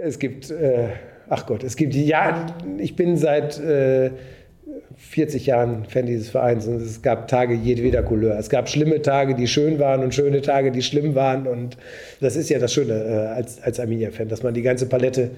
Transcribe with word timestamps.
Es 0.00 0.20
gibt, 0.20 0.48
äh, 0.52 0.90
ach 1.28 1.44
Gott, 1.46 1.64
es 1.64 1.74
gibt, 1.74 1.92
ja, 1.92 2.46
ich 2.78 2.94
bin 2.94 3.16
seit 3.16 3.58
äh, 3.58 4.12
40 4.96 5.46
Jahren 5.46 5.86
Fan 5.86 6.06
dieses 6.06 6.30
Vereins 6.30 6.68
und 6.68 6.76
es 6.76 7.02
gab 7.02 7.26
Tage 7.26 7.54
jedweder 7.54 8.04
Couleur. 8.04 8.38
Es 8.38 8.48
gab 8.48 8.68
schlimme 8.68 9.02
Tage, 9.02 9.34
die 9.34 9.48
schön 9.48 9.80
waren 9.80 10.04
und 10.04 10.14
schöne 10.14 10.40
Tage, 10.40 10.70
die 10.70 10.82
schlimm 10.82 11.16
waren 11.16 11.48
und 11.48 11.76
das 12.20 12.36
ist 12.36 12.48
ja 12.48 12.60
das 12.60 12.72
Schöne 12.72 12.92
äh, 12.92 13.34
als, 13.34 13.60
als 13.60 13.80
Arminia-Fan, 13.80 14.28
dass 14.28 14.44
man 14.44 14.54
die 14.54 14.62
ganze 14.62 14.86
Palette 14.86 15.32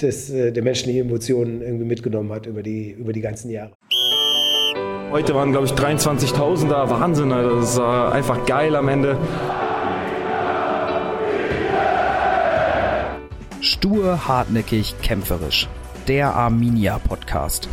des, 0.00 0.30
äh, 0.30 0.52
der 0.52 0.62
menschlichen 0.62 1.00
Emotionen 1.00 1.60
irgendwie 1.60 1.86
mitgenommen 1.86 2.30
hat 2.30 2.46
über 2.46 2.62
die, 2.62 2.92
über 2.92 3.12
die 3.12 3.20
ganzen 3.20 3.50
Jahre. 3.50 3.72
Heute 5.10 5.34
waren, 5.34 5.50
glaube 5.50 5.66
ich, 5.66 5.72
23.000 5.72 6.68
da. 6.68 6.88
Wahnsinn, 6.88 7.30
das 7.30 7.76
war 7.76 8.12
einfach 8.12 8.46
geil 8.46 8.76
am 8.76 8.88
Ende. 8.88 9.18
Stur, 13.64 14.26
hartnäckig, 14.26 14.96
kämpferisch. 15.02 15.68
Der 16.08 16.34
Arminia 16.34 16.98
Podcast. 16.98 17.68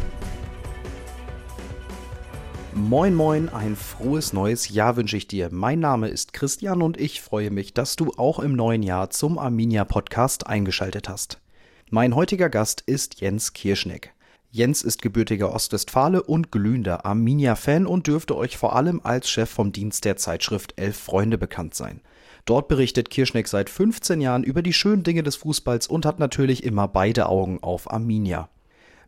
Moin 2.75 3.15
moin, 3.15 3.49
ein 3.49 3.75
frohes 3.75 4.31
neues 4.31 4.69
Jahr 4.69 4.97
wünsche 4.97 5.17
ich 5.17 5.25
dir. 5.25 5.49
Mein 5.51 5.79
Name 5.79 6.09
ist 6.09 6.31
Christian 6.31 6.83
und 6.83 6.97
ich 6.97 7.21
freue 7.21 7.49
mich, 7.49 7.73
dass 7.73 7.95
du 7.95 8.11
auch 8.17 8.37
im 8.37 8.55
neuen 8.55 8.83
Jahr 8.83 9.09
zum 9.09 9.39
Arminia 9.39 9.83
Podcast 9.83 10.45
eingeschaltet 10.45 11.09
hast. 11.09 11.41
Mein 11.89 12.13
heutiger 12.13 12.49
Gast 12.49 12.81
ist 12.81 13.19
Jens 13.19 13.53
Kirschneck. 13.53 14.13
Jens 14.51 14.83
ist 14.83 15.01
gebürtiger 15.01 15.51
Ostwestfale 15.51 16.21
und 16.21 16.51
glühender 16.51 17.03
Arminia-Fan 17.03 17.87
und 17.87 18.05
dürfte 18.05 18.37
euch 18.37 18.57
vor 18.57 18.75
allem 18.75 19.01
als 19.03 19.27
Chef 19.27 19.49
vom 19.49 19.71
Dienst 19.71 20.05
der 20.05 20.17
Zeitschrift 20.17 20.75
Elf 20.75 20.99
Freunde 20.99 21.39
bekannt 21.39 21.73
sein. 21.73 22.01
Dort 22.45 22.67
berichtet 22.67 23.09
Kirschneck 23.09 23.47
seit 23.47 23.69
15 23.69 24.21
Jahren 24.21 24.43
über 24.43 24.61
die 24.61 24.73
schönen 24.73 25.03
Dinge 25.03 25.23
des 25.23 25.35
Fußballs 25.37 25.87
und 25.87 26.05
hat 26.05 26.19
natürlich 26.19 26.63
immer 26.63 26.87
beide 26.87 27.27
Augen 27.27 27.59
auf 27.61 27.91
Arminia. 27.91 28.49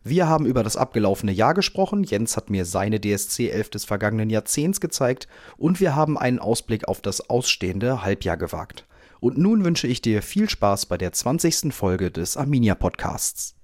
Wir 0.04 0.28
haben 0.28 0.48
über 0.48 0.64
das 0.64 0.78
abgelaufene 0.78 1.32
Jahr 1.32 1.54
gesprochen, 1.54 2.04
Jens 2.04 2.36
hat 2.36 2.50
mir 2.50 2.66
seine 2.66 3.00
DSC 3.00 3.50
11 3.50 3.70
des 3.70 3.86
vergangenen 3.86 4.32
Jahrzehnts 4.32 4.82
gezeigt 4.82 5.28
und 5.58 5.80
wir 5.80 5.96
haben 5.96 6.18
einen 6.18 6.40
Ausblick 6.40 6.88
auf 6.88 7.02
das 7.02 7.30
ausstehende 7.30 8.04
Halbjahr 8.04 8.38
gewagt. 8.38 8.88
Und 9.20 9.38
nun 9.38 9.64
wünsche 9.64 9.86
ich 9.86 10.02
dir 10.02 10.24
viel 10.24 10.50
Spaß 10.50 10.88
bei 10.88 10.98
der 10.98 11.12
20. 11.12 11.72
Folge 11.72 12.10
des 12.10 12.36
Arminia 12.36 12.74
Podcasts. 12.74 13.56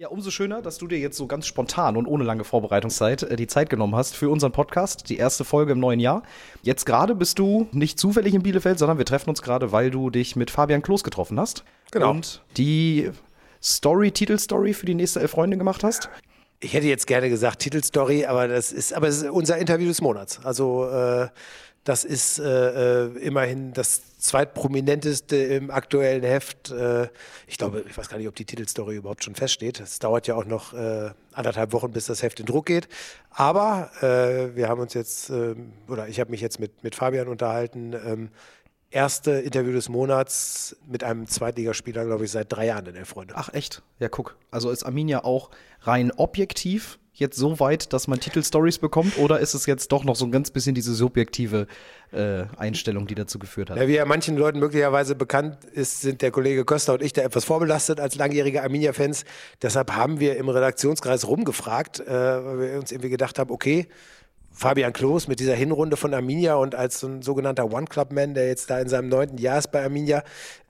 Ja, 0.00 0.08
umso 0.08 0.30
schöner, 0.30 0.62
dass 0.62 0.78
du 0.78 0.86
dir 0.86 0.98
jetzt 0.98 1.18
so 1.18 1.26
ganz 1.26 1.46
spontan 1.46 1.94
und 1.94 2.06
ohne 2.06 2.24
lange 2.24 2.42
Vorbereitungszeit 2.42 3.22
äh, 3.22 3.36
die 3.36 3.46
Zeit 3.46 3.68
genommen 3.68 3.94
hast 3.94 4.16
für 4.16 4.30
unseren 4.30 4.50
Podcast, 4.50 5.10
die 5.10 5.18
erste 5.18 5.44
Folge 5.44 5.72
im 5.72 5.78
neuen 5.78 6.00
Jahr. 6.00 6.22
Jetzt 6.62 6.86
gerade 6.86 7.14
bist 7.14 7.38
du 7.38 7.68
nicht 7.72 7.98
zufällig 7.98 8.32
in 8.32 8.42
Bielefeld, 8.42 8.78
sondern 8.78 8.96
wir 8.96 9.04
treffen 9.04 9.28
uns 9.28 9.42
gerade, 9.42 9.72
weil 9.72 9.90
du 9.90 10.08
dich 10.08 10.36
mit 10.36 10.50
Fabian 10.50 10.80
Klos 10.80 11.04
getroffen 11.04 11.38
hast. 11.38 11.64
Genau. 11.90 12.12
Und 12.12 12.42
die 12.56 13.10
Story, 13.62 14.10
Titelstory 14.10 14.72
für 14.72 14.86
die 14.86 14.94
nächste 14.94 15.20
Elf 15.20 15.32
Freunde 15.32 15.58
gemacht 15.58 15.84
hast? 15.84 16.08
Ich 16.60 16.72
hätte 16.72 16.86
jetzt 16.86 17.06
gerne 17.06 17.28
gesagt 17.28 17.58
Titelstory, 17.58 18.24
aber 18.24 18.48
das 18.48 18.72
ist, 18.72 18.94
aber 18.94 19.06
es 19.06 19.18
ist 19.18 19.28
unser 19.28 19.58
Interview 19.58 19.88
des 19.88 20.00
Monats. 20.00 20.42
Also 20.42 20.88
äh, 20.88 21.28
das 21.90 22.04
ist 22.04 22.38
äh, 22.38 23.06
äh, 23.06 23.18
immerhin 23.18 23.72
das 23.72 24.16
zweitprominenteste 24.18 25.34
im 25.34 25.72
aktuellen 25.72 26.22
Heft. 26.22 26.70
Äh, 26.70 27.08
ich 27.48 27.58
glaube, 27.58 27.84
ich 27.88 27.98
weiß 27.98 28.08
gar 28.08 28.16
nicht, 28.16 28.28
ob 28.28 28.36
die 28.36 28.44
Titelstory 28.44 28.94
überhaupt 28.94 29.24
schon 29.24 29.34
feststeht. 29.34 29.80
Es 29.80 29.98
dauert 29.98 30.28
ja 30.28 30.36
auch 30.36 30.44
noch 30.44 30.72
äh, 30.72 31.10
anderthalb 31.32 31.72
Wochen, 31.72 31.90
bis 31.90 32.06
das 32.06 32.22
Heft 32.22 32.38
in 32.38 32.46
Druck 32.46 32.66
geht. 32.66 32.86
Aber 33.30 33.90
äh, 34.02 34.54
wir 34.54 34.68
haben 34.68 34.80
uns 34.80 34.94
jetzt, 34.94 35.30
ähm, 35.30 35.72
oder 35.88 36.06
ich 36.06 36.20
habe 36.20 36.30
mich 36.30 36.40
jetzt 36.40 36.60
mit, 36.60 36.84
mit 36.84 36.94
Fabian 36.94 37.26
unterhalten. 37.26 37.92
Ähm, 37.92 38.28
erste 38.90 39.32
Interview 39.32 39.72
des 39.72 39.88
Monats 39.88 40.76
mit 40.86 41.04
einem 41.04 41.26
Zweitligaspieler, 41.26 42.04
glaube 42.04 42.24
ich, 42.24 42.30
seit 42.30 42.52
drei 42.52 42.66
Jahren 42.66 42.86
in 42.86 42.94
der 42.94 43.06
Freunde. 43.06 43.34
Ach 43.36 43.52
echt? 43.52 43.82
Ja, 43.98 44.08
guck. 44.08 44.36
Also 44.50 44.70
ist 44.70 44.84
Arminia 44.84 45.24
auch 45.24 45.50
rein 45.82 46.10
objektiv 46.12 46.98
jetzt 47.20 47.36
so 47.36 47.60
weit, 47.60 47.92
dass 47.92 48.08
man 48.08 48.18
Titelstories 48.18 48.78
bekommt 48.78 49.18
oder 49.18 49.40
ist 49.40 49.54
es 49.54 49.66
jetzt 49.66 49.92
doch 49.92 50.04
noch 50.04 50.16
so 50.16 50.24
ein 50.24 50.32
ganz 50.32 50.50
bisschen 50.50 50.74
diese 50.74 50.94
subjektive 50.94 51.66
äh, 52.12 52.44
Einstellung, 52.56 53.06
die 53.06 53.14
dazu 53.14 53.38
geführt 53.38 53.70
hat? 53.70 53.76
Ja, 53.76 53.86
wie 53.86 53.94
ja 53.94 54.04
manchen 54.06 54.36
Leuten 54.36 54.58
möglicherweise 54.58 55.14
bekannt 55.14 55.58
ist, 55.72 56.00
sind 56.00 56.22
der 56.22 56.30
Kollege 56.30 56.64
Köster 56.64 56.94
und 56.94 57.02
ich 57.02 57.12
da 57.12 57.22
etwas 57.22 57.44
vorbelastet 57.44 58.00
als 58.00 58.16
langjährige 58.16 58.62
Arminia-Fans. 58.62 59.24
Deshalb 59.60 59.92
haben 59.92 60.18
wir 60.18 60.36
im 60.36 60.48
Redaktionskreis 60.48 61.28
rumgefragt, 61.28 62.00
äh, 62.00 62.06
weil 62.08 62.60
wir 62.60 62.78
uns 62.78 62.90
irgendwie 62.90 63.10
gedacht 63.10 63.38
haben, 63.38 63.50
okay, 63.50 63.86
Fabian 64.52 64.92
Klos 64.92 65.28
mit 65.28 65.40
dieser 65.40 65.54
Hinrunde 65.54 65.96
von 65.96 66.12
Arminia 66.12 66.56
und 66.56 66.74
als 66.74 67.00
so 67.00 67.06
ein 67.06 67.22
sogenannter 67.22 67.72
One-Club-Man, 67.72 68.34
der 68.34 68.48
jetzt 68.48 68.68
da 68.68 68.80
in 68.80 68.88
seinem 68.88 69.08
neunten 69.08 69.38
Jahr 69.38 69.58
ist 69.58 69.68
bei 69.68 69.82
Arminia, 69.82 70.22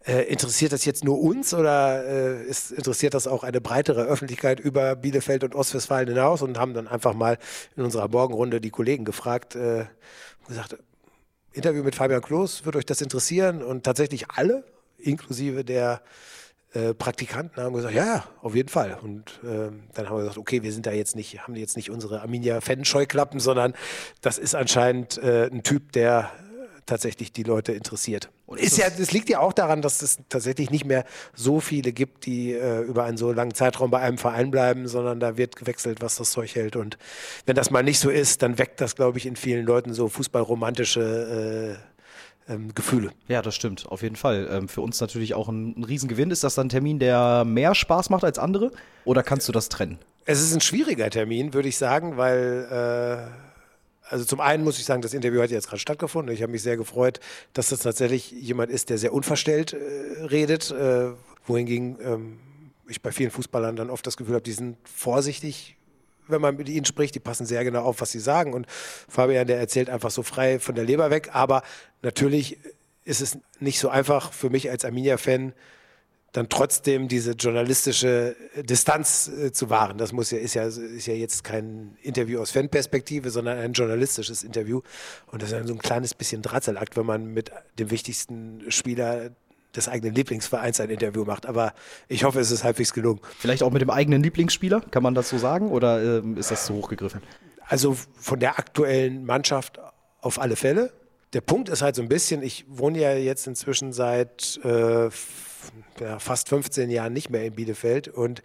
äh, 0.07 0.23
interessiert 0.25 0.73
das 0.73 0.85
jetzt 0.85 1.05
nur 1.05 1.21
uns 1.21 1.53
oder 1.55 2.05
äh, 2.05 2.45
ist, 2.45 2.73
interessiert 2.73 3.15
das 3.15 3.27
auch 3.27 3.43
eine 3.43 3.61
breitere 3.61 4.03
Öffentlichkeit 4.03 4.61
über 4.61 4.97
Bielefeld 4.97 5.45
und 5.45 5.55
Ostwestfalen 5.55 6.09
hinaus 6.09 6.43
und 6.43 6.59
haben 6.59 6.75
dann 6.75 6.89
einfach 6.89 7.15
mal 7.15 7.39
in 7.77 7.83
unserer 7.83 8.09
Morgenrunde 8.09 8.61
die 8.61 8.71
Kollegen 8.71 9.05
gefragt 9.05 9.57
äh, 9.57 9.87
gesagt, 10.47 10.77
Interview 11.53 11.83
mit 11.83 11.95
Fabian 11.95 12.23
Klos, 12.23 12.65
wird 12.65 12.77
euch 12.77 12.87
das 12.87 13.01
interessieren? 13.01 13.63
Und 13.63 13.85
tatsächlich 13.85 14.31
alle, 14.31 14.65
inklusive 14.99 15.65
der 15.65 16.03
äh, 16.73 16.95
Praktikanten 16.95 17.63
haben 17.63 17.75
gesagt, 17.75 17.95
ja, 17.95 18.25
auf 18.43 18.55
jeden 18.55 18.69
Fall. 18.69 18.99
Und 19.03 19.41
äh, 19.43 19.71
dann 19.95 20.09
haben 20.09 20.17
wir 20.17 20.21
gesagt, 20.21 20.39
okay, 20.39 20.63
wir 20.63 20.73
sind 20.73 20.87
da 20.87 20.93
jetzt 20.93 21.17
nicht, 21.17 21.41
haben 21.43 21.57
jetzt 21.57 21.77
nicht 21.77 21.91
unsere 21.91 22.21
Arminia-Fan-Scheuklappen, 22.23 23.41
sondern 23.41 23.75
das 24.21 24.39
ist 24.39 24.55
anscheinend 24.55 25.19
äh, 25.19 25.47
ein 25.47 25.63
Typ, 25.63 25.93
der 25.93 26.31
tatsächlich 26.91 27.33
die 27.33 27.45
Leute 27.45 27.73
interessiert. 27.73 28.31
Und 28.47 28.59
ist 28.59 28.77
ja, 28.77 28.91
das 28.91 29.13
liegt 29.13 29.29
ja 29.29 29.39
auch 29.39 29.53
daran, 29.53 29.81
dass 29.81 30.03
es 30.03 30.19
tatsächlich 30.29 30.71
nicht 30.71 30.85
mehr 30.85 31.05
so 31.35 31.61
viele 31.61 31.93
gibt, 31.93 32.27
die 32.27 32.53
äh, 32.53 32.81
über 32.81 33.05
einen 33.05 33.17
so 33.17 33.33
langen 33.33 33.55
Zeitraum 33.55 33.93
bei 33.93 34.01
einem 34.01 34.19
Verein 34.19 34.51
bleiben, 34.51 34.89
sondern 34.89 35.21
da 35.21 35.37
wird 35.37 35.55
gewechselt, 35.55 36.01
was 36.01 36.17
das 36.17 36.33
Zeug 36.33 36.57
hält. 36.57 36.75
Und 36.75 36.99
wenn 37.47 37.55
das 37.55 37.71
mal 37.71 37.85
nicht 37.85 38.01
so 38.01 38.11
ist, 38.11 38.43
dann 38.43 38.59
weckt 38.59 38.81
das, 38.81 38.97
glaube 38.97 39.19
ich, 39.19 39.27
in 39.27 39.37
vielen 39.37 39.65
Leuten 39.65 39.95
so 39.95 40.09
fußballromantische 40.09 41.79
äh, 41.79 41.90
ähm, 42.51 42.75
Gefühle. 42.75 43.13
Ja, 43.29 43.43
das 43.43 43.55
stimmt, 43.55 43.87
auf 43.87 44.03
jeden 44.03 44.17
Fall. 44.17 44.49
Ähm, 44.51 44.69
für 44.69 44.81
uns 44.81 45.01
natürlich 45.01 45.35
auch 45.35 45.49
ein, 45.49 45.79
ein 45.79 45.85
Riesengewinn. 45.85 46.31
Ist 46.31 46.45
das 46.45 46.57
dann 46.57 46.67
ein 46.67 46.71
Termin, 46.71 46.99
der 46.99 47.45
mehr 47.45 47.75
Spaß 47.75 48.11
macht 48.11 48.25
als 48.25 48.39
andere? 48.39 48.73
Oder 49.05 49.23
kannst 49.23 49.49
du 49.49 49.53
das 49.53 49.69
trennen? 49.69 49.99
Es 50.27 50.41
ist 50.41 50.53
ein 50.53 50.61
schwieriger 50.61 51.09
Termin, 51.11 51.55
würde 51.55 51.69
ich 51.69 51.79
sagen, 51.79 52.17
weil 52.17 52.69
äh, 52.71 53.51
also 54.11 54.25
zum 54.25 54.41
einen 54.41 54.65
muss 54.65 54.79
ich 54.79 54.85
sagen, 54.85 55.03
das 55.03 55.15
Interview 55.15 55.41
hat 55.41 55.51
jetzt 55.51 55.69
gerade 55.69 55.81
stattgefunden. 55.81 56.35
Ich 56.35 56.43
habe 56.43 56.53
mich 56.53 56.63
sehr 56.63 56.77
gefreut, 56.77 57.21
dass 57.53 57.69
das 57.69 57.81
tatsächlich 57.81 58.33
jemand 58.33 58.71
ist, 58.71 58.91
der 58.91 58.99
sehr 58.99 59.13
unverstellt 59.13 59.73
äh, 59.73 60.25
redet, 60.25 60.71
äh, 60.73 61.13
wohingegen 61.47 61.97
ähm, 62.03 62.39
ich 62.89 63.01
bei 63.03 63.13
vielen 63.13 63.31
Fußballern 63.31 63.77
dann 63.77 63.89
oft 63.89 64.05
das 64.07 64.17
Gefühl 64.17 64.35
habe, 64.35 64.43
die 64.43 64.53
sind 64.53 64.77
vorsichtig 64.85 65.77
wenn 66.31 66.41
man 66.41 66.57
mit 66.57 66.69
ihnen 66.69 66.85
spricht, 66.85 67.15
die 67.15 67.21
passen 67.21 67.47
sehr 67.47 67.65
genau 67.65 67.83
auf, 67.83 68.01
was 68.01 68.13
sie 68.13 68.21
sagen. 68.21 68.53
Und 68.55 68.67
Fabian, 69.09 69.47
der 69.47 69.59
erzählt 69.59 69.91
einfach 69.91 70.11
so 70.11 70.23
frei 70.23 70.59
von 70.59 70.75
der 70.75 70.85
Leber 70.85 71.11
weg. 71.11 71.31
Aber 71.33 71.63
natürlich 72.03 72.59
ist 73.05 73.21
es 73.21 73.39
nicht 73.59 73.79
so 73.79 73.89
einfach 73.89 74.33
für 74.33 74.51
mich 74.51 74.71
als 74.71 74.85
Arminia-Fan, 74.85 75.53
dann 76.33 76.49
trotzdem 76.49 77.09
diese 77.09 77.33
journalistische 77.33 78.37
Distanz 78.55 79.29
äh, 79.29 79.53
zu 79.53 79.69
wahren. 79.69 79.99
Das 79.99 80.13
muss 80.13 80.31
ja, 80.31 80.39
ist 80.39 80.55
ja, 80.55 80.65
ist 80.65 81.07
ja 81.07 81.15
jetzt 81.15 81.43
kein 81.43 81.97
Interview 82.03 82.41
aus 82.41 82.53
Fanperspektive, 82.53 83.31
sondern 83.31 83.59
ein 83.59 83.73
journalistisches 83.73 84.45
Interview. 84.45 84.81
Und 85.27 85.43
das 85.43 85.51
ist 85.51 85.67
so 85.67 85.75
ein 85.75 85.81
kleines 85.81 86.15
bisschen 86.15 86.43
Drahtseilakt, 86.43 86.97
wenn 86.97 87.07
man 87.07 87.27
mit 87.35 87.51
dem 87.79 87.91
wichtigsten 87.91 88.71
Spieler 88.71 89.31
des 89.77 89.89
eigenen 89.89 90.15
Lieblingsvereins 90.15 90.81
ein 90.81 90.91
Interview 90.91 91.25
macht. 91.25 91.47
Aber 91.47 91.75
ich 92.09 92.25
hoffe, 92.25 92.41
es 92.41 92.51
ist 92.51 92.65
halbwegs 92.65 92.93
gelungen. 92.93 93.21
Vielleicht 93.39 93.63
auch 93.63 93.71
mit 93.71 93.83
dem 93.83 93.91
eigenen 93.91 94.23
Lieblingsspieler, 94.23 94.81
kann 94.91 95.03
man 95.03 95.15
das 95.15 95.29
so 95.29 95.39
sagen? 95.39 95.71
Oder 95.71 96.19
ähm, 96.19 96.37
ist 96.37 96.51
das 96.51 96.67
zu 96.67 96.75
hoch 96.75 96.89
gegriffen? 96.89 97.23
Also 97.67 97.97
von 98.19 98.41
der 98.41 98.59
aktuellen 98.59 99.25
Mannschaft 99.25 99.79
auf 100.21 100.41
alle 100.41 100.57
Fälle. 100.57 100.93
Der 101.33 101.41
Punkt 101.41 101.69
ist 101.69 101.83
halt 101.83 101.95
so 101.95 102.03
ein 102.03 102.09
bisschen, 102.09 102.43
ich 102.43 102.65
wohne 102.69 102.99
ja 102.99 103.15
jetzt 103.15 103.47
inzwischen 103.47 103.93
seit 103.93 104.59
äh, 104.65 105.09
ja, 106.01 106.19
fast 106.19 106.49
15 106.49 106.91
Jahren 106.91 107.13
nicht 107.13 107.31
mehr 107.31 107.45
in 107.45 107.55
Bielefeld 107.55 108.09
und 108.09 108.43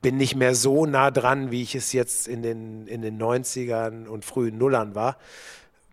bin 0.00 0.16
nicht 0.16 0.36
mehr 0.36 0.54
so 0.54 0.86
nah 0.86 1.10
dran, 1.10 1.50
wie 1.50 1.62
ich 1.62 1.74
es 1.74 1.92
jetzt 1.92 2.28
in 2.28 2.42
den, 2.42 2.86
in 2.86 3.02
den 3.02 3.20
90ern 3.20 4.06
und 4.06 4.24
frühen 4.24 4.56
Nullern 4.58 4.94
war. 4.94 5.16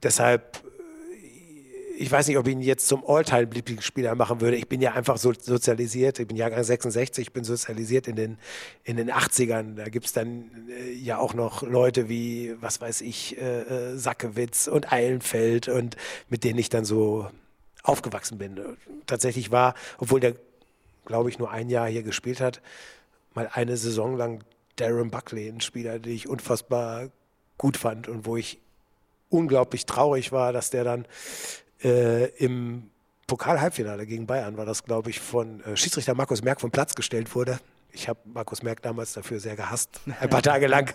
Deshalb 0.04 0.62
ich 1.98 2.12
weiß 2.12 2.28
nicht, 2.28 2.38
ob 2.38 2.48
ich 2.48 2.54
ihn 2.54 2.62
jetzt 2.62 2.88
zum 2.88 3.04
All-Time-Lieblingsspieler 3.06 4.16
machen 4.16 4.42
würde. 4.42 4.58
Ich 4.58 4.68
bin 4.68 4.82
ja 4.82 4.94
einfach 4.94 5.18
so 5.18 5.34
sozialisiert. 5.34 6.20
Ich 6.20 6.28
bin 6.28 6.38
Jahrgang 6.38 6.64
66, 6.64 7.28
ich 7.28 7.34
bin 7.34 7.44
sozialisiert 7.44 8.08
in 8.08 8.16
den, 8.16 8.38
in 8.84 8.98
den 8.98 9.12
80ern. 9.12 9.76
Da 9.76 9.86
gibt 9.86 10.06
es 10.06 10.14
dann 10.14 10.50
äh, 10.70 10.92
ja 10.94 11.18
auch 11.18 11.34
noch 11.34 11.64
Leute 11.64 12.10
wie, 12.10 12.56
was 12.60 12.82
weiß 12.82 13.02
ich, 13.02 13.38
äh, 13.38 13.62
äh, 13.62 13.98
Sackewitz 13.98 14.68
und 14.68 14.92
Eilenfeld 14.92 15.68
und 15.68 15.96
mit 16.30 16.44
denen 16.44 16.60
ich 16.60 16.70
dann 16.70 16.86
so 16.86 17.30
aufgewachsen 17.84 18.38
bin. 18.38 18.60
Tatsächlich 19.06 19.52
war, 19.52 19.76
obwohl 19.98 20.20
der, 20.20 20.36
glaube 21.06 21.30
ich, 21.30 21.40
nur 21.40 21.52
ein 21.52 21.70
Jahr 21.70 21.88
hier 21.88 22.04
gespielt 22.04 22.42
hat, 22.42 22.62
mal 23.34 23.50
eine 23.52 23.78
Saison 23.78 24.18
lang 24.18 24.44
Darren 24.76 25.12
Buckley, 25.12 25.48
ein 25.48 25.62
Spieler, 25.62 26.00
den 26.00 26.14
ich 26.14 26.28
unfassbar 26.28 27.10
gut 27.58 27.78
fand 27.78 28.08
und 28.08 28.26
wo 28.26 28.36
ich 28.36 28.60
unglaublich 29.30 29.86
traurig 29.86 30.32
war, 30.32 30.52
dass 30.52 30.70
der 30.70 30.84
dann 30.84 31.06
äh, 31.84 32.26
im 32.38 32.90
Pokal-Halbfinale 33.28 34.06
gegen 34.06 34.28
Bayern 34.28 34.58
war 34.58 34.66
das, 34.66 34.84
glaube 34.84 35.10
ich, 35.10 35.20
von 35.20 35.62
äh, 35.64 35.76
Schiedsrichter 35.76 36.14
Markus 36.14 36.44
Merck 36.44 36.62
vom 36.62 36.72
Platz 36.72 36.96
gestellt 36.96 37.34
wurde. 37.36 37.60
Ich 37.92 38.08
habe 38.10 38.20
Markus 38.26 38.62
Merck 38.62 38.82
damals 38.82 39.14
dafür 39.14 39.40
sehr 39.40 39.56
gehasst, 39.56 39.90
ein 40.20 40.30
paar 40.30 40.44
Tage 40.44 40.68
lang. 40.68 40.94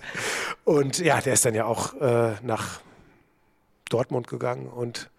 Und 0.64 0.98
ja, 0.98 1.20
der 1.20 1.34
ist 1.34 1.44
dann 1.44 1.54
ja 1.54 1.64
auch 1.64 1.94
äh, 2.00 2.34
nach 2.42 2.80
Dortmund 3.88 4.28
gegangen 4.28 4.68
und 4.68 5.10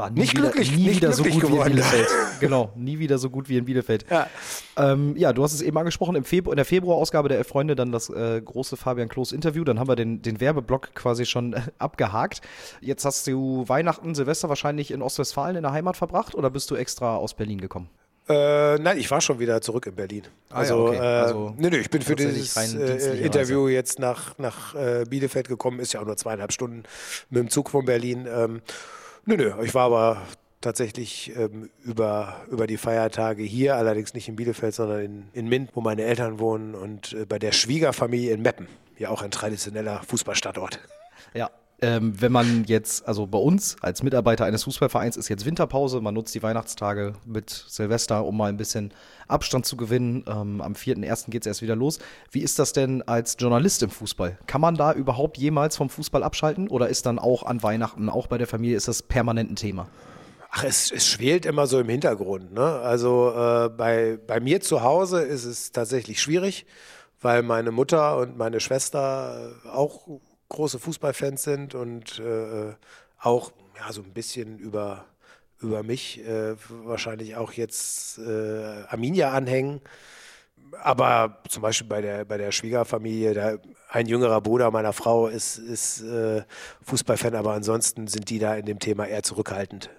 war 0.00 0.10
nicht 0.10 0.32
wieder, 0.32 0.50
glücklich, 0.50 0.72
nie 0.76 0.84
nicht 0.88 0.96
wieder 0.96 1.10
glücklich 1.10 1.34
so 1.34 1.40
gut 1.40 1.50
geworden. 1.50 1.66
wie 1.68 1.70
in 1.70 1.76
Bielefeld. 1.76 2.08
genau, 2.40 2.72
nie 2.74 2.98
wieder 2.98 3.18
so 3.18 3.30
gut 3.30 3.48
wie 3.48 3.56
in 3.58 3.64
Bielefeld. 3.64 4.06
Ja. 4.10 4.26
Ähm, 4.76 5.14
ja, 5.16 5.32
du 5.32 5.42
hast 5.42 5.52
es 5.52 5.62
eben 5.62 5.76
angesprochen, 5.76 6.16
im 6.16 6.24
Februar, 6.24 6.52
in 6.52 6.56
der 6.56 6.64
Februarausgabe 6.64 7.28
der 7.28 7.38
Elf 7.38 7.48
Freunde 7.48 7.76
dann 7.76 7.92
das 7.92 8.08
äh, 8.08 8.40
große 8.40 8.76
Fabian 8.76 9.08
Klos 9.08 9.32
Interview, 9.32 9.62
dann 9.64 9.78
haben 9.78 9.88
wir 9.88 9.96
den, 9.96 10.22
den 10.22 10.40
Werbeblock 10.40 10.94
quasi 10.94 11.26
schon 11.26 11.52
äh, 11.52 11.60
abgehakt. 11.78 12.40
Jetzt 12.80 13.04
hast 13.04 13.26
du 13.26 13.64
Weihnachten, 13.68 14.14
Silvester 14.14 14.48
wahrscheinlich 14.48 14.90
in 14.90 15.02
Ostwestfalen 15.02 15.56
in 15.56 15.62
der 15.62 15.72
Heimat 15.72 15.96
verbracht 15.96 16.34
oder 16.34 16.50
bist 16.50 16.70
du 16.70 16.76
extra 16.76 17.16
aus 17.16 17.34
Berlin 17.34 17.60
gekommen? 17.60 17.88
Äh, 18.28 18.78
nein, 18.78 18.96
ich 18.98 19.10
war 19.10 19.20
schon 19.20 19.40
wieder 19.40 19.60
zurück 19.60 19.86
in 19.86 19.96
Berlin. 19.96 20.22
Ah 20.50 20.54
ja, 20.54 20.58
Also, 20.60 20.86
okay. 20.86 20.96
äh, 20.96 21.00
Also 21.00 21.54
nee, 21.58 21.68
nee, 21.68 21.78
ich 21.78 21.90
bin 21.90 22.00
für 22.00 22.14
dieses 22.14 22.56
äh, 22.56 23.18
Interview 23.24 23.66
jetzt 23.66 23.98
nach, 23.98 24.38
nach 24.38 24.74
äh, 24.76 25.04
Bielefeld 25.08 25.48
gekommen. 25.48 25.80
Ist 25.80 25.94
ja 25.94 26.00
auch 26.00 26.06
nur 26.06 26.16
zweieinhalb 26.16 26.52
Stunden 26.52 26.84
mit 27.28 27.42
dem 27.42 27.50
Zug 27.50 27.70
von 27.70 27.84
Berlin. 27.84 28.28
Ähm, 28.32 28.62
nö, 29.24 29.36
nö, 29.36 29.62
ich 29.62 29.74
war 29.74 29.86
aber 29.86 30.22
tatsächlich 30.60 31.34
ähm, 31.36 31.70
über, 31.84 32.36
über 32.50 32.66
die 32.66 32.76
Feiertage 32.76 33.42
hier, 33.42 33.76
allerdings 33.76 34.14
nicht 34.14 34.28
in 34.28 34.36
Bielefeld, 34.36 34.74
sondern 34.74 35.00
in, 35.00 35.28
in 35.32 35.48
Mint, 35.48 35.70
wo 35.74 35.80
meine 35.80 36.02
Eltern 36.02 36.38
wohnen 36.38 36.74
und 36.74 37.12
äh, 37.12 37.24
bei 37.24 37.38
der 37.38 37.52
Schwiegerfamilie 37.52 38.32
in 38.32 38.42
Meppen. 38.42 38.68
Ja, 38.98 39.08
auch 39.08 39.22
ein 39.22 39.30
traditioneller 39.30 40.02
Fußballstandort. 40.06 40.80
Ja. 41.32 41.50
Ähm, 41.82 42.20
wenn 42.20 42.30
man 42.30 42.64
jetzt, 42.64 43.08
also 43.08 43.26
bei 43.26 43.38
uns 43.38 43.76
als 43.80 44.02
Mitarbeiter 44.02 44.44
eines 44.44 44.64
Fußballvereins 44.64 45.16
ist 45.16 45.28
jetzt 45.28 45.46
Winterpause, 45.46 46.02
man 46.02 46.12
nutzt 46.12 46.34
die 46.34 46.42
Weihnachtstage 46.42 47.14
mit 47.24 47.48
Silvester, 47.50 48.24
um 48.26 48.36
mal 48.36 48.50
ein 48.50 48.58
bisschen 48.58 48.92
Abstand 49.28 49.64
zu 49.64 49.78
gewinnen. 49.78 50.24
Ähm, 50.26 50.60
am 50.60 50.74
4.1. 50.74 51.30
geht 51.30 51.42
es 51.42 51.46
erst 51.46 51.62
wieder 51.62 51.76
los. 51.76 51.98
Wie 52.30 52.40
ist 52.40 52.58
das 52.58 52.74
denn 52.74 53.00
als 53.02 53.36
Journalist 53.38 53.82
im 53.82 53.88
Fußball? 53.88 54.38
Kann 54.46 54.60
man 54.60 54.74
da 54.74 54.92
überhaupt 54.92 55.38
jemals 55.38 55.76
vom 55.78 55.88
Fußball 55.88 56.22
abschalten 56.22 56.68
oder 56.68 56.88
ist 56.88 57.06
dann 57.06 57.18
auch 57.18 57.44
an 57.44 57.62
Weihnachten, 57.62 58.10
auch 58.10 58.26
bei 58.26 58.36
der 58.36 58.46
Familie, 58.46 58.76
ist 58.76 58.88
das 58.88 59.02
permanent 59.02 59.50
ein 59.50 59.56
Thema? 59.56 59.88
Ach, 60.50 60.64
es, 60.64 60.90
es 60.90 61.06
schwelt 61.06 61.46
immer 61.46 61.66
so 61.66 61.78
im 61.78 61.88
Hintergrund. 61.88 62.52
Ne? 62.52 62.62
Also 62.62 63.30
äh, 63.30 63.68
bei, 63.70 64.18
bei 64.26 64.40
mir 64.40 64.60
zu 64.60 64.82
Hause 64.82 65.22
ist 65.22 65.44
es 65.44 65.72
tatsächlich 65.72 66.20
schwierig, 66.20 66.66
weil 67.22 67.42
meine 67.42 67.70
Mutter 67.70 68.18
und 68.18 68.36
meine 68.36 68.60
Schwester 68.60 69.52
äh, 69.64 69.68
auch 69.68 70.20
große 70.50 70.78
Fußballfans 70.78 71.42
sind 71.42 71.74
und 71.74 72.18
äh, 72.18 72.74
auch 73.18 73.52
ja, 73.78 73.92
so 73.92 74.02
ein 74.02 74.12
bisschen 74.12 74.58
über, 74.58 75.06
über 75.60 75.82
mich 75.82 76.20
äh, 76.26 76.54
wahrscheinlich 76.84 77.36
auch 77.36 77.52
jetzt 77.52 78.18
äh, 78.18 78.84
Arminia 78.88 79.32
anhängen. 79.32 79.80
Aber 80.82 81.38
zum 81.48 81.62
Beispiel 81.62 81.88
bei 81.88 82.00
der, 82.00 82.24
bei 82.24 82.36
der 82.36 82.52
Schwiegerfamilie, 82.52 83.34
da, 83.34 83.56
ein 83.88 84.06
jüngerer 84.06 84.40
Bruder 84.40 84.70
meiner 84.70 84.92
Frau 84.92 85.26
ist, 85.26 85.58
ist 85.58 86.02
äh, 86.02 86.42
Fußballfan, 86.82 87.34
aber 87.34 87.54
ansonsten 87.54 88.06
sind 88.06 88.30
die 88.30 88.38
da 88.38 88.54
in 88.54 88.66
dem 88.66 88.78
Thema 88.78 89.06
eher 89.06 89.22
zurückhaltend. 89.22 89.90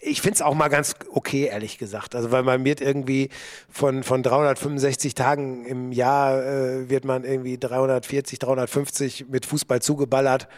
Ich 0.00 0.22
finde 0.22 0.36
es 0.36 0.42
auch 0.42 0.54
mal 0.54 0.68
ganz 0.68 0.94
okay, 1.12 1.44
ehrlich 1.44 1.78
gesagt. 1.78 2.14
Also, 2.14 2.30
weil 2.30 2.42
man 2.42 2.64
wird 2.64 2.80
irgendwie 2.80 3.30
von, 3.68 4.02
von 4.02 4.22
365 4.22 5.14
Tagen 5.14 5.64
im 5.66 5.92
Jahr 5.92 6.42
äh, 6.42 6.88
wird 6.88 7.04
man 7.04 7.24
irgendwie 7.24 7.58
340, 7.58 8.38
350 8.38 9.28
mit 9.28 9.46
Fußball 9.46 9.82
zugeballert. 9.82 10.48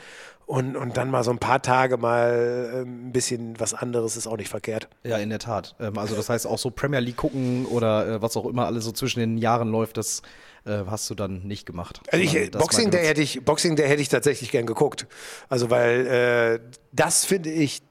Und, 0.49 0.76
und 0.76 0.97
dann 0.97 1.11
mal 1.11 1.25
so 1.25 1.31
ein 1.31 1.38
paar 1.38 1.61
Tage 1.61 1.99
mal 1.99 2.73
äh, 2.73 2.81
ein 2.81 3.12
bisschen 3.12 3.61
was 3.61 3.75
anderes 3.75 4.17
ist 4.17 4.26
auch 4.26 4.38
nicht 4.38 4.49
verkehrt. 4.49 4.88
Ja, 5.05 5.19
in 5.19 5.29
der 5.29 5.41
Tat. 5.41 5.76
Ähm, 5.79 5.99
also 5.99 6.17
das 6.17 6.31
heißt 6.31 6.47
auch 6.47 6.56
so 6.56 6.70
Premier 6.70 7.00
League 7.00 7.19
gucken 7.19 7.67
oder 7.67 8.09
äh, 8.09 8.23
was 8.23 8.35
auch 8.35 8.47
immer 8.47 8.65
alles 8.65 8.87
so 8.87 8.93
zwischen 8.93 9.20
den 9.20 9.37
Jahren 9.37 9.70
läuft, 9.70 9.99
das 9.99 10.23
äh, 10.65 10.85
hast 10.87 11.11
du 11.11 11.15
dann 11.15 11.43
nicht 11.43 11.67
gemacht. 11.67 12.00
Also 12.11 12.25
ich, 12.25 12.50
Boxing, 12.50 12.91
der 12.91 13.06
hätte 13.06 13.20
ich, 13.20 13.44
Boxing, 13.44 13.76
der 13.76 13.88
hätte 13.88 14.00
ich 14.00 14.09
tatsächlich 14.09 14.50
gern 14.50 14.65
geguckt. 14.65 15.06
Also 15.50 15.69
weil 15.69 16.06
äh, 16.06 16.61
das 16.93 17.26
finde 17.26 17.50
ich 17.50 17.82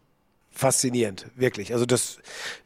faszinierend, 0.57 1.27
wirklich. 1.35 1.73
Also 1.73 1.85
das, 1.85 2.17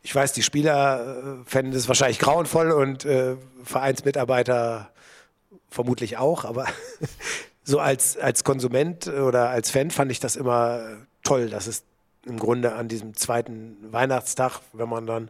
ich 0.02 0.16
weiß, 0.16 0.34
die 0.34 0.44
Spieler 0.44 1.44
fänden 1.46 1.74
das 1.74 1.88
wahrscheinlich 1.88 2.20
grauenvoll 2.20 2.72
und 2.72 3.06
äh, 3.06 3.36
Vereinsmitarbeiter 3.64 4.92
vermutlich 5.70 6.18
auch, 6.18 6.46
aber 6.46 6.66
so 7.64 7.80
als, 7.80 8.18
als 8.18 8.44
Konsument 8.44 9.08
oder 9.08 9.50
als 9.50 9.70
Fan 9.72 9.92
fand 9.92 10.12
ich 10.12 10.20
das 10.20 10.36
immer 10.36 10.82
toll, 11.24 11.50
dass 11.50 11.68
es 11.68 11.84
im 12.26 12.40
Grunde 12.40 12.74
an 12.74 12.88
diesem 12.88 13.16
zweiten 13.16 13.78
Weihnachtstag, 13.92 14.60
wenn 14.74 14.90
man 14.90 15.06
dann 15.06 15.30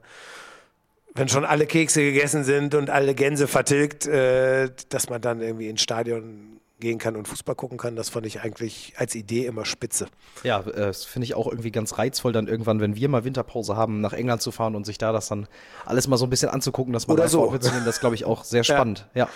wenn 1.13 1.27
schon 1.27 1.43
alle 1.43 1.65
Kekse 1.65 2.01
gegessen 2.01 2.45
sind 2.45 2.73
und 2.73 2.89
alle 2.89 3.13
Gänse 3.15 3.47
vertilgt, 3.47 4.07
äh, 4.07 4.69
dass 4.89 5.09
man 5.09 5.21
dann 5.21 5.41
irgendwie 5.41 5.67
ins 5.67 5.81
Stadion 5.81 6.60
gehen 6.81 6.97
kann 6.99 7.15
und 7.15 7.29
Fußball 7.29 7.55
gucken 7.55 7.77
kann, 7.77 7.95
das 7.95 8.09
fand 8.09 8.25
ich 8.25 8.41
eigentlich 8.41 8.93
als 8.97 9.15
Idee 9.15 9.45
immer 9.45 9.63
spitze. 9.63 10.07
Ja, 10.43 10.59
äh, 10.59 10.73
das 10.73 11.05
finde 11.05 11.25
ich 11.25 11.35
auch 11.35 11.47
irgendwie 11.47 11.71
ganz 11.71 11.97
reizvoll, 11.97 12.33
dann 12.33 12.47
irgendwann, 12.47 12.81
wenn 12.81 12.97
wir 12.97 13.07
mal 13.07 13.23
Winterpause 13.23 13.77
haben, 13.77 14.01
nach 14.01 14.11
England 14.11 14.41
zu 14.41 14.51
fahren 14.51 14.75
und 14.75 14.85
sich 14.85 14.97
da 14.97 15.13
das 15.13 15.29
dann 15.29 15.47
alles 15.85 16.09
mal 16.09 16.17
so 16.17 16.25
ein 16.25 16.29
bisschen 16.29 16.49
anzugucken, 16.49 16.91
dass 16.91 17.07
man 17.07 17.15
Oder 17.15 17.29
so. 17.29 17.49
mitzunehmen, 17.49 17.85
das 17.85 18.01
glaube 18.01 18.15
ich 18.15 18.25
auch 18.25 18.43
sehr 18.43 18.63
spannend. 18.65 19.07
Ja. 19.13 19.29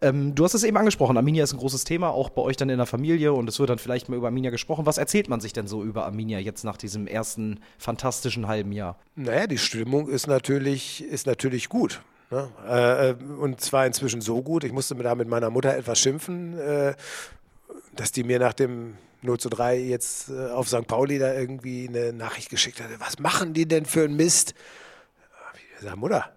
Ähm, 0.00 0.34
du 0.34 0.44
hast 0.44 0.54
es 0.54 0.64
eben 0.64 0.76
angesprochen, 0.76 1.16
Arminia 1.16 1.44
ist 1.44 1.52
ein 1.52 1.58
großes 1.58 1.84
Thema, 1.84 2.10
auch 2.10 2.30
bei 2.30 2.42
euch 2.42 2.56
dann 2.56 2.68
in 2.68 2.78
der 2.78 2.86
Familie 2.86 3.32
und 3.32 3.48
es 3.48 3.58
wird 3.58 3.70
dann 3.70 3.78
vielleicht 3.78 4.08
mal 4.08 4.16
über 4.16 4.28
Arminia 4.28 4.50
gesprochen. 4.50 4.86
Was 4.86 4.98
erzählt 4.98 5.28
man 5.28 5.40
sich 5.40 5.52
denn 5.52 5.66
so 5.66 5.82
über 5.82 6.04
Arminia 6.04 6.38
jetzt 6.38 6.64
nach 6.64 6.76
diesem 6.76 7.06
ersten 7.06 7.60
fantastischen 7.78 8.48
halben 8.48 8.72
Jahr? 8.72 8.98
Naja, 9.14 9.46
die 9.46 9.58
Stimmung 9.58 10.08
ist 10.08 10.26
natürlich, 10.26 11.04
ist 11.04 11.26
natürlich 11.26 11.68
gut. 11.68 12.02
Ne? 12.34 12.48
Äh, 12.68 13.10
äh, 13.10 13.14
und 13.38 13.60
zwar 13.60 13.86
inzwischen 13.86 14.20
so 14.20 14.42
gut, 14.42 14.64
ich 14.64 14.72
musste 14.72 14.96
da 14.96 15.14
mit 15.14 15.28
meiner 15.28 15.50
Mutter 15.50 15.76
etwas 15.76 16.00
schimpfen, 16.00 16.58
äh, 16.58 16.94
dass 17.94 18.10
die 18.10 18.24
mir 18.24 18.40
nach 18.40 18.54
dem 18.54 18.96
0 19.22 19.38
zu 19.38 19.48
3 19.48 19.78
jetzt 19.78 20.30
äh, 20.30 20.50
auf 20.50 20.68
St. 20.68 20.88
Pauli 20.88 21.20
da 21.20 21.32
irgendwie 21.32 21.88
eine 21.88 22.12
Nachricht 22.12 22.50
geschickt 22.50 22.80
hat. 22.80 22.88
Was 22.98 23.20
machen 23.20 23.54
die 23.54 23.66
denn 23.66 23.86
für 23.86 24.02
einen 24.02 24.16
Mist? 24.16 24.54
Ich 25.54 25.78
gesagt, 25.78 25.96
Mutter, 25.96 26.32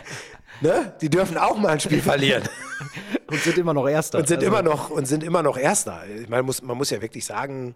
ne? 0.60 0.92
die 1.00 1.08
dürfen 1.08 1.36
auch 1.38 1.56
mal 1.56 1.68
ein 1.68 1.80
Spiel 1.80 2.02
verlieren. 2.02 2.42
Und 3.28 3.40
sind 3.40 3.58
immer 3.58 3.74
noch 3.74 3.88
Erster. 3.88 4.18
Und 4.18 4.26
sind 4.26 4.38
Also, 4.38 4.48
immer 4.48 4.62
noch 4.62 4.88
und 4.88 5.06
sind 5.06 5.22
immer 5.22 5.42
noch 5.42 5.58
Erster. 5.58 6.02
Ich 6.06 6.30
meine, 6.30 6.42
muss, 6.44 6.62
man 6.62 6.78
muss 6.78 6.88
ja 6.88 7.02
wirklich 7.02 7.26
sagen, 7.26 7.74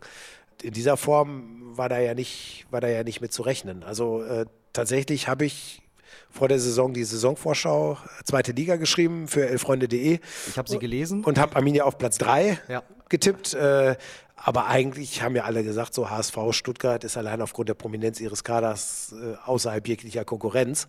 in 0.62 0.72
dieser 0.72 0.96
Form 0.96 1.76
war 1.76 1.90
da 1.90 1.98
ja 1.98 2.14
nicht, 2.14 2.66
war 2.70 2.80
da 2.80 2.88
ja 2.88 3.04
nicht 3.04 3.20
mit 3.20 3.34
zu 3.34 3.42
rechnen. 3.42 3.82
Also 3.82 4.22
äh, 4.22 4.46
tatsächlich 4.72 5.28
habe 5.28 5.44
ich 5.44 5.81
vor 6.32 6.48
der 6.48 6.58
Saison 6.58 6.92
die 6.92 7.04
Saisonvorschau 7.04 7.98
zweite 8.24 8.52
Liga 8.52 8.76
geschrieben 8.76 9.28
für 9.28 9.46
elfreunde.de 9.48 10.18
Ich 10.48 10.58
habe 10.58 10.68
sie 10.68 10.78
gelesen. 10.78 11.22
und 11.24 11.38
habe 11.38 11.54
Arminia 11.56 11.84
auf 11.84 11.98
Platz 11.98 12.18
3 12.18 12.58
Ja. 12.68 12.82
getippt. 13.08 13.54
Äh, 13.54 13.96
aber 14.36 14.66
eigentlich 14.66 15.22
haben 15.22 15.36
ja 15.36 15.44
alle 15.44 15.62
gesagt, 15.62 15.94
so 15.94 16.10
HSV 16.10 16.36
Stuttgart 16.50 17.04
ist 17.04 17.16
allein 17.16 17.40
aufgrund 17.42 17.68
der 17.68 17.74
Prominenz 17.74 18.18
ihres 18.20 18.42
Kaders 18.42 19.14
äh, 19.16 19.34
außerhalb 19.46 19.86
jeglicher 19.86 20.24
Konkurrenz. 20.24 20.88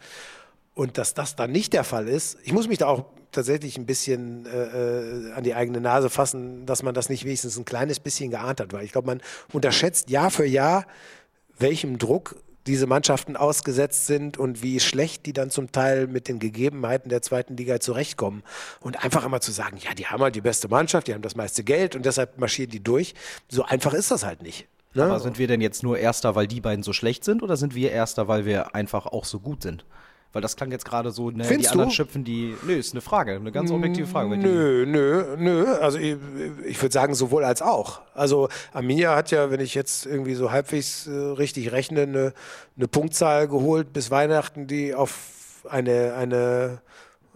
Und 0.73 0.97
dass 0.97 1.13
das 1.13 1.35
dann 1.35 1.51
nicht 1.51 1.73
der 1.73 1.83
Fall 1.83 2.07
ist, 2.07 2.37
ich 2.43 2.51
muss 2.51 2.67
mich 2.67 2.79
da 2.79 2.87
auch 2.87 3.05
tatsächlich 3.31 3.77
ein 3.77 3.85
bisschen 3.85 4.47
äh, 4.47 4.49
äh, 5.29 5.31
an 5.33 5.43
die 5.43 5.53
eigene 5.53 5.81
Nase 5.81 6.09
fassen, 6.09 6.65
dass 6.65 6.81
man 6.81 6.95
das 6.95 7.09
nicht 7.09 7.25
wenigstens 7.25 7.57
ein 7.57 7.65
kleines 7.65 7.99
bisschen 7.99 8.31
geahnt 8.31 8.59
hat. 8.59 8.73
Weil 8.73 8.83
ich 8.85 8.91
glaube, 8.91 9.05
man 9.07 9.21
unterschätzt 9.51 10.09
Jahr 10.09 10.31
für 10.31 10.45
Jahr, 10.47 10.85
welchem 11.59 11.99
Druck 11.99 12.35
diese 12.67 12.87
Mannschaften 12.87 13.35
ausgesetzt 13.35 14.07
sind 14.07 14.37
und 14.37 14.63
wie 14.63 14.79
schlecht 14.79 15.25
die 15.25 15.33
dann 15.33 15.49
zum 15.49 15.71
Teil 15.71 16.07
mit 16.07 16.27
den 16.27 16.39
Gegebenheiten 16.39 17.09
der 17.09 17.21
zweiten 17.21 17.57
Liga 17.57 17.79
zurechtkommen. 17.79 18.43
Und 18.79 19.03
einfach 19.03 19.25
immer 19.25 19.41
zu 19.41 19.51
sagen, 19.51 19.77
ja, 19.77 19.93
die 19.93 20.07
haben 20.07 20.21
halt 20.21 20.35
die 20.35 20.41
beste 20.41 20.67
Mannschaft, 20.67 21.07
die 21.07 21.13
haben 21.13 21.21
das 21.21 21.35
meiste 21.35 21.63
Geld 21.63 21.95
und 21.95 22.05
deshalb 22.05 22.37
marschieren 22.37 22.71
die 22.71 22.83
durch. 22.83 23.13
So 23.49 23.63
einfach 23.63 23.93
ist 23.93 24.11
das 24.11 24.25
halt 24.25 24.41
nicht. 24.41 24.67
Ne? 24.93 25.03
Aber 25.03 25.19
sind 25.19 25.39
wir 25.39 25.47
denn 25.47 25.61
jetzt 25.61 25.83
nur 25.83 25.97
Erster, 25.97 26.35
weil 26.35 26.47
die 26.47 26.61
beiden 26.61 26.83
so 26.83 26.93
schlecht 26.93 27.23
sind 27.23 27.41
oder 27.43 27.57
sind 27.57 27.75
wir 27.75 27.91
Erster, 27.91 28.27
weil 28.27 28.45
wir 28.45 28.75
einfach 28.75 29.07
auch 29.07 29.25
so 29.25 29.39
gut 29.39 29.63
sind? 29.63 29.85
Weil 30.33 30.41
das 30.41 30.55
klang 30.55 30.71
jetzt 30.71 30.85
gerade 30.85 31.11
so, 31.11 31.29
ne, 31.29 31.43
die 31.43 31.67
anderen 31.67 31.89
du? 31.89 31.95
schöpfen 31.95 32.23
die. 32.23 32.55
Nö, 32.65 32.73
ist 32.73 32.93
eine 32.93 33.01
Frage, 33.01 33.35
eine 33.35 33.51
ganz 33.51 33.69
objektive 33.69 34.07
Frage. 34.07 34.35
Nö, 34.35 34.83
nö, 34.87 35.35
nö. 35.37 35.73
Also 35.75 35.99
ich, 35.99 36.17
ich 36.65 36.81
würde 36.81 36.91
sagen, 36.91 37.13
sowohl 37.13 37.43
als 37.45 37.61
auch. 37.61 38.01
Also 38.15 38.49
Arminia 38.73 39.15
hat 39.15 39.29
ja, 39.29 39.51
wenn 39.51 39.59
ich 39.59 39.75
jetzt 39.75 40.07
irgendwie 40.07 40.33
so 40.33 40.51
halbwegs 40.51 41.05
äh, 41.05 41.11
richtig 41.11 41.71
rechne, 41.71 42.01
eine, 42.01 42.33
eine 42.75 42.87
Punktzahl 42.87 43.47
geholt 43.47 43.93
bis 43.93 44.09
Weihnachten, 44.09 44.65
die 44.65 44.95
auf 44.95 45.61
eine, 45.69 46.15
eine 46.15 46.81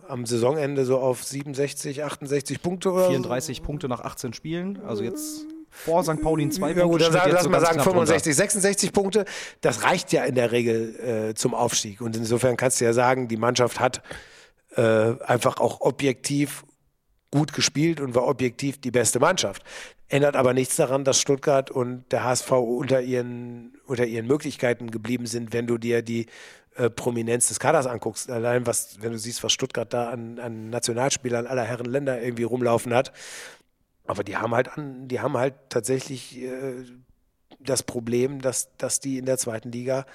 am 0.07 0.25
Saisonende 0.25 0.83
so 0.83 0.97
auf 0.97 1.23
67, 1.23 2.03
68 2.03 2.61
Punkte 2.61 2.91
oder 2.91 3.09
34 3.09 3.61
Punkte 3.61 3.87
nach 3.87 4.01
18 4.01 4.33
Spielen, 4.33 4.81
also 4.85 5.03
jetzt 5.03 5.45
vor 5.85 6.03
St. 6.03 6.21
Pauli 6.21 6.43
in 6.43 6.51
zwei 6.51 6.71
Ja 6.71 6.83
gut, 6.83 6.99
Punkte. 6.99 7.03
dann 7.05 7.13
sagen, 7.13 7.25
jetzt 7.27 7.33
lass 7.35 7.43
so 7.43 7.49
mal 7.49 7.59
sagen 7.59 7.73
knapp 7.75 7.85
drunter. 7.85 8.05
65, 8.07 8.35
66 8.35 8.93
Punkte. 8.93 9.25
Das 9.61 9.83
reicht 9.83 10.11
ja 10.11 10.23
in 10.25 10.35
der 10.35 10.51
Regel 10.51 11.29
äh, 11.29 11.33
zum 11.35 11.53
Aufstieg. 11.53 12.01
Und 12.01 12.15
insofern 12.15 12.57
kannst 12.57 12.81
du 12.81 12.85
ja 12.85 12.93
sagen, 12.93 13.27
die 13.27 13.37
Mannschaft 13.37 13.79
hat 13.79 14.01
äh, 14.75 14.81
einfach 15.25 15.57
auch 15.59 15.81
objektiv 15.81 16.63
gut 17.31 17.53
gespielt 17.53 17.99
und 17.99 18.15
war 18.15 18.27
objektiv 18.27 18.79
die 18.79 18.91
beste 18.91 19.19
Mannschaft. 19.19 19.63
Ändert 20.09 20.35
aber 20.35 20.53
nichts 20.53 20.77
daran, 20.77 21.03
dass 21.03 21.19
Stuttgart 21.19 21.69
und 21.69 22.05
der 22.11 22.23
HSV 22.23 22.51
unter 22.51 23.01
ihren, 23.01 23.77
unter 23.85 24.05
ihren 24.05 24.25
Möglichkeiten 24.25 24.89
geblieben 24.89 25.25
sind, 25.25 25.51
wenn 25.51 25.67
du 25.67 25.77
dir 25.77 26.01
die 26.01 26.27
äh, 26.75 26.89
Prominenz 26.89 27.47
des 27.47 27.59
Kaders 27.59 27.87
anguckst. 27.87 28.29
Allein 28.29 28.65
was, 28.65 29.01
wenn 29.01 29.11
du 29.11 29.17
siehst, 29.17 29.43
was 29.43 29.51
Stuttgart 29.51 29.91
da 29.91 30.09
an, 30.09 30.39
an 30.39 30.69
Nationalspielern 30.69 31.47
aller 31.47 31.63
Herren 31.63 31.87
Länder 31.87 32.21
irgendwie 32.21 32.43
rumlaufen 32.43 32.93
hat. 32.93 33.11
Aber 34.07 34.23
die 34.23 34.37
haben 34.37 34.55
halt 34.55 34.77
an, 34.77 35.07
die 35.07 35.19
haben 35.19 35.37
halt 35.37 35.53
tatsächlich 35.69 36.41
äh, 36.41 36.85
das 37.59 37.83
Problem, 37.83 38.41
dass, 38.41 38.69
dass 38.77 38.99
die 38.99 39.17
in 39.17 39.25
der 39.25 39.37
zweiten 39.37 39.71
Liga 39.71 40.05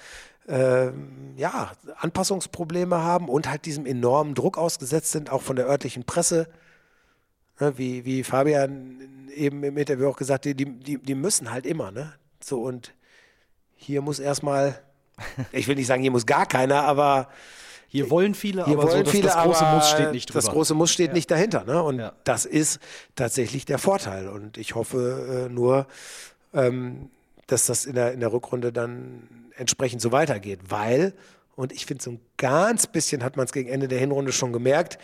äh, 0.47 0.91
ja, 1.37 1.71
Anpassungsprobleme 1.97 2.97
haben 2.97 3.29
und 3.29 3.49
halt 3.49 3.65
diesem 3.65 3.85
enormen 3.85 4.35
Druck 4.35 4.57
ausgesetzt 4.57 5.11
sind, 5.11 5.31
auch 5.31 5.41
von 5.41 5.55
der 5.55 5.67
örtlichen 5.67 6.03
Presse. 6.03 6.47
Ne, 7.59 7.77
wie, 7.77 8.03
wie 8.03 8.23
Fabian 8.23 9.29
eben 9.33 9.63
im 9.63 9.77
Interview 9.77 10.07
auch 10.09 10.17
gesagt 10.17 10.45
hat, 10.45 10.59
die, 10.59 10.65
die, 10.65 10.97
die 10.97 11.15
müssen 11.15 11.51
halt 11.51 11.65
immer, 11.65 11.91
ne? 11.91 12.13
So 12.41 12.61
und 12.61 12.93
hier 13.75 14.01
muss 14.01 14.19
erstmal, 14.19 14.81
ich 15.51 15.67
will 15.67 15.75
nicht 15.75 15.87
sagen, 15.87 16.01
hier 16.01 16.11
muss 16.11 16.25
gar 16.25 16.45
keiner, 16.45 16.81
aber 16.83 17.29
hier 17.93 18.09
wollen 18.09 18.33
viele, 18.33 18.65
hier 18.65 18.73
aber 18.73 18.89
wollen 18.89 19.05
so, 19.05 19.11
viele, 19.11 19.27
das 19.27 19.35
große 19.35 19.63
aber 19.63 19.75
Muss 19.77 19.89
steht 19.91 20.11
nicht 20.13 20.29
drüber. 20.29 20.39
Das 20.39 20.49
große 20.49 20.73
Muss 20.73 20.91
steht 20.91 21.13
nicht 21.13 21.29
dahinter. 21.29 21.63
Ne? 21.63 21.83
Und 21.83 21.99
Ja. 21.99 22.13
das 22.23 22.45
ist 22.45 22.79
tatsächlich 23.15 23.65
der 23.65 23.77
Vorteil. 23.77 24.29
Und 24.29 24.57
ich 24.57 24.73
hoffe 24.73 25.45
äh, 25.47 25.53
nur, 25.53 25.85
ähm, 26.55 27.11
dass 27.45 27.67
das 27.67 27.85
in 27.85 27.93
der, 27.93 28.13
in 28.13 28.19
der 28.19 28.33
Rückrunde 28.33 28.73
dann 28.73 29.29
entsprechend 29.57 30.01
so 30.01 30.11
weitergeht. 30.11 30.59
Weil, 30.69 31.13
und 31.55 31.71
ich 31.71 31.85
finde, 31.85 32.03
so 32.03 32.09
ein 32.13 32.19
ganz 32.37 32.87
bisschen 32.87 33.23
hat 33.23 33.37
man 33.37 33.45
es 33.45 33.53
gegen 33.53 33.69
Ende 33.69 33.87
der 33.87 33.99
Hinrunde 33.99 34.31
schon 34.31 34.53
gemerkt, 34.53 34.97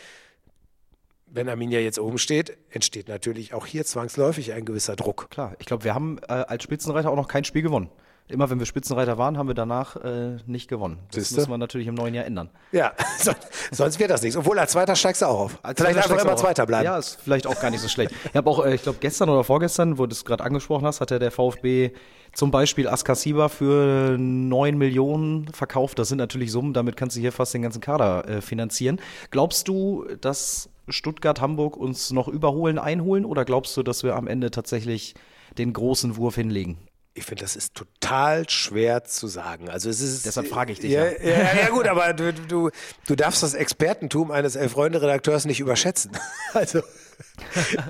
wenn 1.27 1.47
Arminia 1.47 1.79
jetzt 1.79 1.99
oben 1.99 2.17
steht, 2.17 2.57
entsteht 2.71 3.07
natürlich 3.07 3.53
auch 3.53 3.67
hier 3.67 3.85
zwangsläufig 3.85 4.53
ein 4.53 4.65
gewisser 4.65 4.95
Druck. 4.95 5.29
Klar, 5.29 5.55
ich 5.59 5.67
glaube, 5.67 5.83
wir 5.83 5.93
haben 5.93 6.17
äh, 6.27 6.31
als 6.31 6.63
Spitzenreiter 6.63 7.11
auch 7.11 7.15
noch 7.15 7.27
kein 7.27 7.43
Spiel 7.43 7.61
gewonnen. 7.61 7.91
Immer 8.29 8.47
wenn 8.51 8.59
wir 8.59 8.67
Spitzenreiter 8.67 9.17
waren, 9.17 9.37
haben 9.39 9.47
wir 9.47 9.55
danach 9.55 9.95
äh, 9.95 10.37
nicht 10.45 10.67
gewonnen. 10.69 10.99
Das 11.07 11.15
Siehste? 11.15 11.35
müssen 11.37 11.49
wir 11.49 11.57
natürlich 11.57 11.87
im 11.87 11.95
neuen 11.95 12.13
Jahr 12.13 12.25
ändern. 12.25 12.49
Ja, 12.71 12.93
son- 13.19 13.33
sonst 13.71 13.99
wird 13.99 14.11
das 14.11 14.21
nichts. 14.21 14.37
Obwohl 14.37 14.59
als 14.59 14.71
Zweiter 14.71 14.95
steigst 14.95 15.23
du 15.23 15.25
auch 15.25 15.39
auf. 15.39 15.59
Als 15.63 15.81
Vielleicht 15.81 15.97
einfach 15.97 16.23
immer. 16.23 16.35
Zweiter 16.35 16.65
bleiben. 16.67 16.85
Ja, 16.85 16.97
ist 16.99 17.19
vielleicht 17.23 17.47
auch 17.47 17.59
gar 17.59 17.71
nicht 17.71 17.81
so 17.81 17.87
schlecht. 17.87 18.11
Ich 18.29 18.35
habe 18.35 18.47
auch, 18.49 18.63
äh, 18.63 18.75
ich 18.75 18.83
glaube, 18.83 18.99
gestern 19.01 19.29
oder 19.29 19.43
vorgestern, 19.43 19.97
wo 19.97 20.05
du 20.05 20.11
es 20.13 20.25
gerade 20.25 20.43
angesprochen 20.43 20.85
hast, 20.85 21.01
hat 21.01 21.09
ja 21.09 21.17
der 21.17 21.31
VfB 21.31 21.91
zum 22.33 22.51
Beispiel 22.51 22.87
Askasiba 22.87 23.49
für 23.49 24.15
9 24.19 24.77
Millionen 24.77 25.47
verkauft. 25.51 25.97
Das 25.97 26.09
sind 26.09 26.19
natürlich 26.19 26.51
Summen, 26.51 26.73
damit 26.73 26.97
kannst 26.97 27.15
du 27.17 27.21
hier 27.21 27.31
fast 27.31 27.55
den 27.55 27.63
ganzen 27.63 27.81
Kader 27.81 28.27
äh, 28.27 28.41
finanzieren. 28.41 29.01
Glaubst 29.31 29.67
du, 29.67 30.05
dass 30.21 30.69
Stuttgart, 30.87 31.41
Hamburg 31.41 31.75
uns 31.77 32.11
noch 32.11 32.27
überholen, 32.27 32.77
einholen 32.77 33.25
oder 33.25 33.43
glaubst 33.43 33.75
du, 33.75 33.81
dass 33.81 34.03
wir 34.03 34.15
am 34.15 34.27
Ende 34.27 34.51
tatsächlich 34.51 35.15
den 35.57 35.73
großen 35.73 36.15
Wurf 36.17 36.35
hinlegen? 36.35 36.77
Ich 37.19 37.25
finde, 37.25 37.43
das 37.43 37.55
ist 37.55 37.75
total 37.75 38.49
schwer 38.49 39.03
zu 39.03 39.27
sagen. 39.27 39.69
Also 39.69 39.89
es 39.89 39.99
ist, 39.99 40.25
Deshalb 40.25 40.47
frage 40.47 40.71
ich 40.71 40.79
dich 40.79 40.91
Ja, 40.91 41.05
ja. 41.05 41.29
ja, 41.29 41.55
ja 41.63 41.69
gut, 41.69 41.87
aber 41.87 42.13
du, 42.13 42.33
du, 42.33 42.69
du 43.05 43.15
darfst 43.15 43.43
das 43.43 43.53
Expertentum 43.53 44.31
eines 44.31 44.55
Elf-Freunde-Redakteurs 44.55 45.45
nicht 45.45 45.59
überschätzen. 45.59 46.11
Also 46.53 46.81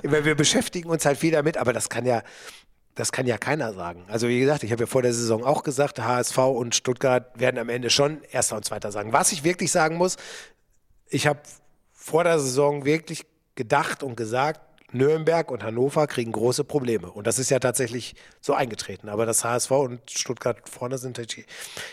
weil 0.02 0.24
wir 0.24 0.34
beschäftigen 0.34 0.90
uns 0.90 1.06
halt 1.06 1.18
viel 1.18 1.32
damit, 1.32 1.56
aber 1.56 1.72
das 1.72 1.88
kann 1.88 2.04
ja, 2.04 2.22
das 2.94 3.12
kann 3.12 3.26
ja 3.26 3.38
keiner 3.38 3.72
sagen. 3.72 4.04
Also 4.08 4.28
wie 4.28 4.40
gesagt, 4.40 4.64
ich 4.64 4.72
habe 4.72 4.82
ja 4.82 4.86
vor 4.86 5.02
der 5.02 5.12
Saison 5.12 5.44
auch 5.44 5.62
gesagt, 5.62 6.00
HSV 6.00 6.36
und 6.38 6.74
Stuttgart 6.74 7.38
werden 7.38 7.58
am 7.58 7.68
Ende 7.68 7.90
schon 7.90 8.22
Erster 8.30 8.56
und 8.56 8.64
Zweiter 8.64 8.92
sagen. 8.92 9.12
Was 9.12 9.32
ich 9.32 9.44
wirklich 9.44 9.70
sagen 9.70 9.96
muss, 9.96 10.16
ich 11.08 11.26
habe 11.26 11.40
vor 11.92 12.24
der 12.24 12.38
Saison 12.38 12.84
wirklich 12.84 13.24
gedacht 13.54 14.02
und 14.02 14.16
gesagt, 14.16 14.60
Nürnberg 14.92 15.50
und 15.50 15.62
Hannover 15.62 16.06
kriegen 16.06 16.32
große 16.32 16.64
Probleme. 16.64 17.10
Und 17.10 17.26
das 17.26 17.38
ist 17.38 17.50
ja 17.50 17.58
tatsächlich 17.58 18.14
so 18.40 18.54
eingetreten. 18.54 19.08
Aber 19.08 19.26
dass 19.26 19.44
HSV 19.44 19.70
und 19.70 20.10
Stuttgart 20.10 20.68
vorne 20.68 20.98
sind, 20.98 21.18
hätte 21.18 21.40
ich, 21.40 21.46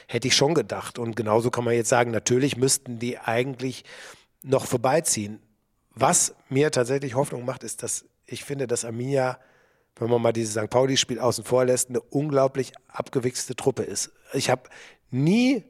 hätte 0.08 0.27
ich 0.27 0.36
schon 0.36 0.54
gedacht. 0.54 1.00
Und 1.00 1.16
genauso 1.16 1.51
kann 1.51 1.63
man 1.63 1.74
jetzt 1.74 1.89
sagen, 1.89 2.12
natürlich 2.12 2.58
müssten 2.58 3.00
die 3.00 3.18
eigentlich 3.18 3.84
noch 4.44 4.66
vorbeiziehen. 4.66 5.39
Was 5.94 6.36
mir 6.50 6.72
tatsächlich 6.72 7.16
Hoffnung 7.16 7.46
macht, 7.46 7.63
ist, 7.63 7.84
dass 7.84 8.06
ich 8.25 8.44
finde, 8.44 8.68
dass 8.68 8.86
Arminia, 8.86 9.39
wenn 9.96 10.10
man 10.10 10.22
mal 10.22 10.34
dieses 10.34 10.54
St. 10.54 10.70
Pauli-Spiel 10.70 11.20
außen 11.20 11.44
vor 11.44 11.66
lässt, 11.66 11.89
eine 11.89 12.01
unglaublich 12.01 12.74
abgewichste 12.88 13.56
Truppe 13.56 13.84
ist. 13.84 14.12
Ich 14.34 14.50
habe 14.50 14.70
nie 15.10 15.63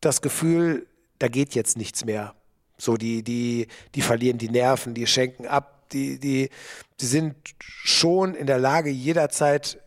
das 0.00 0.22
Gefühl, 0.22 0.86
da 1.18 1.28
geht 1.28 1.54
jetzt 1.54 1.76
nichts 1.76 2.04
mehr. 2.04 2.34
So, 2.78 2.96
die, 2.96 3.22
die, 3.22 3.68
die 3.94 4.02
verlieren 4.02 4.38
die 4.38 4.50
Nerven, 4.50 4.94
die 4.94 5.06
schenken 5.06 5.46
ab, 5.46 5.75
die, 5.92 6.18
die, 6.18 6.50
die 7.00 7.06
sind 7.06 7.34
schon 7.58 8.34
in 8.34 8.46
der 8.46 8.58
Lage, 8.58 8.90
jederzeit 8.90 9.78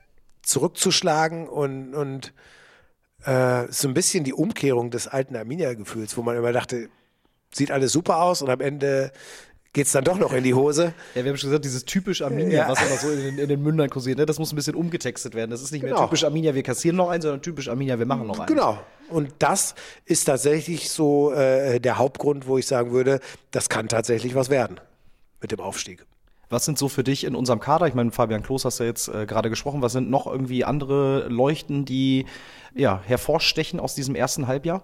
zurückzuschlagen 0.42 1.48
und, 1.48 1.94
und 1.94 2.34
äh, 3.26 3.66
so 3.70 3.88
ein 3.88 3.94
bisschen 3.94 4.24
die 4.24 4.34
Umkehrung 4.34 4.92
des 4.92 5.08
alten 5.08 5.36
Arminia-Gefühls, 5.36 6.18
wo 6.18 6.22
man 6.24 6.36
immer 6.38 6.52
dachte, 6.54 6.90
sieht 7.54 7.72
alles 7.72 7.92
super 7.92 8.22
aus 8.22 8.42
und 8.42 8.50
am 8.50 8.62
Ende 8.62 9.12
geht 9.74 9.86
es 9.86 9.92
dann 9.92 10.04
doch 10.04 10.18
noch 10.18 10.34
in 10.34 10.44
die 10.44 10.54
Hose. 10.56 10.94
Ja, 11.16 11.24
wir 11.24 11.30
haben 11.32 11.38
schon 11.38 11.50
gesagt, 11.52 11.66
dieses 11.66 11.86
typisch 11.86 12.22
Arminia, 12.24 12.64
Ja. 12.64 12.70
was 12.70 12.82
immer 12.82 12.98
so 12.98 13.10
in, 13.12 13.20
den- 13.20 13.38
in 13.40 13.48
den 13.50 13.62
Mündern 13.62 13.90
kursiert, 13.90 14.18
ne? 14.18 14.26
das 14.26 14.40
muss 14.40 14.52
ein 14.52 14.56
bisschen 14.56 14.74
umgetextet 14.76 15.36
werden. 15.36 15.52
Das 15.52 15.62
ist 15.62 15.72
nicht 15.72 15.84
mehr 15.84 15.92
Genau. 15.92 16.06
typisch 16.06 16.24
Arminia, 16.24 16.56
wir 16.56 16.64
kassieren 16.64 16.96
noch 16.98 17.10
einen, 17.10 17.22
sondern 17.22 17.42
typisch 17.44 17.70
Arminia, 17.70 18.00
wir 18.00 18.06
machen 18.08 18.26
noch 18.26 18.40
einen. 18.40 18.48
Genau. 18.48 18.80
Und 19.10 19.32
das 19.40 19.76
ist 20.06 20.26
tatsächlich 20.26 20.90
so 20.90 21.32
äh, 21.34 21.80
der 21.80 21.98
Hauptgrund, 22.00 22.48
wo 22.48 22.58
ich 22.58 22.66
sagen 22.66 22.92
würde, 22.92 23.20
das 23.52 23.70
kann 23.70 23.88
tatsächlich 23.88 24.34
was 24.36 24.50
werden 24.50 24.80
mit 25.42 25.52
dem 25.52 25.60
Aufstieg. 25.60 26.06
Was 26.50 26.66
sind 26.66 26.80
so 26.80 26.90
für 26.90 27.04
dich 27.04 27.26
in 27.26 27.36
unserem 27.36 27.60
Kader? 27.60 27.88
Ich 27.88 27.94
meine, 27.94 28.12
Fabian 28.12 28.42
Klos 28.42 28.66
hast 28.66 28.80
du 28.80 28.84
jetzt 28.84 29.08
äh, 29.08 29.28
gerade 29.28 29.50
gesprochen. 29.50 29.84
Was 29.84 29.92
sind 29.92 30.10
noch 30.10 30.26
irgendwie 30.26 30.66
andere 30.66 31.28
Leuchten, 31.28 31.86
die 31.86 32.26
ja, 32.74 33.02
hervorstechen 33.06 33.80
aus 33.80 33.94
diesem 33.94 34.16
ersten 34.16 34.48
Halbjahr? 34.48 34.84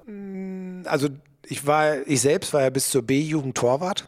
Also 0.85 1.09
ich 1.47 1.65
war, 1.65 2.07
ich 2.07 2.21
selbst 2.21 2.53
war 2.53 2.61
ja 2.61 2.69
bis 2.69 2.89
zur 2.89 3.01
B-Jugend 3.01 3.57
Torwart. 3.57 4.07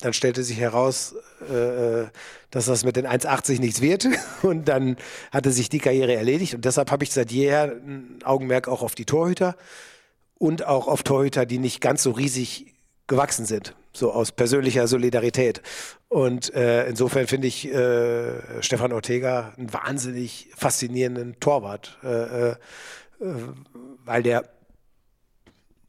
Dann 0.00 0.12
stellte 0.12 0.42
sich 0.42 0.58
heraus, 0.58 1.14
äh, 1.50 2.00
äh, 2.02 2.06
dass 2.50 2.66
das 2.66 2.84
mit 2.84 2.96
den 2.96 3.06
1,80 3.06 3.60
nichts 3.60 3.82
wird. 3.82 4.08
Und 4.42 4.66
dann 4.66 4.96
hatte 5.32 5.52
sich 5.52 5.68
die 5.68 5.78
Karriere 5.78 6.14
erledigt. 6.14 6.54
Und 6.54 6.64
deshalb 6.64 6.90
habe 6.90 7.04
ich 7.04 7.12
seit 7.12 7.30
jeher 7.30 7.64
ein 7.64 8.20
Augenmerk 8.24 8.68
auch 8.68 8.82
auf 8.82 8.94
die 8.94 9.04
Torhüter 9.04 9.56
und 10.38 10.66
auch 10.66 10.86
auf 10.86 11.02
Torhüter, 11.02 11.46
die 11.46 11.58
nicht 11.58 11.80
ganz 11.80 12.02
so 12.02 12.10
riesig 12.10 12.74
gewachsen 13.06 13.46
sind. 13.46 13.74
So 13.96 14.12
aus 14.12 14.30
persönlicher 14.32 14.86
Solidarität. 14.86 15.62
Und 16.08 16.52
äh, 16.54 16.86
insofern 16.86 17.26
finde 17.26 17.48
ich 17.48 17.66
äh, 17.72 18.62
Stefan 18.62 18.92
Ortega 18.92 19.54
einen 19.56 19.72
wahnsinnig 19.72 20.50
faszinierenden 20.54 21.40
Torwart. 21.40 21.98
Äh, 22.04 22.50
äh, 22.50 22.56
weil 24.04 24.22
der 24.22 24.44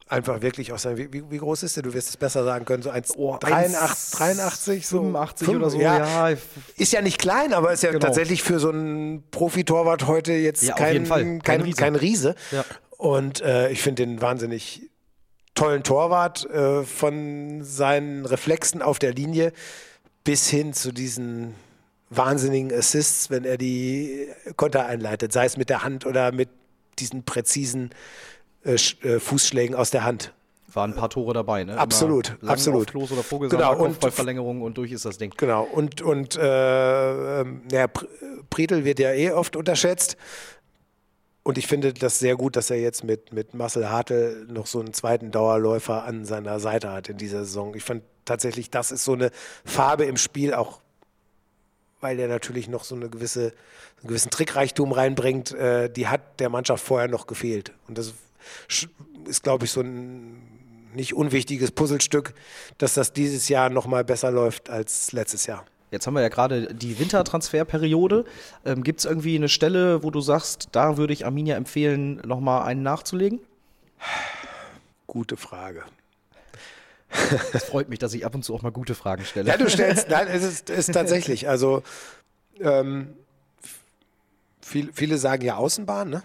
einfach 0.07 0.41
wirklich 0.41 0.71
aus 0.71 0.83
seinem, 0.83 1.11
wie, 1.11 1.29
wie 1.29 1.37
groß 1.37 1.63
ist 1.63 1.75
der? 1.75 1.83
Du 1.83 1.93
wirst 1.93 2.07
es 2.07 2.15
besser 2.15 2.45
sagen 2.45 2.63
können, 2.63 2.81
so 2.81 2.89
1, 2.89 3.15
Oh, 3.17 3.35
83, 3.37 4.17
83, 4.17 4.87
so 4.87 4.99
85 4.99 5.45
fünf- 5.45 5.59
oder 5.59 5.69
so, 5.69 5.79
Ja, 5.79 6.29
ja. 6.29 6.37
Ist 6.77 6.93
ja 6.93 7.01
nicht 7.01 7.19
klein, 7.19 7.51
aber 7.53 7.73
ist 7.73 7.83
ja 7.83 7.91
Genau. 7.91 8.05
tatsächlich 8.05 8.41
für 8.41 8.59
so 8.59 8.69
einen 8.69 9.23
Profitorwart 9.31 10.07
heute 10.07 10.31
jetzt 10.31 10.63
Ja, 10.63 10.75
kein. 10.75 11.05
Kein 11.09 11.43
kein, 11.43 11.61
Riese. 11.61 11.75
kein 11.77 11.95
Riese. 11.95 12.35
Ja. 12.51 12.63
Und 12.97 13.41
äh, 13.41 13.69
ich 13.69 13.81
finde 13.81 14.05
den 14.05 14.21
wahnsinnig 14.21 14.86
tollen 15.57 15.83
Torwart 15.83 16.49
äh, 16.49 16.83
von 16.83 17.63
seinen 17.63 18.25
Reflexen 18.25 18.81
auf 18.81 18.99
der 18.99 19.13
Linie 19.13 19.51
bis 20.23 20.47
hin 20.49 20.73
zu 20.73 20.91
diesen 20.93 21.53
wahnsinnigen 22.09 22.71
Assists, 22.71 23.29
wenn 23.29 23.43
er 23.43 23.57
die 23.57 24.27
Konter 24.55 24.85
einleitet, 24.85 25.33
sei 25.33 25.45
es 25.45 25.57
mit 25.57 25.69
der 25.69 25.83
Hand 25.83 26.05
oder 26.05 26.31
mit 26.31 26.49
diesen 26.99 27.23
präzisen 27.23 27.89
äh, 28.63 28.75
äh, 29.03 29.19
Fußschlägen 29.19 29.75
aus 29.75 29.89
der 29.91 30.03
Hand. 30.05 30.33
Waren 30.73 30.91
ein 30.91 30.95
paar 30.95 31.09
Tore 31.09 31.33
dabei, 31.33 31.63
ne? 31.63 31.71
Immer 31.73 31.81
Absolut, 31.81 32.35
lang 32.41 32.51
absolut. 32.51 32.87
Klos 32.91 33.11
oder 33.11 33.23
Vogelsang, 33.23 33.57
Genau, 33.59 33.71
und- 33.73 33.77
Kopfballverlängerung 33.93 34.61
und 34.61 34.77
durch 34.77 34.91
ist 34.91 35.05
das 35.05 35.17
Ding. 35.17 35.33
Genau, 35.37 35.63
und, 35.63 36.01
und 36.01 36.35
äh, 36.37 37.41
ähm, 37.41 37.61
ja, 37.71 37.85
Pr- 37.85 38.05
Prietl 38.49 38.83
wird 38.85 38.99
ja 38.99 39.11
eh 39.11 39.31
oft 39.31 39.55
unterschätzt. 39.55 40.17
Und 41.47 41.57
ich 41.57 41.65
finde 41.65 41.93
das 41.93 42.19
sehr 42.19 42.35
gut, 42.35 42.57
dass 42.57 42.69
er 42.71 42.77
jetzt 42.81 43.05
mit, 43.05 43.31
mit 43.31 43.53
Marcel 43.53 43.89
Hartl 43.89 44.45
noch 44.49 44.67
so 44.67 44.81
einen 44.81 44.91
zweiten 44.91 45.31
Dauerläufer 45.31 46.03
an 46.03 46.25
seiner 46.25 46.59
Seite 46.59 46.91
hat 46.91 47.07
in 47.07 47.15
dieser 47.15 47.45
Saison. 47.45 47.73
Ich 47.73 47.83
fand 47.83 48.03
tatsächlich, 48.25 48.69
das 48.69 48.91
ist 48.91 49.05
so 49.05 49.13
eine 49.13 49.31
Farbe 49.63 50.03
im 50.03 50.17
Spiel, 50.17 50.53
auch 50.53 50.81
weil 52.01 52.19
er 52.19 52.27
natürlich 52.27 52.67
noch 52.67 52.83
so 52.83 52.95
eine 52.95 53.07
gewisse, 53.07 53.53
einen 53.99 54.09
gewissen 54.09 54.29
Trickreichtum 54.29 54.91
reinbringt, 54.91 55.53
äh, 55.53 55.89
die 55.89 56.09
hat 56.09 56.41
der 56.41 56.49
Mannschaft 56.49 56.83
vorher 56.83 57.07
noch 57.07 57.27
gefehlt. 57.27 57.71
Und 57.87 57.97
das 57.97 58.13
ist, 59.25 59.41
glaube 59.41 59.63
ich, 59.63 59.71
so 59.71 59.79
ein 59.79 60.41
nicht 60.95 61.13
unwichtiges 61.13 61.71
Puzzlestück, 61.71 62.33
dass 62.77 62.93
das 62.93 63.13
dieses 63.13 63.47
Jahr 63.47 63.69
noch 63.69 63.87
mal 63.87 64.03
besser 64.03 64.31
läuft 64.31 64.69
als 64.69 65.13
letztes 65.13 65.45
Jahr. 65.45 65.65
Jetzt 65.91 66.05
haben 66.05 66.13
wir 66.15 66.21
ja 66.21 66.29
gerade 66.29 66.73
die 66.73 66.99
Wintertransferperiode. 66.99 68.25
Ähm, 68.65 68.83
Gibt 68.83 68.99
es 68.99 69.05
irgendwie 69.05 69.35
eine 69.35 69.49
Stelle, 69.49 70.03
wo 70.03 70.11
du 70.11 70.21
sagst, 70.21 70.69
da 70.73 70.97
würde 70.97 71.13
ich 71.13 71.25
Arminia 71.25 71.55
empfehlen, 71.55 72.21
nochmal 72.25 72.63
einen 72.63 72.83
nachzulegen? 72.83 73.39
Gute 75.07 75.37
Frage. 75.37 75.83
Es 77.53 77.63
freut 77.63 77.87
mich, 77.87 77.99
dass 77.99 78.13
ich 78.13 78.25
ab 78.25 78.35
und 78.35 78.43
zu 78.43 78.53
auch 78.53 78.61
mal 78.61 78.71
gute 78.71 78.93
Fragen 78.93 79.23
stelle. 79.23 79.49
Ja, 79.49 79.57
du 79.57 79.69
stellst, 79.69 80.09
nein, 80.09 80.27
es 80.27 80.43
ist, 80.43 80.69
ist 80.69 80.93
tatsächlich, 80.93 81.47
also 81.47 81.83
Ähm, 82.59 83.13
viel, 84.61 84.89
viele 84.91 85.17
sagen 85.17 85.45
ja 85.45 85.55
Außenbahn, 85.55 86.09
ne? 86.09 86.23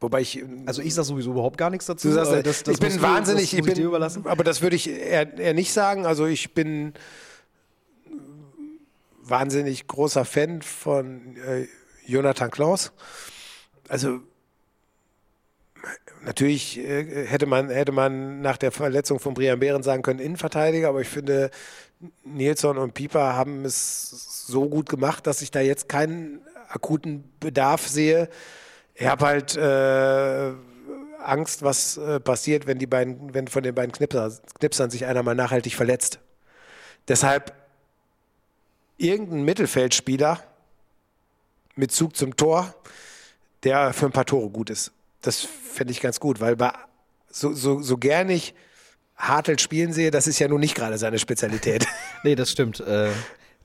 Wobei 0.00 0.20
ich. 0.20 0.42
Also 0.66 0.82
ich 0.82 0.94
sage 0.94 1.06
sowieso 1.06 1.30
überhaupt 1.30 1.56
gar 1.56 1.70
nichts 1.70 1.86
dazu. 1.86 2.08
Du 2.08 2.14
sagst, 2.14 2.32
das, 2.32 2.62
das 2.62 2.74
ich 2.74 2.80
bin 2.80 3.00
wahnsinnig, 3.00 3.50
du, 3.50 3.56
das 3.56 3.60
ich 3.60 3.64
bin, 3.64 3.74
dir 3.74 3.86
überlassen. 3.86 4.26
aber 4.26 4.44
das 4.44 4.60
würde 4.60 4.76
ich 4.76 4.88
eher, 4.90 5.38
eher 5.38 5.54
nicht 5.54 5.72
sagen. 5.72 6.06
Also 6.06 6.26
ich 6.26 6.52
bin 6.52 6.94
wahnsinnig 9.22 9.86
großer 9.86 10.24
Fan 10.24 10.62
von 10.62 11.36
äh, 11.36 11.66
Jonathan 12.06 12.50
Klaus. 12.50 12.92
Also 13.88 14.20
natürlich 16.24 16.78
äh, 16.78 17.26
hätte 17.26 17.46
man 17.46 17.70
hätte 17.70 17.92
man 17.92 18.40
nach 18.40 18.56
der 18.56 18.72
Verletzung 18.72 19.18
von 19.18 19.34
Brian 19.34 19.60
Behren 19.60 19.82
sagen 19.82 20.02
können 20.02 20.20
Innenverteidiger, 20.20 20.88
aber 20.88 21.00
ich 21.00 21.08
finde 21.08 21.50
Nilsson 22.24 22.78
und 22.78 22.94
Pieper 22.94 23.34
haben 23.34 23.64
es 23.64 24.46
so 24.46 24.68
gut 24.68 24.88
gemacht, 24.88 25.26
dass 25.26 25.42
ich 25.42 25.50
da 25.50 25.60
jetzt 25.60 25.88
keinen 25.88 26.40
akuten 26.68 27.24
Bedarf 27.40 27.86
sehe. 27.88 28.28
Ich 28.94 29.06
habe 29.06 29.26
halt 29.26 29.56
äh, 29.56 30.52
Angst, 31.22 31.62
was 31.62 31.96
äh, 31.96 32.20
passiert, 32.20 32.66
wenn 32.66 32.78
die 32.78 32.86
beiden, 32.86 33.34
wenn 33.34 33.48
von 33.48 33.62
den 33.62 33.74
beiden 33.74 33.92
Knipser, 33.92 34.32
Knipsern 34.58 34.90
sich 34.90 35.06
einer 35.06 35.22
mal 35.22 35.34
nachhaltig 35.34 35.74
verletzt. 35.74 36.20
Deshalb 37.08 37.52
irgendein 39.00 39.42
Mittelfeldspieler 39.44 40.40
mit 41.76 41.92
Zug 41.92 42.16
zum 42.16 42.36
Tor, 42.36 42.74
der 43.64 43.92
für 43.92 44.06
ein 44.06 44.12
paar 44.12 44.26
Tore 44.26 44.50
gut 44.50 44.70
ist. 44.70 44.92
Das 45.22 45.40
fände 45.40 45.92
ich 45.92 46.00
ganz 46.00 46.20
gut, 46.20 46.40
weil 46.40 46.56
bei, 46.56 46.72
so, 47.30 47.52
so, 47.52 47.80
so 47.80 47.96
gern 47.98 48.28
ich 48.30 48.54
Hartl 49.16 49.58
spielen 49.58 49.92
sehe, 49.92 50.10
das 50.10 50.26
ist 50.26 50.38
ja 50.38 50.48
nun 50.48 50.60
nicht 50.60 50.74
gerade 50.74 50.98
seine 50.98 51.18
Spezialität. 51.18 51.86
nee, 52.24 52.34
das 52.34 52.50
stimmt. 52.50 52.80
Äh, 52.80 53.10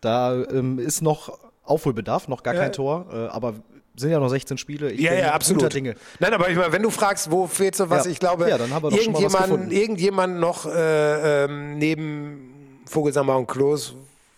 da 0.02 0.34
ähm, 0.44 0.80
ist 0.80 1.02
noch 1.02 1.38
Aufholbedarf, 1.64 2.28
noch 2.28 2.44
gar 2.44 2.54
Ja. 2.54 2.62
kein 2.62 2.74
Tor, 2.74 3.08
äh, 3.12 3.28
aber 3.28 3.56
sind 3.98 4.12
ja 4.12 4.20
noch 4.20 4.28
16 4.28 4.58
Spiele. 4.58 4.92
Ich 4.92 5.00
ja, 5.00 5.14
ja, 5.14 5.32
absolut. 5.34 5.64
guter 5.64 5.74
Dinge. 5.74 5.96
Nein, 6.20 6.34
aber 6.34 6.50
ich 6.50 6.58
meine, 6.58 6.72
wenn 6.74 6.82
du 6.84 6.90
fragst, 6.90 7.32
wo 7.32 7.48
fehlt 7.48 7.76
so 7.76 7.90
was, 7.90 8.06
Ja. 8.06 8.12
ich 8.12 8.20
glaube, 8.20 8.50
Ja, 8.50 8.58
irgendjemand, 8.58 9.72
irgendjemand 9.72 10.40
noch 10.40 10.66
äh, 10.66 11.46
ähm, 11.46 11.78
neben 11.78 12.82
Vogelsammer 12.86 13.38
und 13.38 13.48
Klos, 13.48 13.96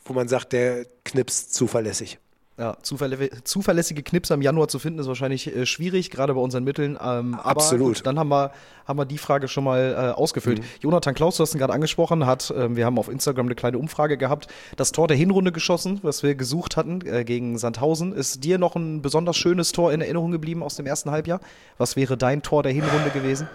wo 0.07 0.13
man 0.13 0.27
sagt, 0.27 0.53
der 0.53 0.85
knipst 1.03 1.53
zuverlässig. 1.53 2.19
Ja, 2.59 2.75
zuverlä 2.81 3.29
zuverlässige 3.43 4.01
Knipser 4.01 4.33
im 4.33 4.41
Januar 4.41 4.67
zu 4.67 4.79
finden, 4.79 4.97
ist 4.97 5.05
wahrscheinlich 5.05 5.55
äh, 5.55 5.67
schwierig, 5.67 6.09
gerade 6.09 6.33
bei 6.33 6.39
unseren 6.39 6.63
Mitteln. 6.63 6.97
Ähm, 6.99 7.35
Absolut. 7.35 7.97
Gut, 7.97 8.05
dann 8.07 8.17
haben 8.17 8.29
wir, 8.29 8.51
haben 8.87 8.97
wir 8.97 9.05
die 9.05 9.19
Frage 9.19 9.47
schon 9.47 9.63
mal 9.63 9.93
äh, 9.93 10.19
ausgefüllt. 10.19 10.61
Mhm. 10.61 10.65
Jonathan 10.81 11.13
Klaus, 11.13 11.37
du 11.37 11.43
hast 11.43 11.53
ihn 11.53 11.59
gerade 11.59 11.73
angesprochen, 11.73 12.25
hat, 12.25 12.51
ähm, 12.57 12.75
wir 12.75 12.85
haben 12.85 12.97
auf 12.97 13.09
Instagram 13.09 13.45
eine 13.45 13.53
kleine 13.53 13.77
Umfrage 13.77 14.17
gehabt, 14.17 14.47
das 14.75 14.91
Tor 14.91 15.07
der 15.07 15.15
Hinrunde 15.15 15.51
geschossen, 15.51 15.99
was 16.01 16.23
wir 16.23 16.33
gesucht 16.33 16.77
hatten 16.77 17.05
äh, 17.05 17.23
gegen 17.25 17.59
Sandhausen. 17.59 18.11
Ist 18.11 18.43
dir 18.43 18.57
noch 18.57 18.75
ein 18.75 19.03
besonders 19.03 19.37
schönes 19.37 19.71
Tor 19.71 19.93
in 19.93 20.01
Erinnerung 20.01 20.31
geblieben 20.31 20.63
aus 20.63 20.77
dem 20.77 20.87
ersten 20.87 21.11
Halbjahr? 21.11 21.41
Was 21.77 21.95
wäre 21.95 22.17
dein 22.17 22.41
Tor 22.41 22.63
der 22.63 22.71
Hinrunde 22.71 23.11
gewesen? 23.11 23.47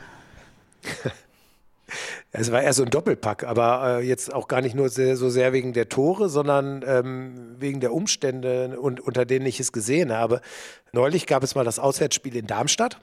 Es 2.35 2.51
war 2.51 2.63
eher 2.63 2.73
so 2.73 2.83
ein 2.83 2.89
Doppelpack, 2.89 3.45
aber 3.45 3.99
äh, 3.99 4.07
jetzt 4.07 4.33
auch 4.33 4.49
gar 4.49 4.63
nicht 4.63 4.75
nur 4.75 4.89
sehr, 4.89 5.19
so 5.19 5.29
sehr 5.29 5.53
wegen 5.53 5.75
der 5.75 5.91
Tore, 5.91 6.31
sondern 6.31 6.83
ähm, 6.87 7.57
wegen 7.59 7.81
der 7.81 7.93
Umstände, 7.93 8.81
und, 8.81 9.01
unter 9.01 9.27
denen 9.27 9.45
ich 9.45 9.61
es 9.61 9.71
gesehen 9.71 10.13
habe. 10.13 10.41
Neulich 10.93 11.27
gab 11.27 11.43
es 11.43 11.55
mal 11.55 11.65
das 11.65 11.79
Auswärtsspiel 11.79 12.35
in 12.35 12.47
Darmstadt. 12.47 12.99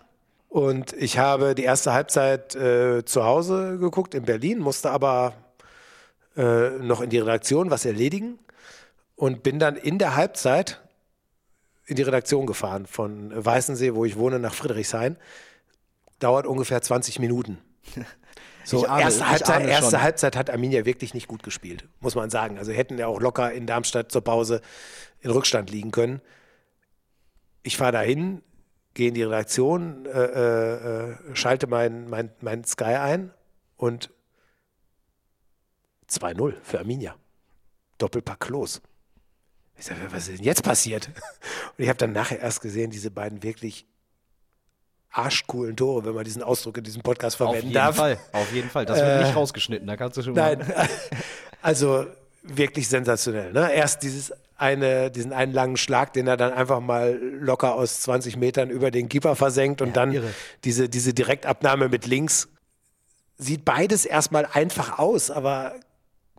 Und 0.47 0.93
ich 0.93 1.19
habe 1.19 1.53
die 1.53 1.63
erste 1.63 1.93
Halbzeit 1.93 2.55
äh, 2.55 3.05
zu 3.05 3.23
Hause 3.23 3.77
geguckt 3.77 4.15
in 4.15 4.23
Berlin, 4.23 4.57
musste 4.57 4.89
aber 4.89 5.33
äh, 6.35 6.71
noch 6.79 7.01
in 7.01 7.11
die 7.11 7.19
Redaktion 7.19 7.69
was 7.69 7.85
erledigen 7.85 8.39
und 9.15 9.43
bin 9.43 9.59
dann 9.59 9.75
in 9.75 9.99
der 9.99 10.15
Halbzeit 10.15 10.81
in 11.85 11.97
die 11.97 12.01
Redaktion 12.01 12.47
gefahren 12.47 12.87
von 12.87 13.31
Weißensee, 13.33 13.93
wo 13.93 14.05
ich 14.05 14.17
wohne, 14.17 14.39
nach 14.39 14.55
Friedrichshain. 14.55 15.17
Dauert 16.17 16.47
ungefähr 16.47 16.81
20 16.81 17.19
Minuten. 17.19 17.59
So, 18.69 18.85
ahne- 18.85 19.01
erste, 19.01 19.27
Halbzeit, 19.27 19.65
erste. 19.67 20.01
Halbzeit 20.01 20.35
hat 20.35 20.49
Arminia 20.49 20.85
wirklich 20.85 21.13
nicht 21.13 21.27
gut 21.27 21.43
gespielt, 21.43 21.87
muss 21.99 22.15
man 22.15 22.29
sagen. 22.29 22.57
Also 22.57 22.71
hätten 22.71 22.97
ja 22.97 23.07
auch 23.07 23.19
locker 23.19 23.51
in 23.51 23.65
Darmstadt 23.65 24.11
zur 24.11 24.23
Pause 24.23 24.61
in 25.21 25.31
Rückstand 25.31 25.69
liegen 25.71 25.91
können. 25.91 26.21
Ich 27.63 27.77
fahre 27.77 27.91
dahin, 27.93 28.41
gehe 28.93 29.07
in 29.09 29.13
die 29.15 29.23
Redaktion, 29.23 30.05
äh, 30.05 30.09
äh, 30.09 31.11
äh, 31.11 31.35
schalte 31.35 31.67
mein, 31.67 32.09
mein, 32.09 32.31
mein 32.41 32.63
Sky 32.63 32.83
ein 32.95 33.33
und 33.75 34.11
2-0 36.09 36.53
für 36.61 36.79
Arminia. 36.79 37.15
Doppelpack 37.97 38.39
Klos. 38.39 38.81
Ich 39.77 39.85
sage, 39.85 39.99
was 40.11 40.27
ist 40.27 40.39
denn 40.39 40.45
jetzt 40.45 40.63
passiert? 40.63 41.07
Und 41.77 41.83
ich 41.83 41.87
habe 41.87 41.97
dann 41.97 42.11
nachher 42.11 42.39
erst 42.39 42.61
gesehen, 42.61 42.91
diese 42.91 43.11
beiden 43.11 43.43
wirklich 43.43 43.85
arschcoolen 45.11 45.75
Tore, 45.75 46.05
wenn 46.05 46.13
man 46.13 46.23
diesen 46.23 46.43
Ausdruck 46.43 46.77
in 46.77 46.83
diesem 46.83 47.01
Podcast 47.01 47.37
verwenden 47.37 47.73
darf. 47.73 47.95
Fall, 47.95 48.17
auf 48.31 48.51
jeden 48.53 48.69
Fall. 48.69 48.85
Das 48.85 48.99
wird 48.99 49.23
nicht 49.23 49.35
rausgeschnitten, 49.35 49.87
da 49.87 49.97
kannst 49.97 50.17
du 50.17 50.21
schon 50.21 50.33
mal. 50.33 50.57
Nein, 50.57 50.73
also 51.61 52.05
wirklich 52.43 52.87
sensationell. 52.87 53.51
Ne? 53.51 53.73
Erst 53.73 54.03
dieses 54.03 54.33
eine, 54.55 55.09
diesen 55.09 55.33
einen 55.33 55.53
langen 55.53 55.77
Schlag, 55.77 56.13
den 56.13 56.27
er 56.27 56.37
dann 56.37 56.53
einfach 56.53 56.79
mal 56.79 57.17
locker 57.17 57.75
aus 57.75 58.01
20 58.01 58.37
Metern 58.37 58.69
über 58.69 58.91
den 58.91 59.09
Keeper 59.09 59.35
versenkt 59.35 59.81
und 59.81 59.95
dann 59.95 60.11
irre. 60.11 60.33
diese, 60.63 60.89
diese 60.89 61.13
Direktabnahme 61.13 61.89
mit 61.89 62.05
links. 62.05 62.49
Sieht 63.37 63.63
beides 63.63 64.05
erstmal 64.05 64.45
einfach 64.45 64.99
aus, 64.99 65.31
aber 65.31 65.75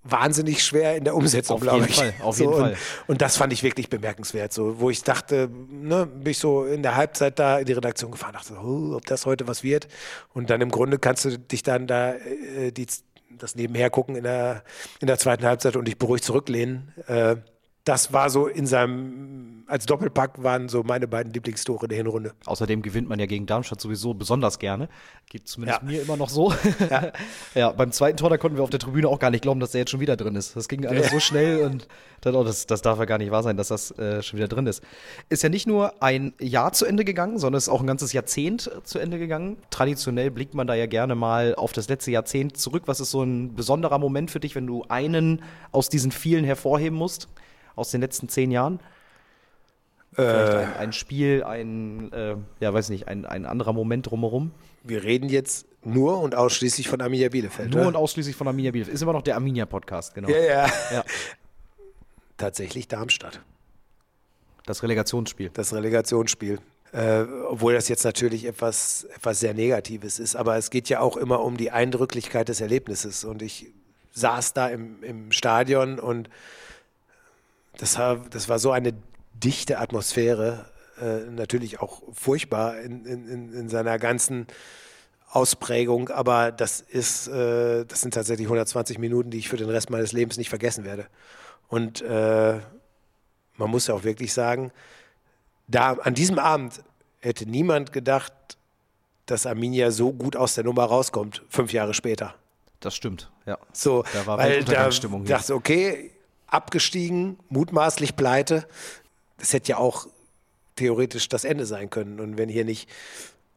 wahnsinnig 0.02 0.64
schwer 0.64 0.96
in 0.96 1.04
der 1.04 1.14
Umsetzung, 1.14 1.56
Auf 1.56 1.62
glaube 1.62 1.86
ich. 1.86 1.96
Fall, 1.96 2.14
auf 2.20 2.36
so, 2.36 2.44
jeden 2.44 2.54
und, 2.54 2.60
Fall. 2.60 2.76
Und 3.06 3.20
das 3.20 3.36
fand 3.36 3.52
ich 3.52 3.62
wirklich 3.62 3.90
bemerkenswert, 3.90 4.52
so, 4.52 4.80
wo 4.80 4.90
ich 4.90 5.02
dachte, 5.02 5.50
ne, 5.68 6.06
bin 6.06 6.30
ich 6.30 6.38
so 6.38 6.64
in 6.64 6.82
der 6.82 6.96
Halbzeit 6.96 7.38
da 7.38 7.58
in 7.58 7.66
die 7.66 7.72
Redaktion 7.72 8.10
gefahren, 8.10 8.32
dachte, 8.32 8.54
oh, 8.54 8.94
ob 8.96 9.04
das 9.06 9.26
heute 9.26 9.46
was 9.46 9.62
wird. 9.62 9.88
Und 10.32 10.50
dann 10.50 10.60
im 10.60 10.70
Grunde 10.70 10.98
kannst 10.98 11.24
du 11.26 11.38
dich 11.38 11.62
dann 11.62 11.86
da 11.86 12.14
äh, 12.14 12.72
die, 12.72 12.86
das 13.30 13.54
nebenher 13.54 13.90
gucken 13.90 14.16
in 14.16 14.24
der, 14.24 14.64
in 15.00 15.06
der 15.06 15.18
zweiten 15.18 15.44
Halbzeit 15.44 15.76
und 15.76 15.86
dich 15.86 15.98
beruhigt 15.98 16.24
zurücklehnen. 16.24 16.92
Äh, 17.06 17.36
das 17.84 18.12
war 18.12 18.28
so 18.28 18.46
in 18.46 18.66
seinem, 18.66 19.64
als 19.66 19.86
Doppelpack 19.86 20.42
waren 20.42 20.68
so 20.68 20.82
meine 20.82 21.08
beiden 21.08 21.32
Lieblingstore 21.32 21.88
der 21.88 21.96
Hinrunde. 21.96 22.32
Außerdem 22.44 22.82
gewinnt 22.82 23.08
man 23.08 23.18
ja 23.18 23.24
gegen 23.24 23.46
Darmstadt 23.46 23.80
sowieso 23.80 24.12
besonders 24.12 24.58
gerne. 24.58 24.88
Geht 25.30 25.48
zumindest 25.48 25.80
Ja. 25.80 25.88
mir 25.88 26.02
immer 26.02 26.18
noch 26.18 26.28
so. 26.28 26.52
Ja. 27.54 27.70
beim 27.76 27.90
zweiten 27.90 28.18
Tor, 28.18 28.28
da 28.28 28.36
konnten 28.36 28.58
wir 28.58 28.64
auf 28.64 28.70
der 28.70 28.80
Tribüne 28.80 29.08
auch 29.08 29.18
gar 29.18 29.30
nicht 29.30 29.40
glauben, 29.40 29.60
dass 29.60 29.70
der 29.70 29.80
jetzt 29.80 29.90
schon 29.90 30.00
wieder 30.00 30.16
drin 30.16 30.36
ist. 30.36 30.56
Das 30.56 30.68
ging 30.68 30.84
alles 30.84 31.10
so 31.10 31.20
schnell 31.20 31.62
und 31.62 31.88
dann, 32.20 32.34
oh, 32.34 32.44
das, 32.44 32.66
das 32.66 32.82
darf 32.82 32.98
ja 32.98 33.06
gar 33.06 33.16
nicht 33.16 33.30
wahr 33.30 33.42
sein, 33.42 33.56
dass 33.56 33.68
das 33.68 33.92
äh, 33.92 34.22
schon 34.22 34.36
wieder 34.38 34.48
drin 34.48 34.66
ist. 34.66 34.82
Ist 35.30 35.42
ja 35.42 35.48
nicht 35.48 35.66
nur 35.66 36.02
ein 36.02 36.34
Jahr 36.38 36.72
zu 36.72 36.84
Ende 36.84 37.06
gegangen, 37.06 37.38
sondern 37.38 37.56
ist 37.56 37.70
auch 37.70 37.80
ein 37.80 37.86
ganzes 37.86 38.12
Jahrzehnt 38.12 38.70
zu 38.84 38.98
Ende 38.98 39.18
gegangen. 39.18 39.56
Traditionell 39.70 40.30
blickt 40.30 40.52
man 40.54 40.66
da 40.66 40.74
ja 40.74 40.84
gerne 40.84 41.14
mal 41.14 41.54
auf 41.54 41.72
das 41.72 41.88
letzte 41.88 42.10
Jahrzehnt 42.10 42.58
zurück. 42.58 42.82
Was 42.86 43.00
ist 43.00 43.10
so 43.10 43.22
ein 43.22 43.54
besonderer 43.54 43.98
Moment 43.98 44.30
für 44.30 44.40
dich, 44.40 44.54
wenn 44.54 44.66
du 44.66 44.84
einen 44.88 45.42
aus 45.72 45.88
diesen 45.88 46.12
vielen 46.12 46.44
hervorheben 46.44 46.98
musst? 46.98 47.28
Aus 47.80 47.90
den 47.90 48.02
letzten 48.02 48.28
zehn 48.28 48.50
Jahren? 48.50 48.78
Vielleicht 50.12 50.52
ein, 50.52 50.76
ein 50.76 50.92
Spiel, 50.92 51.44
ein, 51.44 52.12
äh, 52.12 52.36
ja, 52.60 52.74
weiß 52.74 52.90
nicht, 52.90 53.08
ein, 53.08 53.24
ein 53.24 53.46
anderer 53.46 53.72
Moment 53.72 54.10
drumherum. 54.10 54.50
Wir 54.82 55.02
reden 55.02 55.30
jetzt 55.30 55.66
nur 55.82 56.20
und 56.20 56.34
ausschließlich 56.34 56.88
von 56.88 57.00
Arminia 57.00 57.30
Bielefeld. 57.30 57.70
Nur 57.70 57.82
ne? 57.82 57.88
und 57.88 57.96
ausschließlich 57.96 58.36
von 58.36 58.46
Arminia 58.46 58.70
Bielefeld. 58.72 58.94
Ist 58.94 59.00
immer 59.00 59.14
noch 59.14 59.22
der 59.22 59.36
Arminia-Podcast, 59.36 60.14
genau. 60.14 60.28
ja, 60.28 60.38
ja. 60.38 60.72
Ja. 60.92 61.04
Tatsächlich 62.36 62.86
Darmstadt. 62.86 63.40
Das 64.66 64.82
Relegationsspiel. 64.82 65.50
das 65.54 65.72
Relegationsspiel. 65.72 66.58
Äh, 66.92 67.22
obwohl 67.48 67.72
das 67.72 67.88
jetzt 67.88 68.04
natürlich 68.04 68.44
etwas, 68.44 69.04
etwas 69.04 69.40
sehr 69.40 69.54
Negatives 69.54 70.18
ist. 70.18 70.36
Aber 70.36 70.56
es 70.56 70.68
geht 70.68 70.90
ja 70.90 71.00
auch 71.00 71.16
immer 71.16 71.40
um 71.40 71.56
die 71.56 71.70
Eindrücklichkeit 71.70 72.48
des 72.50 72.60
Erlebnisses. 72.60 73.24
Und 73.24 73.40
ich 73.40 73.72
saß 74.12 74.52
da 74.52 74.68
im, 74.68 75.02
im 75.02 75.32
Stadion 75.32 75.98
und 75.98 76.28
das 77.80 77.98
war, 77.98 78.16
das 78.30 78.48
war 78.48 78.58
so 78.58 78.70
eine 78.72 78.92
dichte 79.34 79.78
Atmosphäre. 79.78 80.66
Äh, 81.00 81.30
natürlich 81.30 81.80
auch 81.80 82.02
furchtbar 82.12 82.78
in, 82.80 83.04
in, 83.06 83.26
in- 83.28 83.52
in 83.54 83.68
seiner 83.68 83.98
ganzen 83.98 84.46
Ausprägung, 85.32 86.08
aber 86.08 86.50
das 86.52 86.80
ist, 86.80 87.28
äh, 87.28 87.84
das 87.86 88.00
sind 88.00 88.14
tatsächlich 88.14 88.46
120 88.48 88.98
Minuten, 88.98 89.30
die 89.30 89.38
ich 89.38 89.48
für 89.48 89.56
den 89.56 89.70
Rest 89.70 89.88
meines 89.90 90.12
Lebens 90.12 90.36
nicht 90.36 90.48
vergessen 90.48 90.84
werde. 90.84 91.06
Und 91.68 92.02
äh, 92.02 92.58
man 93.56 93.70
muss 93.70 93.86
ja 93.86 93.94
auch 93.94 94.02
wirklich 94.02 94.32
sagen, 94.32 94.72
da 95.68 95.92
an 95.92 96.14
diesem 96.14 96.38
Abend 96.40 96.82
hätte 97.20 97.46
niemand 97.48 97.92
gedacht, 97.92 98.32
dass 99.26 99.46
Arminia 99.46 99.92
so 99.92 100.12
gut 100.12 100.34
aus 100.34 100.54
der 100.54 100.64
Nummer 100.64 100.84
rauskommt, 100.84 101.42
fünf 101.48 101.72
Jahre 101.72 101.94
später. 101.94 102.34
Das 102.80 102.96
stimmt, 102.96 103.30
ja. 103.46 103.56
So, 103.72 104.02
Da 104.12 104.26
war 104.26 104.38
weil 104.38 104.64
da 104.64 104.84
dachte 105.28 105.54
okay, 105.54 106.10
abgestiegen, 106.50 107.38
mutmaßlich 107.48 108.16
pleite. 108.16 108.66
Das 109.38 109.52
hätte 109.52 109.70
ja 109.70 109.78
auch 109.78 110.06
theoretisch 110.76 111.28
das 111.28 111.44
Ende 111.44 111.66
sein 111.66 111.90
können. 111.90 112.20
Und 112.20 112.38
wenn 112.38 112.48
hier 112.48 112.64
nicht 112.64 112.88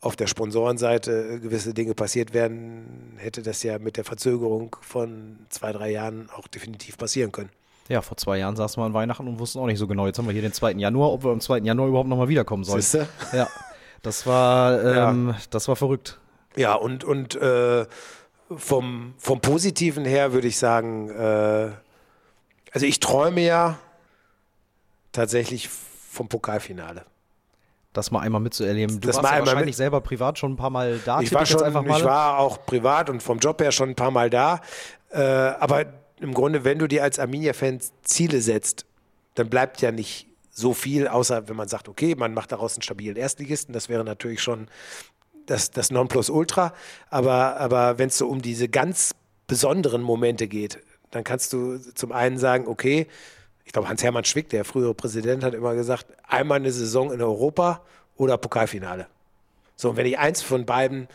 auf 0.02 0.16
der 0.16 0.28
Sponsorenseite 0.28 1.40
gewisse 1.40 1.74
Dinge 1.74 1.94
passiert 1.94 2.34
wären, 2.34 3.14
hätte 3.18 3.42
das 3.42 3.64
ja 3.64 3.80
mit 3.80 3.98
der 3.98 4.04
Verzögerung 4.04 4.76
von 4.82 5.40
zwei, 5.50 5.72
drei 5.72 5.92
Jahren 5.92 6.30
auch 6.36 6.48
definitiv 6.48 6.98
passieren 6.98 7.32
können. 7.32 7.50
Ja, 7.90 8.02
vor 8.02 8.18
zwei 8.18 8.38
Jahren 8.38 8.56
saßen 8.56 8.82
wir 8.82 8.86
an 8.86 8.94
Weihnachten 8.94 9.28
und 9.28 9.40
wussten 9.40 9.60
auch 9.60 9.66
nicht 9.66 9.80
so 9.80 9.88
genau. 9.88 10.06
Jetzt 10.06 10.18
haben 10.18 10.26
wir 10.26 10.34
hier 10.34 10.42
den 10.42 10.54
2. 10.54 10.74
Januar, 10.74 11.12
ob 11.12 11.24
wir 11.24 11.32
am 11.32 11.42
2. 11.42 11.60
Januar 11.60 11.88
überhaupt 11.88 12.10
nochmal 12.10 12.30
wiederkommen 12.30 12.64
sollen. 12.64 12.82
Siehste? 12.82 13.08
Ja, 13.34 13.50
das 14.02 14.26
war, 14.26 15.10
ähm, 15.10 15.36
das 15.50 15.68
war 15.68 15.76
verrückt. 15.76 16.20
Ja, 16.56 16.76
und, 16.76 17.04
und 17.04 17.36
äh, 17.36 17.86
vom, 18.56 19.14
vom 19.18 19.42
Positiven 19.42 20.06
her 20.06 20.34
würde 20.34 20.48
ich 20.48 20.58
sagen, 20.58 21.10
äh, 21.10 21.72
also 22.74 22.86
ich 22.86 23.00
träume 23.00 23.42
ja 23.42 23.80
tatsächlich 25.12 25.70
vom 25.70 26.28
Pokalfinale. 26.28 27.06
Das 27.94 28.10
mal 28.10 28.22
einmal 28.22 28.42
mitzuerleben. 28.42 29.00
Du 29.00 29.08
Das 29.08 29.18
warst 29.18 29.30
mal 29.30 29.34
ja 29.38 29.40
wahrscheinlich 29.42 29.68
mit- 29.68 29.76
selber 29.76 30.02
privat 30.02 30.40
schon 30.40 30.54
ein 30.54 30.58
paar 30.58 30.72
Mal 30.72 31.00
da. 31.06 31.22
Ich 31.22 31.32
war, 31.34 31.46
schon, 31.46 31.72
mal. 31.72 31.98
ich 32.00 32.04
war 32.04 32.40
auch 32.40 32.66
privat 32.66 33.10
und 33.10 33.22
vom 33.22 33.38
Job 33.38 33.62
her 33.62 33.72
schon 33.72 33.90
ein 33.90 33.96
paar 33.96 34.10
Mal 34.10 34.32
da. 34.32 34.62
Äh, 35.12 35.22
aber 35.22 35.86
im 36.20 36.34
Grunde, 36.34 36.64
wenn 36.64 36.80
du 36.80 36.88
dir 36.88 37.04
als 37.04 37.20
Arminia-Fan 37.20 37.80
Ziele 38.02 38.42
setzt, 38.42 38.86
dann 39.36 39.50
bleibt 39.50 39.82
ja 39.82 39.92
nicht 39.92 40.28
so 40.50 40.74
viel, 40.74 41.08
außer 41.08 41.48
wenn 41.50 41.56
man 41.56 41.68
sagt, 41.68 41.88
okay, 41.88 42.16
man 42.16 42.34
macht 42.34 42.52
daraus 42.52 42.76
einen 42.76 42.82
stabilen 42.82 43.16
Erstligisten. 43.16 43.74
Das 43.74 43.90
wäre 43.90 44.04
natürlich 44.04 44.42
schon 44.42 44.68
das, 45.46 45.70
das 45.70 45.92
Nonplusultra. 45.92 46.74
Aber, 47.12 47.58
aber 47.58 48.00
wenn 48.00 48.08
es 48.08 48.18
so 48.18 48.28
um 48.28 48.42
diese 48.42 48.70
ganz 48.70 49.14
besonderen 49.46 50.02
Momente 50.02 50.48
geht, 50.48 50.80
dann 51.14 51.24
kannst 51.24 51.54
du 51.54 51.78
zum 51.78 52.12
einen 52.12 52.38
sagen, 52.38 52.68
okay, 52.68 53.08
ich 53.66 53.72
glaube, 53.72 53.88
Hans-Hermann 53.88 54.26
Schwick, 54.26 54.50
der 54.50 54.66
frühere 54.66 54.94
Präsident, 54.94 55.44
hat 55.44 55.54
immer 55.54 55.76
gesagt, 55.76 56.08
einmal 56.28 56.58
eine 56.60 56.72
Saison 56.72 57.12
in 57.12 57.22
Europa 57.22 57.82
oder 58.18 58.38
Pokalfinale. 58.38 59.08
So, 59.76 59.92
und 59.92 59.98
wenn 59.98 60.06
ich 60.06 60.18
eins 60.18 60.42
von 60.42 60.66
beiden 60.66 61.08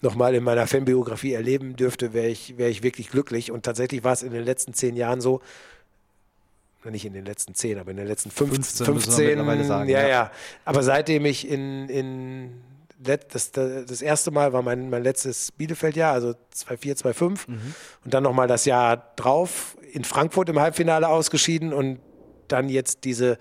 nochmal 0.00 0.34
in 0.34 0.44
meiner 0.44 0.66
Fanbiografie 0.66 1.32
erleben 1.32 1.76
dürfte, 1.76 2.12
wäre 2.12 2.28
ich, 2.28 2.58
wäre 2.58 2.70
ich 2.70 2.82
wirklich 2.82 3.10
glücklich. 3.10 3.50
Und 3.50 3.64
tatsächlich 3.64 4.04
war 4.04 4.12
es 4.12 4.22
in 4.22 4.32
den 4.32 4.44
letzten 4.44 4.74
zehn 4.74 4.96
Jahren 4.96 5.20
so, 5.20 5.40
nicht 6.84 7.06
in 7.06 7.14
den 7.14 7.24
letzten 7.24 7.54
zehn, 7.54 7.78
aber 7.78 7.90
in 7.92 7.96
den 7.96 8.06
letzten 8.06 8.30
fünf, 8.30 8.50
15 8.54 8.86
15, 8.86 8.94
müssen 8.94 9.18
wir 9.18 9.28
mittlerweile 9.28 9.64
sagen, 9.64 9.88
ja, 9.88 10.02
ja. 10.02 10.08
ja, 10.08 10.30
Aber 10.66 10.82
seitdem 10.82 11.24
ich 11.24 11.48
in, 11.48 11.88
in 11.88 12.60
das, 13.04 13.52
das 13.52 14.02
erste 14.02 14.30
Mal 14.30 14.52
war 14.52 14.62
mein, 14.62 14.90
mein 14.90 15.02
letztes 15.02 15.52
Bielefeld-Jahr, 15.52 16.12
also 16.12 16.34
2-4, 16.54 17.02
2-5. 17.02 17.30
Mhm. 17.46 17.74
Und 18.04 18.14
dann 18.14 18.22
nochmal 18.22 18.48
das 18.48 18.64
Jahr 18.64 19.12
drauf 19.16 19.76
in 19.92 20.04
Frankfurt 20.04 20.48
im 20.48 20.58
Halbfinale 20.58 21.08
ausgeschieden 21.08 21.72
und 21.72 22.00
dann 22.48 22.68
jetzt 22.68 23.04
diese 23.04 23.38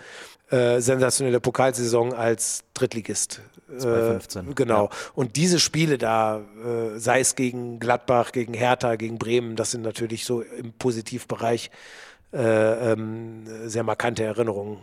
äh, 0.49 0.79
sensationelle 0.79 1.39
Pokalsaison 1.39 2.13
als 2.13 2.63
Drittligist. 2.73 3.41
Äh, 3.69 3.77
2015, 3.77 4.55
genau. 4.55 4.85
ja. 4.85 4.89
Und 5.15 5.35
diese 5.35 5.59
Spiele 5.59 5.97
da, 5.97 6.41
äh, 6.63 6.99
sei 6.99 7.21
es 7.21 7.35
gegen 7.35 7.79
Gladbach, 7.79 8.31
gegen 8.31 8.53
Hertha, 8.53 8.95
gegen 8.95 9.17
Bremen, 9.17 9.55
das 9.55 9.71
sind 9.71 9.81
natürlich 9.81 10.25
so 10.25 10.41
im 10.41 10.73
Positivbereich 10.73 11.71
äh, 12.33 12.91
ähm, 12.91 13.43
sehr 13.67 13.83
markante 13.83 14.23
Erinnerungen. 14.23 14.79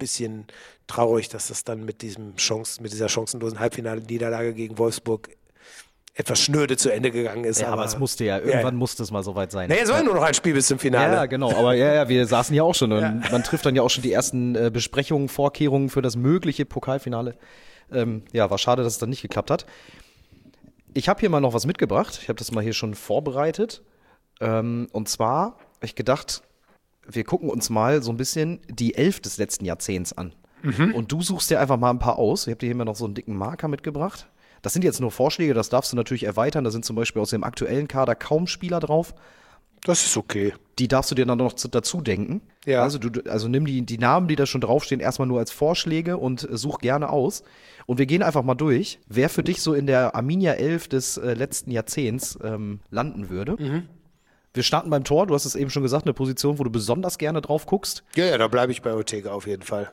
Bisschen 0.00 0.46
traurig, 0.88 1.28
dass 1.28 1.48
das 1.48 1.62
dann 1.62 1.84
mit 1.84 2.02
diesem 2.02 2.34
Chance, 2.36 2.82
mit 2.82 2.92
dieser 2.92 3.08
chancenlosen 3.08 3.60
Halbfinale-Niederlage 3.60 4.54
gegen 4.54 4.78
Wolfsburg 4.78 5.28
etwas 6.14 6.40
schnöde 6.40 6.76
zu 6.76 6.92
Ende 6.92 7.10
gegangen 7.12 7.44
ist. 7.44 7.60
ja, 7.60 7.68
aber 7.68 7.84
es 7.84 7.98
musste 7.98 8.24
ja, 8.24 8.38
irgendwann 8.38 8.74
musste 8.76 9.02
es 9.02 9.10
mal 9.10 9.22
soweit 9.22 9.52
sein. 9.52 9.68
Nee, 9.68 9.78
es 9.82 9.88
war 9.88 9.98
ja 9.98 10.02
nur 10.02 10.14
noch 10.14 10.22
ein 10.22 10.34
Spiel 10.34 10.54
bis 10.54 10.66
zum 10.66 10.78
Finale. 10.78 11.14
Ja, 11.14 11.26
genau. 11.26 11.52
Aber 11.52 11.74
ja, 11.74 11.94
ja, 11.94 12.08
wir 12.08 12.26
saßen 12.26 12.54
ja 12.54 12.62
auch 12.62 12.74
schon. 12.74 12.92
Und 12.92 13.30
Man 13.30 13.44
trifft 13.44 13.64
dann 13.64 13.76
ja 13.76 13.82
auch 13.82 13.90
schon 13.90 14.02
die 14.02 14.12
ersten 14.12 14.56
äh, 14.56 14.70
Besprechungen, 14.72 15.28
Vorkehrungen 15.28 15.88
für 15.88 16.02
das 16.02 16.16
mögliche 16.16 16.66
Pokalfinale. 16.66 17.36
Ähm, 17.92 18.22
ja, 18.32 18.50
war 18.50 18.58
schade, 18.58 18.82
dass 18.82 18.94
es 18.94 18.98
dann 18.98 19.10
nicht 19.10 19.22
geklappt 19.22 19.50
hat. 19.50 19.66
Ich 20.92 21.08
habe 21.08 21.20
hier 21.20 21.30
mal 21.30 21.40
noch 21.40 21.54
was 21.54 21.66
mitgebracht. 21.66 22.18
Ich 22.20 22.28
habe 22.28 22.38
das 22.38 22.50
mal 22.50 22.62
hier 22.62 22.72
schon 22.72 22.94
vorbereitet. 22.94 23.82
Ähm, 24.40 24.88
und 24.92 25.08
zwar 25.08 25.58
ich 25.82 25.94
gedacht, 25.94 26.42
wir 27.12 27.24
gucken 27.24 27.48
uns 27.50 27.70
mal 27.70 28.02
so 28.02 28.10
ein 28.10 28.16
bisschen 28.16 28.60
die 28.68 28.94
Elf 28.94 29.20
des 29.20 29.38
letzten 29.38 29.64
Jahrzehnts 29.64 30.12
an. 30.16 30.32
Und 30.94 31.10
du 31.10 31.22
suchst 31.22 31.48
dir 31.50 31.58
einfach 31.58 31.78
mal 31.78 31.88
ein 31.90 31.98
paar 31.98 32.18
aus. 32.18 32.46
Ich 32.46 32.50
habe 32.50 32.58
dir 32.58 32.66
hier 32.66 32.74
mal 32.76 32.84
noch 32.84 32.94
so 32.96 33.06
einen 33.06 33.14
dicken 33.14 33.34
Marker 33.34 33.66
mitgebracht. 33.68 34.28
Das 34.60 34.74
sind 34.74 34.82
jetzt 34.84 35.00
nur 35.00 35.10
Vorschläge, 35.10 35.54
das 35.54 35.70
darfst 35.70 35.90
du 35.92 35.96
natürlich 35.96 36.24
erweitern. 36.24 36.64
Da 36.64 36.70
sind 36.70 36.84
zum 36.84 36.96
Beispiel 36.96 37.22
aus 37.22 37.30
dem 37.30 37.44
aktuellen 37.44 37.88
Kader 37.88 38.14
kaum 38.14 38.46
Spieler 38.46 38.78
drauf 38.78 39.14
Das 39.86 40.04
ist 40.04 40.18
okay. 40.18 40.52
die 40.78 40.86
darfst 40.86 41.10
du 41.10 41.14
dir 41.14 41.24
dann 41.24 41.38
noch 41.38 41.54
zu- 41.54 41.68
dazu 41.68 42.02
denken. 42.02 42.42
Ja. 42.66 42.82
Also, 42.82 42.98
du, 42.98 43.22
also 43.30 43.48
nimm 43.48 43.64
die, 43.64 43.80
die 43.86 43.96
Namen, 43.96 44.28
die 44.28 44.36
da 44.36 44.44
schon 44.44 44.60
draufstehen, 44.60 45.00
erstmal 45.00 45.28
nur 45.28 45.38
als 45.38 45.50
Vorschläge 45.50 46.18
und 46.18 46.46
äh, 46.50 46.58
such 46.58 46.78
gerne 46.80 47.08
aus. 47.08 47.42
Und 47.86 47.96
wir 47.98 48.04
gehen 48.04 48.22
einfach 48.22 48.42
mal 48.42 48.54
durch, 48.54 48.98
wer 49.08 49.30
für 49.30 49.42
dich 49.42 49.62
so 49.62 49.72
in 49.72 49.86
der 49.86 50.14
Arminia 50.14 50.52
11 50.52 50.88
des 50.88 51.16
äh, 51.16 51.32
letzten 51.32 51.70
Jahrzehnts 51.70 52.38
ähm, 52.44 52.80
landen 52.90 53.30
würde. 53.30 53.56
Mhm. 53.58 53.88
Wir 54.52 54.62
starten 54.62 54.90
beim 54.90 55.04
Tor, 55.04 55.26
du 55.26 55.34
hast 55.34 55.44
es 55.44 55.54
eben 55.54 55.70
schon 55.70 55.82
gesagt, 55.82 56.06
eine 56.06 56.14
Position, 56.14 56.58
wo 56.58 56.64
du 56.64 56.70
besonders 56.70 57.18
gerne 57.18 57.40
drauf 57.40 57.66
guckst. 57.66 58.02
Ja, 58.16 58.24
ja, 58.24 58.38
da 58.38 58.48
bleibe 58.48 58.72
ich 58.72 58.82
bei 58.82 58.92
Ortega 58.92 59.32
auf 59.32 59.46
jeden 59.46 59.62
Fall. 59.62 59.92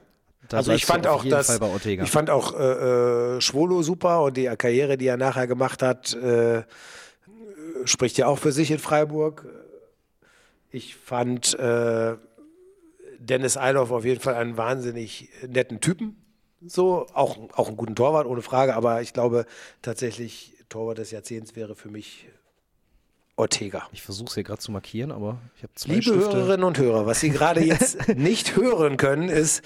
Da 0.50 0.58
also 0.58 0.72
ich 0.72 0.86
fand 0.86 1.08
auch 1.08 1.26
das, 1.26 1.60
ich 1.84 2.10
fand 2.10 2.30
auch 2.30 2.58
äh, 2.58 3.38
äh, 3.38 3.42
Schwolo 3.42 3.84
super 3.84 4.24
und 4.24 4.38
die 4.38 4.46
Karriere, 4.46 4.98
die 4.98 5.08
er 5.08 5.18
nachher 5.18 5.46
gemacht 5.46 5.82
hat, 5.84 6.14
äh, 6.14 6.64
spricht 7.84 8.18
ja 8.18 8.28
auch 8.28 8.40
für 8.40 8.52
sich 8.52 8.72
in 8.72 8.80
Freiburg. 8.80 9.46
Ich 10.72 10.96
fand 10.96 11.58
äh, 11.60 12.16
Dennis 13.20 13.58
Eiloff 13.58 13.92
auf 13.92 14.06
jeden 14.06 14.22
Fall 14.22 14.36
einen 14.36 14.58
wahnsinnig 14.58 15.30
netten 15.48 15.82
Typen. 15.82 16.16
So, 16.66 17.06
auch, 17.14 17.38
auch 17.54 17.68
einen 17.68 17.78
guten 17.78 17.96
Torwart, 17.96 18.26
ohne 18.26 18.42
Frage, 18.42 18.76
aber 18.76 19.02
ich 19.02 19.14
glaube 19.14 19.46
tatsächlich, 19.82 20.54
Torwart 20.70 20.98
des 20.98 21.12
Jahrzehnts 21.12 21.56
wäre 21.56 21.76
für 21.76 21.90
mich 21.90 22.26
Ortega. 23.38 23.84
Ich 23.94 24.02
versuche 24.02 24.28
es 24.28 24.34
hier 24.34 24.44
gerade 24.44 24.60
zu 24.60 24.72
markieren, 24.72 25.12
aber 25.12 25.38
ich 25.56 25.64
habe 25.64 25.74
zwei 25.76 25.94
Liebe 25.94 26.04
Stifte. 26.04 26.36
Hörerinnen 26.36 26.64
und 26.66 26.78
Hörer, 26.78 27.06
was 27.06 27.20
Sie 27.22 27.30
gerade 27.30 27.62
jetzt 27.64 28.08
nicht 28.16 28.56
hören 28.56 28.98
können, 28.98 29.30
ist, 29.30 29.62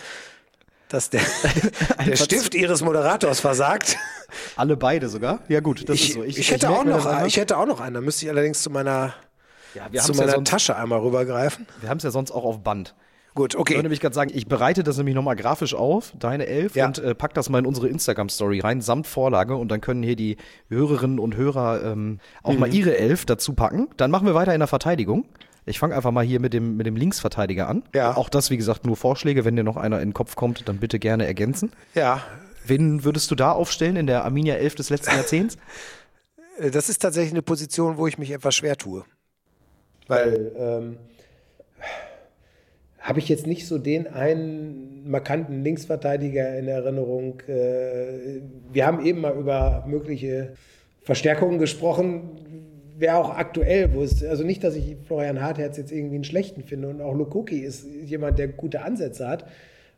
dass 0.89 1.09
der, 1.09 1.21
der 2.05 2.15
Stift 2.17 2.53
Ihres 2.53 2.81
Moderators 2.83 3.39
versagt. 3.39 3.97
Alle 4.57 4.75
beide 4.77 5.07
sogar? 5.09 5.39
Ja 5.47 5.61
gut, 5.61 5.87
das 5.87 5.95
Ich, 5.95 6.09
ist 6.09 6.13
so. 6.15 6.23
ich, 6.23 6.51
hätte 6.51 6.67
merk 6.67 6.79
auch 6.79 6.83
noch, 6.85 7.05
einfach. 7.05 7.25
ich 7.25 7.37
hätte 7.37 7.57
auch 7.57 7.65
noch 7.65 7.79
einen. 7.79 7.95
Da 7.95 8.01
müsste 8.01 8.25
ich 8.25 8.29
allerdings 8.31 8.61
zu 8.61 8.69
meiner, 8.69 9.13
ja, 9.73 9.83
zu 9.83 9.83
haben 9.83 9.95
es 9.95 10.07
ja, 10.09 10.13
meiner 10.15 10.31
sonst- 10.33 10.49
Tasche 10.49 10.75
einmal 10.75 10.99
rübergreifen. 10.99 11.65
wir 11.79 11.89
haben's 11.89 12.03
ja 12.03 12.11
sonst 12.11 12.31
auch 12.31 12.43
auf 12.43 12.59
Band. 12.59 12.93
Gut, 13.33 13.53
Ich 13.53 13.57
wollte 13.59 13.73
okay. 13.73 13.81
nämlich 13.81 13.99
gerade 14.01 14.13
sagen, 14.13 14.31
ich 14.33 14.47
bereite 14.47 14.83
das 14.83 14.97
nämlich 14.97 15.15
nochmal 15.15 15.35
grafisch 15.37 15.73
auf, 15.73 16.11
deine 16.19 16.47
Elf, 16.47 16.75
Ja. 16.75 16.87
und 16.87 16.99
äh, 16.99 17.15
pack 17.15 17.33
das 17.33 17.49
mal 17.49 17.59
in 17.59 17.65
unsere 17.65 17.87
Instagram-Story 17.87 18.59
rein, 18.59 18.81
samt 18.81 19.07
Vorlage. 19.07 19.55
Und 19.55 19.69
dann 19.69 19.79
können 19.79 20.03
hier 20.03 20.15
die 20.17 20.37
Hörerinnen 20.69 21.17
und 21.19 21.35
Hörer 21.37 21.83
ähm, 21.83 22.19
auch 22.43 22.53
Mhm. 22.53 22.59
mal 22.59 22.73
ihre 22.73 22.97
Elf 22.97 23.25
dazu 23.25 23.53
packen. 23.53 23.87
Dann 23.97 24.11
machen 24.11 24.27
wir 24.27 24.33
weiter 24.33 24.53
in 24.53 24.59
der 24.59 24.67
Verteidigung. 24.67 25.25
Ich 25.65 25.79
fange 25.79 25.95
einfach 25.95 26.11
mal 26.11 26.25
hier 26.25 26.39
mit 26.41 26.53
dem, 26.53 26.75
mit 26.75 26.85
dem 26.87 26.95
Linksverteidiger 26.95 27.69
an. 27.69 27.83
Ja. 27.93 28.17
Auch 28.17 28.29
das, 28.29 28.49
wie 28.49 28.57
gesagt, 28.57 28.85
nur 28.85 28.97
Vorschläge. 28.97 29.45
Wenn 29.45 29.55
dir 29.55 29.63
noch 29.63 29.77
einer 29.77 30.01
in 30.01 30.09
den 30.09 30.13
Kopf 30.13 30.35
kommt, 30.35 30.67
dann 30.67 30.77
bitte 30.79 30.99
gerne 30.99 31.25
ergänzen. 31.25 31.71
Ja, 31.95 32.21
Wen 32.65 33.03
würdest 33.03 33.31
du 33.31 33.35
da 33.35 33.51
aufstellen 33.53 33.95
in 33.95 34.05
der 34.05 34.23
Arminia 34.23 34.53
11 34.53 34.75
des 34.75 34.89
letzten 34.91 35.15
Jahrzehnts? 35.15 35.57
äh, 36.59 36.69
das 36.69 36.89
ist 36.89 36.99
tatsächlich 37.01 37.31
eine 37.33 37.41
Position, 37.41 37.97
wo 37.97 38.05
ich 38.05 38.19
mich 38.19 38.29
etwas 38.31 38.53
schwer 38.55 38.77
tue. 38.77 39.03
Weil 40.07 40.51
ähm, 40.57 40.97
habe 43.01 43.19
ich 43.19 43.27
jetzt 43.27 43.47
nicht 43.47 43.67
so 43.67 43.79
den 43.79 44.07
einen 44.07 45.09
markanten 45.09 45.63
Linksverteidiger 45.63 46.57
in 46.57 46.67
Erinnerung. 46.67 47.41
Äh, 47.47 48.41
wir 48.71 48.85
haben 48.85 49.03
eben 49.03 49.21
mal 49.21 49.35
über 49.35 49.83
mögliche 49.87 50.53
Verstärkungen 51.01 51.57
gesprochen. 51.57 52.29
Wäre 52.97 53.17
auch 53.17 53.35
aktuell, 53.35 53.93
wo 53.95 54.03
es, 54.03 54.23
also 54.23 54.43
nicht, 54.43 54.63
dass 54.63 54.75
ich 54.75 54.97
Florian 55.07 55.41
Hartherz 55.41 55.77
jetzt 55.77 55.91
irgendwie 55.91 56.15
einen 56.15 56.23
schlechten 56.23 56.63
finde 56.63 56.89
und 56.89 57.01
auch 57.01 57.15
Lukoki 57.15 57.59
ist 57.59 57.87
jemand, 58.05 58.37
der 58.37 58.49
gute 58.49 58.83
Ansätze 58.83 59.27
hat. 59.27 59.47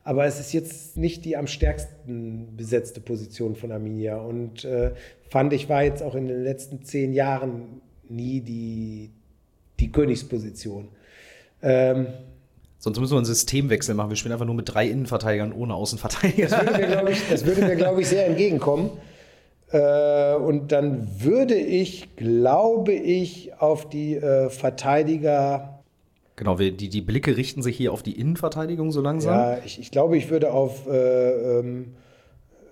Aber 0.06 0.26
es 0.26 0.40
ist 0.40 0.54
jetzt 0.54 0.98
nicht 0.98 1.26
die 1.26 1.36
am 1.36 1.48
stärksten 1.48 2.56
besetzte 2.56 3.02
Position 3.02 3.56
von 3.56 3.72
Arminia. 3.72 4.18
Und 4.18 4.64
äh, 4.64 4.92
fand 5.30 5.52
ich, 5.52 5.68
war 5.68 5.84
jetzt 5.84 6.02
auch 6.02 6.16
in 6.16 6.28
den 6.28 6.44
letzten 6.44 6.84
zehn 6.84 7.14
Jahren 7.14 7.82
nie 8.08 8.42
die, 8.42 9.12
die 9.80 9.92
Königsposition. 9.92 10.90
Ähm, 11.62 12.08
Sonst 12.84 13.00
müssen 13.00 13.14
wir 13.14 13.18
einen 13.20 13.26
Systemwechsel 13.26 13.96
machen. 13.96 14.10
Wir 14.10 14.18
spielen 14.18 14.34
einfach 14.34 14.46
nur 14.46 14.56
mit 14.56 14.74
drei 14.74 14.90
Innenverteidigern 14.90 15.54
ohne 15.54 15.74
Außenverteidiger. 15.74 16.50
Das 16.50 17.46
würde 17.46 17.62
mir, 17.62 17.78
glaube 17.78 18.02
ich, 18.02 18.08
mir, 18.08 18.10
sehr 18.10 18.28
entgegenkommen. 18.28 18.90
Äh, 19.72 20.36
und 20.36 20.74
dann 20.74 21.08
würde 21.22 21.56
ich, 21.56 22.18
glaube 22.18 22.92
ich, 22.92 23.54
auf 23.58 23.88
die 23.88 24.18
äh, 24.18 24.50
Verteidiger, 24.50 25.80
Genau, 26.36 26.60
wir, 26.60 26.74
die, 26.74 26.90
die 26.90 27.00
Blicke 27.00 27.38
richten 27.38 27.62
sich 27.62 27.78
hier 27.78 27.94
auf 27.94 28.04
die 28.04 28.20
Innenverteidigung 28.20 28.92
so 28.92 29.00
langsam. 29.00 29.34
ja, 29.34 29.58
ich, 29.64 29.80
ich 29.80 29.90
glaube, 29.90 30.18
ich 30.18 30.30
würde 30.30 30.52
auf 30.52 30.86
äh, 30.86 31.60
ähm, 31.60 31.94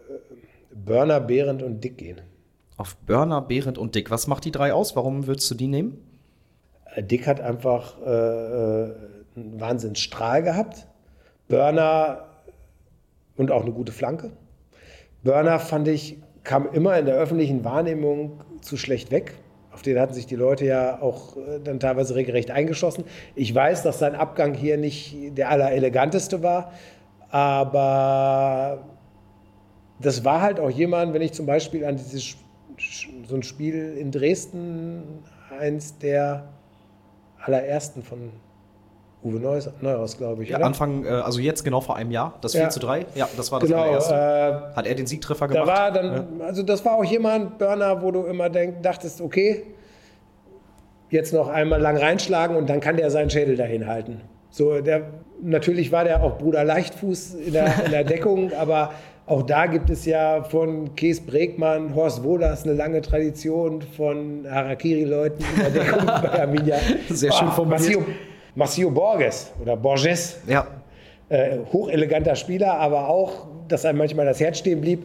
äh, 0.10 0.76
Börner, 0.76 1.21
Behrendt 1.21 1.63
und 1.63 1.82
Dick 1.82 1.97
gehen. 1.97 2.19
Auf 2.76 2.97
Börner, 2.97 3.39
Behrendt 3.39 3.78
und 3.78 3.95
Dick. 3.95 4.12
Was 4.12 4.28
macht 4.28 4.43
die 4.43 4.52
drei 4.52 4.74
aus? 4.74 4.97
Warum 4.97 5.26
würdest 5.26 5.50
du 5.52 5.56
die 5.56 5.67
nehmen? 5.67 6.00
Äh, 6.95 7.04
Dick 7.04 7.28
hat 7.28 7.39
einfach 7.39 8.02
äh, 8.02 9.20
einen 9.36 9.60
Wahnsinnsstrahl 9.60 10.44
gehabt. 10.44 10.88
Börner 11.48 12.28
und 13.38 13.52
auch 13.52 13.62
eine 13.62 13.72
gute 13.72 13.91
Flanke. 13.91 14.32
Börner 15.24 15.60
fand 15.60 15.88
ich, 15.88 16.17
kam 16.44 16.72
immer 16.72 16.98
in 16.98 17.06
der 17.06 17.15
öffentlichen 17.15 17.63
Wahrnehmung 17.63 18.41
zu 18.62 18.78
schlecht 18.78 19.12
weg. 19.12 19.36
Auf 19.72 19.82
den 19.82 20.00
hatten 20.00 20.13
sich 20.13 20.26
die 20.26 20.36
Leute 20.36 20.65
ja 20.65 21.02
auch 21.02 21.38
äh, 21.38 21.60
dann 21.63 21.80
teilweise 21.80 22.15
regelrecht 22.15 22.52
eingeschossen. 22.52 23.06
Ich 23.36 23.54
weiß, 23.54 23.84
dass 23.84 24.00
sein 24.00 24.15
Abgang 24.15 24.54
hier 24.54 24.78
nicht 24.78 25.38
der 25.38 25.50
allereleganteste 25.50 26.44
war, 26.44 26.74
aber 27.30 28.86
das 30.00 30.26
war 30.26 30.41
halt 30.41 30.60
auch 30.60 30.70
jemand, 30.70 31.13
wenn 31.13 31.22
ich 31.22 31.32
zum 31.32 31.46
Beispiel 31.46 31.86
an 31.86 31.96
dieses 31.96 32.36
so 33.28 33.36
ein 33.36 33.44
Spiel 33.44 33.96
in 33.98 34.12
Dresden, 34.12 35.24
eins 35.58 35.98
der 36.00 36.50
allerersten 37.39 38.02
von 38.04 38.32
Uwe 39.23 39.39
Neuhaus, 39.39 39.69
Neuhaus 39.81 40.17
glaube 40.17 40.43
ich. 40.43 40.49
Ja, 40.49 40.57
oder? 40.57 40.65
Anfang, 40.65 41.05
äh, 41.05 41.10
also 41.10 41.39
jetzt 41.39 41.63
genau 41.63 41.79
vor 41.81 41.95
einem 41.95 42.10
Jahr, 42.12 42.34
das 42.41 42.53
4 42.53 42.62
Ja. 42.62 42.69
zu 42.69 42.79
3. 42.79 43.05
Ja, 43.13 43.29
das 43.38 43.51
war 43.51 43.60
das 43.60 43.69
Genau, 43.69 43.81
allererste. 43.84 44.13
äh, 44.15 44.75
Hat 44.75 44.88
er 44.88 44.95
den 44.95 45.05
Siegtreffer 45.05 45.47
Da 45.47 45.53
gemacht? 45.62 45.67
war 45.77 45.91
dann, 45.91 46.41
also 46.41 46.63
das 46.63 46.84
war 46.84 46.93
auch 46.95 47.03
jemand, 47.05 47.60
Burner, 47.60 48.01
wo 48.01 48.10
du 48.12 48.23
immer 48.23 48.49
denk, 48.49 48.81
dachtest, 48.81 49.21
okay, 49.21 49.63
jetzt 51.10 51.34
noch 51.34 51.49
einmal 51.49 51.81
lang 51.81 51.97
reinschlagen 51.97 52.55
und 52.55 52.69
dann 52.69 52.79
kann 52.79 52.97
der 52.97 53.12
seinen 53.12 53.29
Schädel 53.29 53.55
dahin 53.55 53.86
halten. 53.88 54.21
So, 54.49 54.81
der, 54.81 55.03
natürlich 55.41 55.91
war 55.91 56.03
der 56.03 56.23
auch 56.23 56.38
Bruder 56.38 56.63
Leichtfuß 56.63 57.36
in 57.36 57.53
der, 57.53 57.86
in 57.86 57.91
der 57.91 58.03
Deckung, 58.03 58.51
aber 58.60 58.91
auch 59.27 59.43
da 59.43 59.65
gibt 59.67 59.89
es 59.89 60.05
ja 60.05 60.43
von 60.43 60.95
Kees 60.95 61.21
Bregmann, 61.25 61.93
Horst 61.95 62.23
Wohlers 62.23 62.63
eine 62.63 62.73
lange 62.73 63.01
Tradition 63.01 63.81
von 63.81 64.45
Harakiri-Leuten 64.49 65.43
in 65.55 65.60
der 65.73 65.84
Deckung 65.84 66.05
bei 66.05 66.41
Arminia. 66.41 66.77
Sehr 67.10 67.31
schön 67.31 67.47
Ah, 67.49 67.51
formuliert. 67.51 67.81
Marcio, 67.81 68.03
Marcio 68.56 68.92
Borges 68.92 69.52
oder 69.62 69.78
Borges, 69.78 70.38
ja. 70.48 70.68
äh, 71.30 71.58
hocheleganter 71.72 72.36
Spieler, 72.36 72.74
aber 72.74 73.08
auch, 73.10 73.48
dass 73.68 73.86
einem 73.86 73.98
manchmal 74.00 74.26
das 74.26 74.40
Herz 74.40 74.58
stehen 74.60 74.82
blieb. 74.82 75.04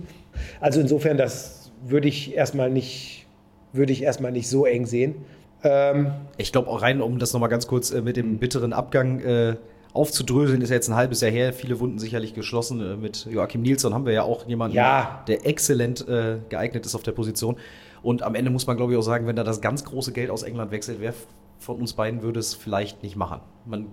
Also 0.60 0.80
insofern, 0.80 1.16
das 1.16 1.70
würde 1.84 2.08
ich 2.08 2.34
erstmal 2.34 2.70
nicht, 2.70 3.26
würde 3.72 3.92
ich 3.92 4.02
erstmal 4.02 4.32
nicht 4.32 4.48
so 4.48 4.66
eng 4.66 4.86
sehen. 4.86 5.14
Ähm, 5.62 6.10
Ich 6.36 6.52
glaube 6.52 6.68
auch 6.68 6.82
rein, 6.82 7.00
um 7.00 7.18
das 7.18 7.32
nochmal 7.32 7.48
ganz 7.48 7.66
kurz 7.66 7.90
äh, 7.90 8.00
mit 8.02 8.16
dem 8.16 8.38
bitteren 8.38 8.72
Abgang 8.72 9.20
äh, 9.20 9.56
aufzudröseln, 9.92 10.60
ist 10.60 10.68
ja 10.70 10.74
jetzt 10.76 10.88
ein 10.88 10.96
halbes 10.96 11.20
Jahr 11.22 11.30
her, 11.30 11.52
viele 11.54 11.80
Wunden 11.80 11.98
sicherlich 11.98 12.34
geschlossen. 12.34 12.80
Äh, 12.80 12.96
mit 12.96 13.26
Joachim 13.30 13.62
Nilsson 13.62 13.94
haben 13.94 14.04
wir 14.04 14.12
ja 14.12 14.22
auch 14.24 14.46
jemanden, 14.46 14.76
Ja. 14.76 15.22
der 15.28 15.46
exzellent 15.46 16.06
äh, 16.08 16.38
geeignet 16.48 16.84
ist 16.84 16.94
auf 16.94 17.02
der 17.02 17.12
Position. 17.12 17.56
Und 18.02 18.22
am 18.22 18.34
Ende 18.34 18.50
muss 18.50 18.66
man, 18.66 18.76
glaube 18.76 18.92
ich, 18.92 18.98
auch 18.98 19.02
sagen, 19.02 19.26
wenn 19.26 19.36
da 19.36 19.44
das 19.44 19.60
ganz 19.60 19.84
große 19.84 20.12
Geld 20.12 20.30
aus 20.30 20.42
England 20.42 20.70
wechselt, 20.70 20.98
wer 21.00 21.14
von 21.58 21.76
uns 21.76 21.92
beiden 21.94 22.22
würde 22.22 22.40
es 22.40 22.54
vielleicht 22.54 23.02
nicht 23.02 23.16
machen. 23.16 23.40
Man 23.64 23.86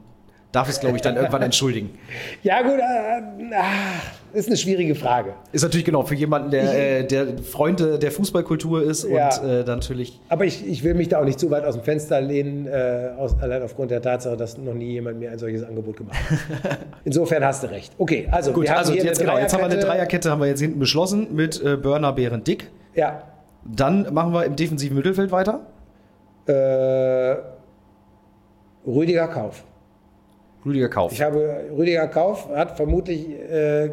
darf 0.52 0.70
es, 0.70 0.80
glaube 0.80 0.96
ich, 0.98 1.02
dann 1.02 1.16
irgendwann 1.16 1.42
entschuldigen. 1.42 1.98
ja 2.44 2.62
gut, 2.62 2.78
äh, 2.78 3.56
ah, 3.56 3.64
ist 4.34 4.48
eine 4.48 4.56
schwierige 4.58 4.94
Frage. 4.94 5.34
Ist 5.52 5.64
natürlich 5.64 5.84
genau 5.86 6.04
für 6.04 6.14
jemanden, 6.14 6.52
der, 6.52 7.00
äh, 7.00 7.08
der 7.08 7.40
Freund 7.40 7.82
äh, 7.82 7.98
der 7.98 8.12
Fußballkultur 8.12 8.84
ist 8.84 9.04
Ja. 9.10 9.36
und 9.40 9.50
äh, 9.50 9.64
natürlich 9.64 10.20
Aber 10.30 10.46
ich, 10.46 10.64
ich 10.68 10.84
will 10.84 10.94
mich 10.94 11.10
da 11.10 11.20
auch 11.20 11.26
nicht 11.26 11.40
zu 11.40 11.50
weit 11.50 11.66
aus 11.66 11.74
dem 11.74 11.84
Fenster 11.84 12.22
lehnen, 12.22 12.68
äh, 12.68 13.14
aus, 13.18 13.36
allein 13.42 13.64
aufgrund 13.64 13.90
der 13.90 14.04
Tatsache, 14.04 14.38
dass 14.38 14.56
noch 14.60 14.76
nie 14.76 14.92
jemand 14.92 15.18
mir 15.18 15.32
ein 15.32 15.40
solches 15.40 15.64
Angebot 15.64 15.98
gemacht 15.98 16.20
hat. 16.64 16.78
Insofern 17.04 17.44
hast 17.44 17.64
du 17.64 17.72
recht. 17.72 17.92
Okay, 17.98 18.28
also 18.30 18.54
Gut, 18.54 18.70
also 18.70 18.94
jetzt 18.94 19.20
genau, 19.22 19.40
jetzt 19.40 19.54
haben 19.54 19.62
wir 19.62 19.72
eine 19.72 19.80
Dreierkette. 19.80 20.30
Haben 20.30 20.42
wir 20.42 20.48
jetzt 20.50 20.62
hinten 20.62 20.78
beschlossen 20.78 21.34
mit 21.36 21.60
äh, 21.64 21.78
Börner, 21.78 22.14
Behrend, 22.14 22.46
Dick. 22.46 22.70
Ja, 22.94 23.24
Dann 23.66 24.14
machen 24.14 24.34
wir 24.34 24.46
im 24.46 24.56
defensiven 24.56 24.96
Mittelfeld 24.96 25.32
weiter. 25.32 25.62
äh, 26.46 27.53
Rüdiger 28.86 29.28
Kauf. 29.28 29.64
Rüdiger 30.66 30.90
Kauf. 30.90 31.12
Ich 31.12 31.22
habe 31.22 31.66
Rüdiger 31.76 32.08
Kauf 32.08 32.50
hat 32.50 32.78
vermutlich 32.78 33.30
äh, 33.30 33.92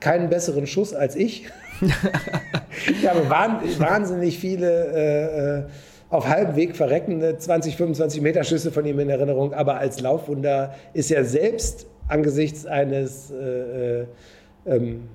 keinen 0.00 0.28
besseren 0.28 0.66
Schuss 0.66 0.94
als 0.94 1.16
ich. 1.16 1.48
ich 1.80 3.06
habe 3.06 3.28
wahn, 3.28 3.60
wahnsinnig 3.78 4.38
viele 4.38 4.86
äh, 4.94 5.58
äh, 5.58 5.64
auf 6.10 6.26
halbem 6.26 6.56
Weg 6.56 6.76
verreckende 6.76 7.36
20, 7.36 7.76
25 7.76 8.22
Meter 8.22 8.44
Schüsse 8.44 8.72
von 8.72 8.84
ihm 8.86 8.98
in 8.98 9.10
Erinnerung, 9.10 9.52
aber 9.52 9.76
als 9.76 10.00
Laufwunder 10.00 10.74
ist 10.94 11.10
er 11.10 11.24
selbst 11.24 11.86
angesichts 12.08 12.64
eines 12.64 13.30
äh, 13.30 14.00
äh, 14.00 14.06
ähm, 14.66 15.08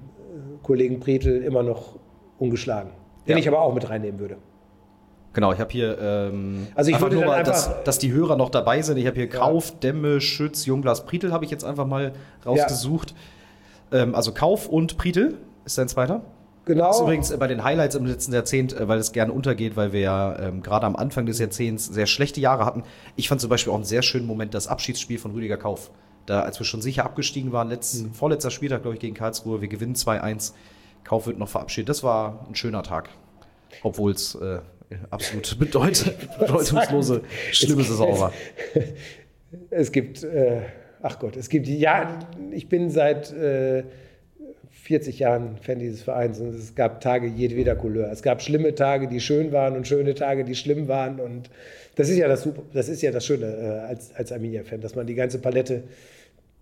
Kollegen 0.61 0.99
Pretel 0.99 1.41
immer 1.43 1.63
noch 1.63 1.97
ungeschlagen. 2.37 2.91
Den 3.27 3.33
Ja. 3.33 3.37
ich 3.37 3.47
aber 3.47 3.61
auch 3.61 3.73
mit 3.73 3.89
reinnehmen 3.89 4.19
würde. 4.19 4.37
Genau, 5.33 5.51
ich 5.51 5.59
habe 5.59 5.71
hier 5.71 5.97
ähm, 5.99 6.67
Also 6.75 6.91
ich 6.91 6.99
würde 7.01 7.15
nur 7.15 7.25
mal, 7.25 7.33
einfach- 7.39 7.51
dass, 7.51 7.83
dass 7.83 7.97
die 7.99 8.11
Hörer 8.11 8.35
noch 8.35 8.49
dabei 8.51 8.81
sind. 8.81 8.97
Ich 8.97 9.07
habe 9.07 9.15
hier 9.15 9.27
Kauf, 9.29 9.79
Demme, 9.79 10.21
Schütz, 10.21 10.65
Jungblas, 10.65 11.05
Pritel 11.05 11.31
habe 11.31 11.43
ich 11.45 11.51
jetzt 11.51 11.63
einfach 11.65 11.87
mal 11.87 12.13
rausgesucht. 12.45 13.15
Ähm, 13.91 14.13
also 14.15 14.31
Kauf 14.31 14.67
und 14.69 14.97
Pritel 14.97 15.37
ist 15.65 15.77
dein 15.77 15.87
zweiter. 15.87 16.21
Genau. 16.65 16.87
Das 16.87 16.97
ist 16.97 17.01
übrigens 17.01 17.31
äh, 17.31 17.37
bei 17.37 17.47
den 17.47 17.63
Highlights 17.63 17.95
im 17.95 18.05
letzten 18.05 18.31
Jahrzehnt, 18.33 18.73
äh, 18.73 18.87
weil 18.87 18.99
es 18.99 19.11
gerne 19.11 19.33
untergeht, 19.33 19.75
weil 19.75 19.91
wir 19.91 19.99
ja 20.01 20.39
ähm, 20.39 20.61
gerade 20.61 20.85
am 20.85 20.95
Anfang 20.95 21.25
des 21.25 21.39
Jahrzehnts 21.39 21.87
sehr 21.87 22.05
schlechte 22.05 22.39
Jahre 22.39 22.65
hatten. 22.65 22.83
Ich 23.15 23.27
fand 23.27 23.41
zum 23.41 23.49
Beispiel 23.49 23.71
auch 23.71 23.77
einen 23.77 23.83
sehr 23.85 24.01
schönen 24.03 24.27
Moment 24.27 24.53
das 24.53 24.67
Abschiedsspiel 24.67 25.17
von 25.17 25.31
Rüdiger 25.31 25.57
Kauf. 25.57 25.91
Da, 26.25 26.41
als 26.41 26.57
wir 26.59 26.65
schon 26.65 26.81
sicher 26.81 27.03
abgestiegen 27.03 27.51
waren, 27.51 27.67
letzt, 27.69 28.01
Mhm. 28.01 28.13
vorletzter 28.13 28.49
Spieltag, 28.49 28.83
glaube 28.83 28.95
ich, 28.95 29.01
gegen 29.01 29.13
Karlsruhe, 29.13 29.59
wir 29.61 29.67
gewinnen 29.67 29.95
2-1. 29.95 30.53
Kauf 31.03 31.27
wird 31.27 31.37
noch 31.37 31.49
verabschiedet. 31.49 31.89
Das 31.89 32.01
war 32.03 32.45
ein 32.47 32.55
schöner 32.55 32.81
Tag. 32.83 33.09
Obwohl 33.81 34.11
es 34.11 34.35
äh, 34.35 34.59
absolut 35.09 35.57
bedeut 35.59 36.13
bedeutungslose, 36.39 37.21
schlimme 37.51 37.83
Saison 37.83 38.19
war. 38.19 38.33
Es 39.69 39.91
gibt, 39.91 40.23
äh, 40.23 40.61
ach 41.03 41.19
Gott, 41.19 41.37
es 41.37 41.47
gibt, 41.47 41.67
ja, 41.67 42.17
ich 42.51 42.69
bin 42.69 42.89
seit 42.89 43.31
äh, 43.31 43.83
40 44.71 45.19
Jahren 45.19 45.57
Fan 45.57 45.77
dieses 45.77 46.01
Vereins 46.01 46.39
und 46.39 46.55
es 46.55 46.73
gab 46.73 47.01
Tage 47.01 47.27
jedweder 47.27 47.75
Couleur. 47.75 48.11
Es 48.11 48.23
gab 48.23 48.41
schlimme 48.41 48.73
Tage, 48.73 49.07
die 49.07 49.19
schön 49.19 49.51
waren 49.51 49.75
und 49.75 49.87
schöne 49.87 50.15
Tage, 50.15 50.43
die 50.43 50.55
schlimm 50.55 50.87
waren 50.87 51.19
und 51.19 51.51
das 51.95 52.09
ist 52.09 52.17
ja 52.17 52.27
das, 52.27 52.49
das, 52.73 52.89
ist 52.89 53.01
ja 53.01 53.11
das 53.11 53.25
Schöne 53.25 53.45
äh, 53.45 53.87
als, 53.87 54.13
als 54.15 54.31
Arminia-Fan, 54.31 54.81
dass 54.81 54.95
man 54.95 55.05
die 55.05 55.13
ganze 55.13 55.39
Palette 55.39 55.83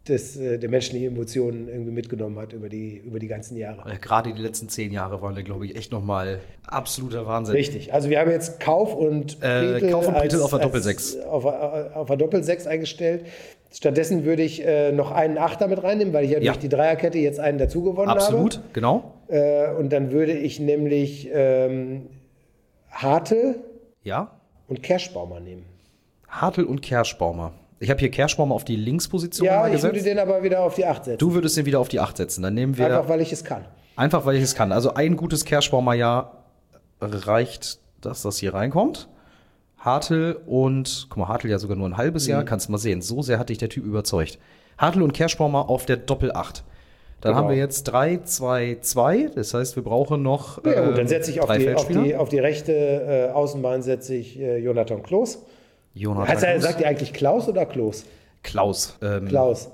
des, 0.08 0.36
äh, 0.36 0.58
der 0.58 0.70
menschlichen 0.70 1.08
Emotionen 1.10 1.68
irgendwie 1.68 1.92
mitgenommen 1.92 2.40
hat 2.40 2.54
über 2.54 2.70
die, 2.70 2.98
über 2.98 3.20
die 3.20 3.28
ganzen 3.28 3.56
Jahre. 3.56 3.88
Äh, 3.92 3.98
Gerade 4.00 4.34
die 4.34 4.42
letzten 4.42 4.68
zehn 4.68 4.92
Jahre 4.92 5.22
waren 5.22 5.36
da, 5.36 5.42
glaube 5.44 5.66
ich, 5.68 5.76
echt 5.76 5.92
nochmal 5.92 6.40
absoluter 6.66 7.28
Wahnsinn. 7.28 7.56
Richtig. 7.56 7.94
Also 7.94 8.10
wir 8.10 8.20
haben 8.20 8.32
jetzt 8.32 8.60
Kauf 8.60 8.96
und 8.96 9.38
Äh, 9.44 9.80
Kauf 9.92 10.08
und 10.08 10.16
Prietl 10.16 10.42
auf 10.42 10.50
der 10.50 10.60
Doppelsechs. 10.60 11.16
als- 11.18 11.26
Auf, 11.26 11.46
auf 11.46 12.08
der 12.08 12.18
Doppelsechs 12.18 12.66
eingestellt. 12.66 13.26
Stattdessen 13.74 14.26
würde 14.26 14.42
ich 14.44 14.66
äh, 14.66 14.92
noch 14.92 15.12
einen 15.12 15.38
Achter 15.38 15.68
mit 15.68 15.82
reinnehmen, 15.84 16.14
weil 16.14 16.26
ich 16.26 16.32
ja, 16.32 16.40
Ja. 16.40 16.52
durch 16.52 16.60
die 16.60 16.68
Dreierkette 16.70 17.20
jetzt 17.20 17.40
einen 17.40 17.58
dazu 17.60 17.84
gewonnen 17.84 18.10
Absolut, 18.10 18.60
genau. 18.74 19.14
habe. 19.30 19.38
Äh, 19.38 19.76
und 19.80 19.94
dann 19.94 20.12
würde 20.12 20.34
ich 20.34 20.60
nämlich 20.60 21.30
ähm, 21.32 22.08
Hartl 22.90 23.56
Ja. 24.04 24.32
und 24.68 24.82
Kerschbaumer 24.84 25.40
nehmen. 25.40 25.64
Hartl 26.28 26.64
und 26.64 26.82
Kerschbaumer. 26.82 27.54
Ich 27.82 27.90
habe 27.90 28.00
hier 28.00 28.12
Kerschbaumer 28.12 28.54
auf 28.54 28.64
die 28.64 28.76
Linksposition 28.76 29.46
Ja, 29.48 29.62
mal 29.62 29.74
ich 29.74 29.82
würde 29.82 29.96
gesetzt. 29.98 30.06
den 30.06 30.20
aber 30.20 30.44
wieder 30.44 30.62
auf 30.64 30.76
die 30.76 30.86
Acht 30.86 31.06
setzen. 31.06 31.18
Du 31.18 31.34
würdest 31.34 31.58
den 31.58 31.66
wieder 31.66 31.80
auf 31.80 31.88
die 31.90 32.00
8 32.00 32.16
setzen. 32.16 32.44
Dann 32.44 32.54
nehmen 32.54 32.78
wir 32.78 32.86
Einfach 32.86 33.00
einfach, 33.00 33.10
weil 33.10 33.22
ich 33.22 33.32
es 33.34 33.44
kann. 33.44 33.66
weil 33.98 34.36
ich 34.36 34.44
es 34.44 34.54
kann. 34.54 34.72
Also 34.72 34.94
ein 34.94 35.18
gutes 35.18 35.46
Kerschbaumer-Jahr 35.46 36.44
reicht, 37.02 37.80
dass 38.02 38.22
das 38.22 38.38
hier 38.38 38.54
reinkommt. 38.54 39.08
Hartl 39.80 40.40
und, 40.46 41.08
guck 41.10 41.18
mal, 41.18 41.28
Hartl 41.28 41.50
ja 41.50 41.58
sogar 41.58 41.76
nur 41.76 41.90
ein 41.90 41.98
halbes 41.98 42.26
Mhm. 42.28 42.32
Jahr, 42.32 42.44
kannst 42.46 42.68
du 42.68 42.72
mal 42.72 42.78
sehen. 42.78 43.02
So 43.02 43.24
sehr 43.24 43.40
hat 43.40 43.50
dich 43.50 43.58
der 43.58 43.70
Typ 43.70 43.84
überzeugt. 43.84 44.38
Hartl 44.78 45.02
und 45.02 45.14
Kerschbaumer 45.14 45.68
auf 45.70 45.88
der 45.88 45.98
Doppel 45.98 46.32
8. 46.32 46.64
Dann 47.22 47.32
Genau. 47.34 47.44
haben 47.44 47.50
wir 47.50 47.58
jetzt 47.58 47.84
3, 47.86 48.22
2, 48.24 48.78
2. 48.82 49.32
Das 49.36 49.54
heißt, 49.56 49.76
wir 49.76 49.84
brauchen 49.84 50.22
noch 50.22 50.64
Ja, 50.64 50.86
gut, 50.86 50.98
dann 51.00 51.08
setze 51.08 51.32
ich 51.32 51.42
auf 51.42 51.52
die, 51.52 51.74
auf, 51.74 51.88
die, 51.88 52.16
auf 52.16 52.30
die 52.30 52.40
rechte 52.40 52.74
äh, 52.74 53.32
Außenbahn 53.32 53.82
setze 53.82 54.14
ich 54.16 54.40
äh, 54.40 54.58
Jonathan 54.58 55.02
Kloß. 55.02 55.44
Jonathan 55.94 56.28
Heißt 56.28 56.44
er, 56.44 56.52
Klaus. 56.54 56.64
sagt 56.64 56.80
ihr 56.82 56.88
eigentlich 56.88 57.14
Klaus 57.14 57.48
oder 57.48 57.66
Kloß? 57.66 58.06
Klaus. 58.44 58.98
Ähm, 59.02 59.28
Klaus. 59.28 59.70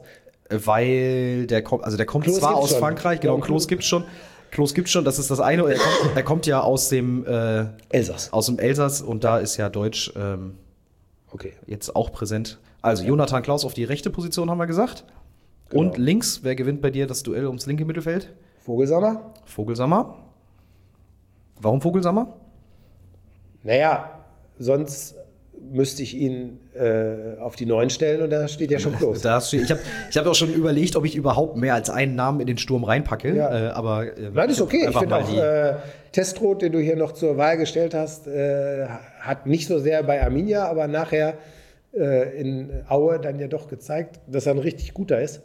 weil 0.49 1.45
der 1.47 1.61
kommt, 1.63 1.83
also 1.83 1.97
der 1.97 2.05
kommt 2.05 2.23
Klos 2.25 2.39
zwar 2.39 2.55
aus 2.55 2.71
schon. 2.71 2.79
Frankreich, 2.79 3.19
genau, 3.19 3.37
Ja, 3.37 3.43
Klos 3.45 3.67
gibt's 3.67 3.85
schon. 3.85 4.03
Klos 4.51 4.73
gibt's 4.73 4.91
schon, 4.91 5.03
das 5.05 5.19
ist 5.19 5.29
das 5.29 5.39
eine. 5.41 5.63
Er 5.69 5.77
kommt, 5.77 6.15
er 6.15 6.23
kommt 6.23 6.45
ja 6.45 6.61
aus 6.61 6.87
dem, 6.89 7.25
äh, 7.27 7.65
Elsass. 7.89 8.31
aus 8.31 8.45
dem 8.45 8.57
Elsass 8.59 9.01
und 9.01 9.23
da 9.25 9.39
ist 9.39 9.57
ja 9.57 9.69
Deutsch 9.69 10.11
ähm, 10.15 10.55
Okay. 11.33 11.53
jetzt 11.65 11.95
auch 11.95 12.11
präsent. 12.13 12.57
Also 12.81 13.03
Jonathan 13.03 13.43
Klaus 13.43 13.65
auf 13.65 13.73
die 13.73 13.83
rechte 13.83 14.09
Position 14.09 14.49
haben 14.49 14.57
wir 14.57 14.67
gesagt. 14.67 15.03
Und 15.73 15.95
Genau. 15.95 16.05
links, 16.05 16.39
wer 16.43 16.55
gewinnt 16.55 16.81
bei 16.81 16.91
dir 16.91 17.07
das 17.07 17.23
Duell 17.23 17.45
ums 17.45 17.65
linke 17.65 17.83
Mittelfeld? 17.83 18.33
Vogelsammer? 18.63 19.33
Vogelsammer. 19.45 20.15
Warum 21.59 21.81
Vogelsammer? 21.81 22.33
Naja, 23.63 24.11
sonst 24.59 25.15
müsste 25.71 26.03
ich 26.03 26.15
ihn 26.15 26.59
äh, 26.73 27.39
auf 27.39 27.55
die 27.55 27.65
Neun 27.65 27.89
stellen 27.89 28.21
und 28.21 28.29
da 28.29 28.47
steht 28.47 28.71
ja 28.71 28.79
schon 28.79 28.93
steht, 29.41 29.63
ich 29.63 29.71
habe 29.71 29.79
ich 30.09 30.17
hab 30.17 30.25
auch 30.25 30.35
schon 30.35 30.53
überlegt, 30.53 30.95
ob 30.95 31.05
ich 31.05 31.15
überhaupt 31.15 31.57
mehr 31.57 31.73
als 31.73 31.89
einen 31.89 32.15
Namen 32.15 32.39
in 32.39 32.47
den 32.47 32.57
Sturm 32.57 32.83
reinpacke. 32.83 33.35
Ja. 33.35 33.69
Äh, 33.69 33.69
aber 33.71 34.17
äh, 34.17 34.29
Nein, 34.33 34.49
ist 34.49 34.61
okay. 34.61 34.87
Ich 34.89 34.97
finde 34.97 35.15
auch, 35.15 35.37
äh, 35.37 35.75
Testrot, 36.11 36.61
den 36.61 36.71
du 36.71 36.79
hier 36.79 36.95
noch 36.95 37.11
zur 37.11 37.37
Wahl 37.37 37.57
gestellt 37.57 37.93
hast, 37.93 38.27
äh, 38.27 38.87
hat 39.19 39.45
nicht 39.45 39.67
so 39.67 39.79
sehr 39.79 40.03
bei 40.03 40.23
Arminia, 40.23 40.67
aber 40.67 40.87
nachher 40.87 41.37
äh, 41.93 42.39
in 42.39 42.83
Aue 42.87 43.19
dann 43.19 43.39
ja 43.39 43.47
doch 43.47 43.67
gezeigt, 43.67 44.19
dass 44.27 44.45
er 44.45 44.53
ein 44.53 44.59
richtig 44.59 44.93
guter 44.93 45.21
ist. 45.21 45.41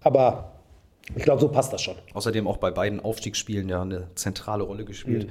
Aber 0.00 0.52
ich 1.16 1.22
glaube, 1.22 1.40
so 1.40 1.48
passt 1.48 1.72
das 1.72 1.82
schon. 1.82 1.96
Außerdem 2.14 2.46
auch 2.46 2.58
bei 2.58 2.70
beiden 2.70 3.00
Aufstiegsspielen 3.00 3.68
ja 3.68 3.82
eine 3.82 4.08
zentrale 4.14 4.62
Rolle 4.62 4.84
gespielt. 4.84 5.28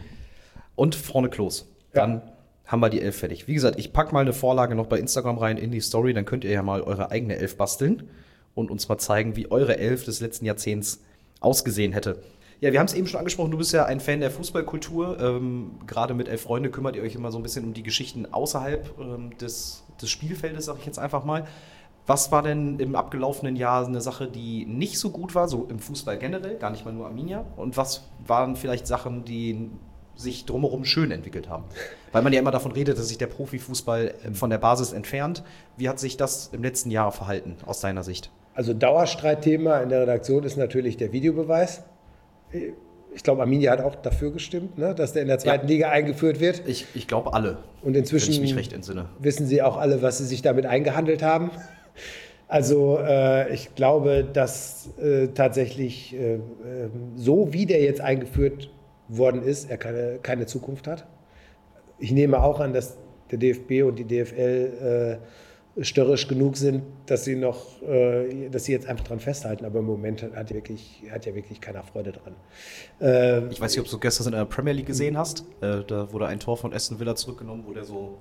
Und 0.75 0.95
vorne 0.95 1.29
Klos. 1.29 1.67
Ja. 1.93 2.21
Haben 2.67 2.81
wir 2.81 2.89
die 2.89 3.01
Elf 3.01 3.17
fertig. 3.17 3.47
Wie 3.47 3.53
gesagt, 3.53 3.79
ich 3.79 3.93
packe 3.93 4.13
mal 4.13 4.21
eine 4.21 4.33
Vorlage 4.33 4.75
noch 4.75 4.87
bei 4.87 4.99
Instagram 4.99 5.37
rein 5.37 5.57
in 5.57 5.71
die 5.71 5.79
Story, 5.79 6.13
dann 6.13 6.25
könnt 6.25 6.43
ihr 6.43 6.51
ja 6.51 6.63
mal 6.63 6.81
eure 6.81 7.11
eigene 7.11 7.37
Elf 7.37 7.57
basteln 7.57 8.09
und 8.55 8.69
uns 8.69 8.89
mal 8.89 8.97
zeigen, 8.97 9.35
wie 9.35 9.49
eure 9.49 9.77
Elf 9.77 10.03
des 10.03 10.19
letzten 10.19 10.45
Jahrzehnts 10.45 11.01
ausgesehen 11.39 11.93
hätte. 11.93 12.21
Ja, 12.59 12.71
wir 12.71 12.79
haben 12.79 12.87
es 12.87 12.93
eben 12.95 13.05
schon 13.07 13.19
angesprochen, 13.19 13.51
du 13.51 13.57
bist 13.57 13.71
ja 13.71 13.85
ein 13.85 13.99
Fan 13.99 14.19
der 14.19 14.31
Fußballkultur. 14.31 15.19
Ähm, 15.21 15.79
Gerade 15.85 16.13
mit 16.13 16.27
Elf 16.27 16.41
Freunde 16.41 16.71
kümmert 16.71 16.95
ihr 16.95 17.03
euch 17.03 17.13
immer 17.13 17.31
so 17.31 17.37
ein 17.37 17.43
bisschen 17.43 17.63
um 17.63 17.73
die 17.73 17.83
Geschichten 17.83 18.25
außerhalb 18.25 18.99
ähm, 18.99 19.37
des, 19.37 19.83
des 20.01 20.09
Spielfeldes, 20.09 20.65
sag 20.65 20.79
ich 20.79 20.85
jetzt 20.85 20.97
einfach 20.97 21.23
mal. 21.23 21.45
Was 22.07 22.31
war 22.31 22.41
denn 22.41 22.79
im 22.79 22.95
abgelaufenen 22.95 23.55
Jahr 23.57 23.85
eine 23.85 24.01
Sache, 24.01 24.27
die 24.27 24.65
nicht 24.65 24.97
so 24.97 25.11
gut 25.11 25.35
war, 25.35 25.47
so 25.47 25.67
im 25.69 25.77
Fußball 25.77 26.17
generell, 26.17 26.57
gar 26.57 26.71
nicht 26.71 26.83
mal 26.83 26.93
nur 26.93 27.05
Arminia? 27.05 27.45
Und 27.57 27.77
was 27.77 28.09
waren 28.25 28.55
vielleicht 28.55 28.87
Sachen, 28.87 29.23
die 29.23 29.69
sich 30.17 30.45
drumherum 30.45 30.83
schön 30.83 31.11
entwickelt 31.11 31.49
haben? 31.49 31.63
Weil 32.11 32.21
man 32.21 32.33
ja 32.33 32.39
immer 32.39 32.51
davon 32.51 32.71
redet, 32.71 32.97
dass 32.97 33.07
sich 33.07 33.17
der 33.17 33.27
Profifußball 33.27 34.13
äh, 34.25 34.33
von 34.33 34.49
der 34.49 34.57
Basis 34.57 34.91
entfernt. 34.91 35.43
Wie 35.77 35.87
hat 35.87 35.99
sich 35.99 36.17
das 36.17 36.49
im 36.51 36.63
letzten 36.63 36.91
Jahr 36.91 37.11
verhalten, 37.11 37.55
aus 37.65 37.79
deiner 37.79 38.03
Sicht? 38.03 38.31
Also 38.53 38.73
Dauerstreitthema 38.73 39.79
in 39.79 39.89
der 39.89 40.01
Redaktion 40.01 40.43
ist 40.43 40.57
natürlich 40.57 40.97
der 40.97 41.11
Videobeweis. 41.11 41.83
Ich 43.13 43.23
glaube, 43.23 43.41
Arminia 43.41 43.71
hat 43.71 43.81
auch 43.81 43.95
dafür 43.95 44.31
gestimmt, 44.31 44.79
ne, 44.79 44.95
dass 44.95 45.13
der 45.13 45.21
in 45.21 45.27
der 45.27 45.37
zweiten 45.37 45.67
ja. 45.67 45.73
Liga 45.73 45.89
eingeführt 45.89 46.39
wird. 46.39 46.63
Ich, 46.65 46.87
ich 46.95 47.07
glaube 47.07 47.33
alle. 47.33 47.59
Und 47.83 47.95
inzwischen 47.95 48.33
wissen 49.19 49.45
sie 49.45 49.61
auch 49.61 49.77
alle, 49.77 50.01
was 50.01 50.17
sie 50.17 50.25
sich 50.25 50.41
damit 50.41 50.65
eingehandelt 50.65 51.21
haben. 51.21 51.51
Also 52.47 52.97
äh, 52.99 53.53
ich 53.53 53.75
glaube, 53.75 54.23
dass 54.23 54.89
äh, 54.97 55.27
tatsächlich 55.27 56.15
äh, 56.15 56.35
ähm, 56.35 56.41
so 57.15 57.51
wie 57.51 57.65
der 57.65 57.81
jetzt 57.81 57.99
eingeführt 57.99 58.69
worden 59.07 59.43
ist, 59.43 59.69
er 59.69 59.77
keine, 59.77 60.19
keine 60.21 60.45
Zukunft 60.45 60.87
hat. 60.87 61.07
Ich 61.99 62.11
nehme 62.11 62.41
auch 62.41 62.59
an, 62.59 62.73
dass 62.73 62.97
der 63.31 63.39
DFB 63.39 63.83
und 63.83 63.97
die 63.97 64.05
DFL 64.05 65.19
äh, 65.77 65.83
störrisch 65.83 66.27
genug 66.27 66.57
sind, 66.57 66.83
dass 67.05 67.25
sie 67.25 67.35
noch, 67.35 67.81
äh, 67.81 68.49
dass 68.49 68.65
sie 68.65 68.71
jetzt 68.71 68.87
einfach 68.87 69.05
dran 69.05 69.19
festhalten. 69.19 69.65
Aber 69.65 69.79
im 69.79 69.85
Moment 69.85 70.23
hat, 70.23 70.53
wirklich, 70.53 71.03
hat 71.11 71.25
ja 71.25 71.35
wirklich 71.35 71.61
keiner 71.61 71.83
Freude 71.83 72.13
dran. 72.13 72.35
Äh, 72.99 73.47
ich 73.51 73.61
weiß 73.61 73.71
nicht, 73.71 73.81
ob 73.81 73.89
du 73.89 73.99
gestern 73.99 74.27
in 74.27 74.33
der 74.33 74.45
Premier 74.45 74.73
League 74.73 74.87
gesehen 74.87 75.17
hast. 75.17 75.41
Äh, 75.61 75.83
da 75.85 76.11
wurde 76.11 76.27
ein 76.27 76.39
Tor 76.39 76.57
von 76.57 76.73
Aston 76.73 76.99
Villa 76.99 77.15
zurückgenommen, 77.15 77.63
wo 77.65 77.73
der 77.73 77.83
so 77.83 78.17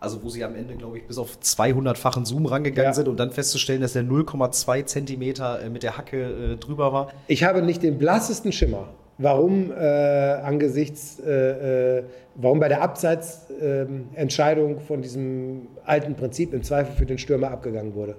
also 0.00 0.22
wo 0.22 0.28
sie 0.28 0.44
am 0.44 0.54
Ende, 0.54 0.76
glaube 0.76 0.98
ich, 0.98 1.06
bis 1.06 1.18
auf 1.18 1.38
200-fachen 1.42 2.24
Zoom 2.24 2.46
rangegangen 2.46 2.90
ja. 2.90 2.94
sind 2.94 3.08
und 3.08 3.18
dann 3.18 3.32
festzustellen, 3.32 3.80
dass 3.80 3.94
der 3.94 4.04
0,2 4.04 4.86
Zentimeter 4.86 5.60
äh, 5.60 5.70
mit 5.70 5.82
der 5.82 5.96
Hacke 5.96 6.52
äh, 6.52 6.56
drüber 6.56 6.92
war. 6.92 7.12
Ich 7.26 7.42
habe 7.44 7.62
nicht 7.62 7.82
den 7.82 7.98
blassesten 7.98 8.52
Schimmer, 8.52 8.88
warum 9.18 9.70
äh, 9.72 9.74
angesichts, 9.74 11.20
äh, 11.20 11.98
äh 11.98 12.04
warum 12.36 12.60
bei 12.60 12.68
der 12.68 12.82
Abseitsentscheidung 12.82 14.70
ähm, 14.70 14.80
von 14.80 15.02
diesem 15.02 15.66
alten 15.84 16.14
Prinzip 16.14 16.54
im 16.54 16.62
Zweifel 16.62 16.94
für 16.94 17.06
den 17.06 17.18
Stürmer 17.18 17.50
abgegangen 17.50 17.94
wurde. 17.94 18.16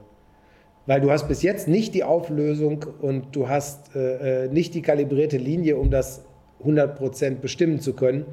Weil 0.86 1.00
du 1.02 1.10
hast 1.10 1.28
bis 1.28 1.42
jetzt 1.42 1.68
nicht 1.68 1.94
die 1.94 2.04
Auflösung 2.04 2.86
und 3.02 3.36
du 3.36 3.48
hast 3.48 3.96
äh, 3.96 4.50
nicht 4.50 4.74
die 4.74 4.82
kalibrierte 4.82 5.38
Linie, 5.38 5.78
um 5.78 5.90
das 5.90 6.26
100% 6.64 7.36
bestimmen 7.36 7.80
zu 7.80 7.94
können. 7.94 8.26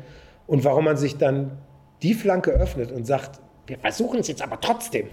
Und 0.47 0.65
warum 0.65 0.85
man 0.87 0.97
sich 0.97 1.17
dann 1.19 1.59
die 2.03 2.15
Flanke 2.15 2.51
öffnet 2.51 2.91
und 2.93 3.07
sagt, 3.07 3.41
wir 3.67 3.79
versuchen 3.79 4.21
es 4.21 4.29
jetzt 4.29 4.43
aber 4.43 4.61
trotzdem, 4.61 5.09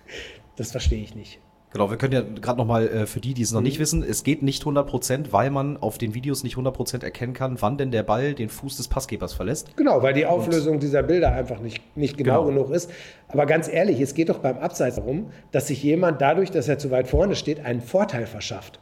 das 0.56 0.70
verstehe 0.70 1.02
ich 1.02 1.14
nicht. 1.14 1.40
Genau, 1.72 1.90
wir 1.90 1.96
können 1.96 2.12
ja 2.12 2.20
gerade 2.20 2.58
nochmal 2.58 2.86
äh, 2.86 3.06
für 3.06 3.20
die, 3.20 3.32
die 3.32 3.42
es 3.42 3.52
noch 3.52 3.60
mhm. 3.60 3.64
nicht 3.64 3.78
wissen, 3.78 4.02
es 4.02 4.24
geht 4.24 4.42
nicht 4.42 4.62
100%, 4.62 5.26
weil 5.30 5.50
man 5.50 5.78
auf 5.78 5.96
den 5.96 6.14
Videos 6.14 6.42
nicht 6.42 6.56
100% 6.56 7.02
erkennen 7.02 7.32
kann, 7.32 7.56
wann 7.60 7.78
denn 7.78 7.90
der 7.90 8.02
Ball 8.02 8.34
den 8.34 8.50
Fuß 8.50 8.76
des 8.76 8.88
Passgebers 8.88 9.32
verlässt. 9.32 9.74
Genau, 9.76 10.02
weil 10.02 10.12
die 10.12 10.26
Auflösung 10.26 10.74
Und 10.74 10.82
dieser 10.82 11.02
Bilder 11.02 11.32
einfach 11.32 11.60
nicht, 11.60 11.80
nicht 11.96 12.18
genau, 12.18 12.44
genau, 12.44 12.64
genug 12.64 12.74
ist. 12.74 12.90
Aber 13.28 13.46
ganz 13.46 13.68
ehrlich, 13.68 14.00
es 14.00 14.14
geht 14.14 14.28
doch 14.28 14.38
beim 14.38 14.58
Abseits 14.58 14.96
darum, 14.96 15.30
dass 15.50 15.68
sich 15.68 15.82
jemand 15.82 16.20
dadurch, 16.20 16.50
dass 16.50 16.68
er 16.68 16.78
zu 16.78 16.90
weit 16.90 17.08
vorne 17.08 17.36
steht, 17.36 17.64
einen 17.64 17.80
Vorteil 17.80 18.26
verschafft. 18.26 18.78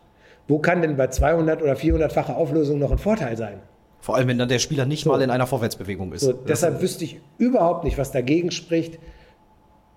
Wo 0.49 0.59
kann 0.59 0.83
denn 0.83 0.97
bei 0.97 1.07
200 1.07 1.63
oder 1.63 1.75
400-facher 1.75 2.37
Auflösung 2.37 2.81
noch 2.81 2.91
ein 2.91 2.99
Vorteil 2.99 3.37
sein? 3.37 3.61
Vor 4.01 4.17
allem, 4.17 4.27
wenn 4.29 4.39
dann 4.39 4.49
der 4.49 4.59
Spieler 4.59 4.87
nicht 4.87 5.05
so. 5.05 5.11
mal 5.11 5.21
in 5.23 5.31
einer 5.31 5.47
Vorwärtsbewegung 5.47 6.13
ist. 6.13 6.23
So, 6.23 6.33
deshalb 6.33 6.81
wüsste 6.83 7.05
ich 7.05 7.21
überhaupt 7.39 7.85
nicht, 7.85 7.99
was 7.99 8.11
dagegen 8.11 8.51
spricht, 8.51 8.99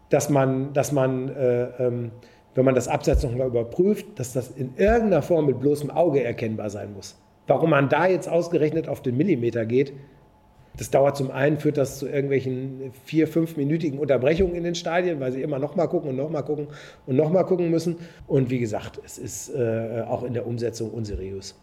dass 0.10 0.30
man, 0.30 0.74
dass 0.74 0.92
man 0.92 1.30
äh, 1.30 1.64
ähm, 1.80 2.12
wenn 2.56 2.66
man 2.66 2.76
das 2.76 2.88
Abseits 2.88 3.24
nochmal 3.24 3.48
überprüft, 3.48 4.20
dass 4.20 4.34
das 4.34 4.52
in 4.52 4.76
irgendeiner 4.78 5.22
Form 5.22 5.46
mit 5.46 5.60
bloßem 5.60 5.90
Auge 5.90 6.24
erkennbar 6.24 6.70
sein 6.70 6.94
muss. 6.94 7.16
Warum 7.48 7.72
man 7.72 7.90
da 7.90 8.08
jetzt 8.08 8.30
ausgerechnet 8.30 8.88
auf 8.88 9.02
den 9.02 9.18
Millimeter 9.18 9.66
geht, 9.66 9.94
das 10.78 10.90
dauert 10.90 11.18
zum 11.18 11.30
einen, 11.30 11.58
führt 11.58 11.78
das 11.78 12.00
zu 12.00 12.08
irgendwelchen 12.08 12.92
vier, 13.06 13.28
fünfminütigen 13.28 14.00
Unterbrechungen 14.00 14.56
in 14.56 14.64
den 14.64 14.76
Stadien, 14.76 15.20
weil 15.20 15.32
sie 15.32 15.42
immer 15.42 15.60
nochmal 15.60 15.88
gucken 15.88 16.10
und 16.10 16.16
nochmal 16.16 16.44
gucken 16.44 16.68
und 17.06 17.16
nochmal 17.16 17.46
gucken 17.46 17.70
müssen. 17.70 17.98
Und 18.28 18.50
wie 18.50 18.60
gesagt, 18.60 19.00
es 19.06 19.20
ist 19.20 19.54
äh, 19.54 20.04
auch 20.08 20.24
in 20.24 20.34
der 20.34 20.48
Umsetzung 20.48 20.90
unseriös 20.90 21.56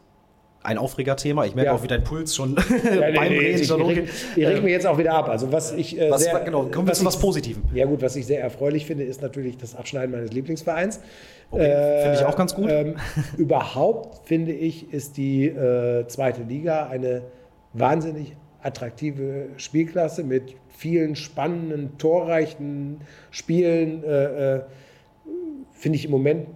ein 0.63 0.79
Aufregerthema. 0.79 1.45
Ich 1.47 1.55
merke 1.55 1.71
ja. 1.71 1.77
auch, 1.77 1.83
wie 1.83 1.89
dein 1.89 2.05
Puls 2.05 2.35
schon 2.35 2.57
ja, 2.85 3.01
beim 3.01 3.33
nee, 3.33 3.39
Reden 3.39 3.65
schon 3.65 3.83
hochgeht. 3.83 4.11
Ich 4.37 4.47
reg 4.47 4.63
mir 4.63 4.71
jetzt 4.71 4.87
auch 4.87 4.99
wieder 4.99 5.15
ab. 5.15 5.29
Also 5.29 5.51
was 5.53 5.73
ich 5.73 5.99
äh, 5.99 6.11
was, 6.11 6.25
sehr, 6.25 6.39
genau, 6.41 6.65
kommen 6.65 6.87
wir 6.87 6.95
zu 6.95 7.05
was 7.05 7.19
Positivem. 7.19 7.63
Ja 7.75 7.87
gut, 7.87 8.03
was 8.03 8.17
ich 8.17 8.27
sehr 8.27 8.41
erfreulich 8.41 8.85
finde, 8.87 9.05
ist 9.05 9.23
natürlich 9.23 9.57
das 9.57 9.75
Abschneiden 9.75 10.11
meines 10.11 10.33
Lieblingsvereins. 10.33 11.01
Okay, 11.51 11.65
äh, 11.65 12.03
finde 12.03 12.19
ich 12.19 12.25
auch 12.25 12.37
ganz 12.37 12.55
gut. 12.55 12.71
Ähm, 12.71 12.97
überhaupt 13.39 14.27
finde 14.27 14.53
ich, 14.53 14.93
ist 14.93 15.17
die 15.17 15.47
äh, 15.47 16.07
zweite 16.09 16.43
Liga 16.43 16.89
eine 16.89 17.23
wahnsinnig 17.73 18.37
attraktive 18.63 19.49
Spielklasse 19.57 20.25
mit 20.25 20.55
vielen 20.69 21.17
spannenden, 21.17 21.97
torreichen 21.97 23.01
Spielen. 23.31 24.05
Äh, 24.05 24.57
äh, 24.57 24.61
finde 25.73 25.97
ich 25.97 26.05
im 26.05 26.11
Moment 26.11 26.49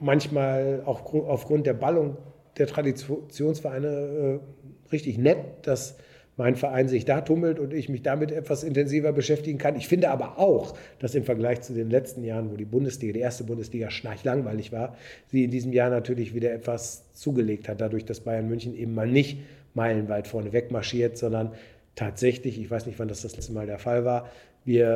manchmal 0.00 0.82
auch 0.84 1.14
aufgrund 1.14 1.66
der 1.66 1.74
Ballung 1.74 2.18
der 2.60 2.68
Traditionsvereine 2.68 3.88
äh, 3.88 4.92
richtig 4.92 5.18
nett, 5.18 5.38
dass 5.62 5.96
mein 6.36 6.56
Verein 6.56 6.88
sich 6.88 7.04
da 7.04 7.20
tummelt 7.20 7.58
und 7.58 7.74
ich 7.74 7.90
mich 7.90 8.02
damit 8.02 8.32
etwas 8.32 8.64
intensiver 8.64 9.12
beschäftigen 9.12 9.58
kann. 9.58 9.76
Ich 9.76 9.88
finde 9.88 10.08
aber 10.08 10.38
auch, 10.38 10.74
dass 10.98 11.14
im 11.14 11.24
Vergleich 11.24 11.60
zu 11.60 11.74
den 11.74 11.90
letzten 11.90 12.24
Jahren, 12.24 12.50
wo 12.50 12.56
die 12.56 12.64
Bundesliga, 12.64 13.12
die 13.12 13.20
erste 13.20 13.44
Bundesliga 13.44 13.90
schnarchlangweilig 13.90 14.72
war, 14.72 14.96
sie 15.26 15.44
in 15.44 15.50
diesem 15.50 15.72
Jahr 15.72 15.90
natürlich 15.90 16.34
wieder 16.34 16.52
etwas 16.52 17.12
zugelegt 17.12 17.68
hat, 17.68 17.80
dadurch, 17.80 18.06
dass 18.06 18.20
Bayern 18.20 18.48
München 18.48 18.74
eben 18.74 18.94
mal 18.94 19.06
nicht 19.06 19.38
meilenweit 19.74 20.28
vorne 20.28 20.52
wegmarschiert, 20.52 21.18
sondern 21.18 21.52
tatsächlich, 21.94 22.58
ich 22.58 22.70
weiß 22.70 22.86
nicht, 22.86 22.98
wann 22.98 23.08
das 23.08 23.20
das 23.20 23.36
letzte 23.36 23.52
Mal 23.52 23.66
der 23.66 23.78
Fall 23.78 24.06
war, 24.06 24.30
wir 24.64 24.86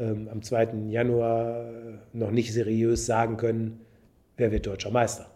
äh, 0.00 0.10
ähm, 0.10 0.28
am 0.30 0.42
2. 0.42 0.90
Januar 0.90 1.70
noch 2.12 2.30
nicht 2.30 2.52
seriös 2.52 3.06
sagen 3.06 3.36
können, 3.36 3.80
wer 4.36 4.52
wird 4.52 4.66
deutscher 4.66 4.90
Meister. 4.90 5.28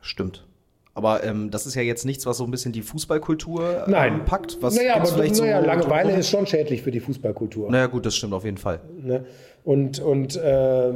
Stimmt. 0.00 0.46
Aber 0.94 1.24
ähm, 1.24 1.50
das 1.50 1.66
ist 1.66 1.74
ja 1.74 1.82
jetzt 1.82 2.04
nichts, 2.04 2.24
was 2.24 2.36
so 2.36 2.44
ein 2.44 2.52
bisschen 2.52 2.72
die 2.72 2.82
Fußballkultur 2.82 3.88
ähm, 3.88 4.24
packt. 4.24 4.58
Was 4.60 4.76
naja, 4.76 4.94
aber 4.94 5.06
vielleicht 5.06 5.40
naja, 5.40 5.60
so 5.60 5.66
Langeweile 5.66 6.16
ist 6.16 6.30
schon 6.30 6.46
schädlich 6.46 6.82
für 6.82 6.92
die 6.92 7.00
Fußballkultur. 7.00 7.68
Naja, 7.68 7.86
gut, 7.86 8.06
das 8.06 8.14
stimmt 8.14 8.32
auf 8.32 8.44
jeden 8.44 8.58
Fall. 8.58 8.80
Ne? 9.02 9.24
Und, 9.64 9.98
und 9.98 10.36
äh, 10.36 10.92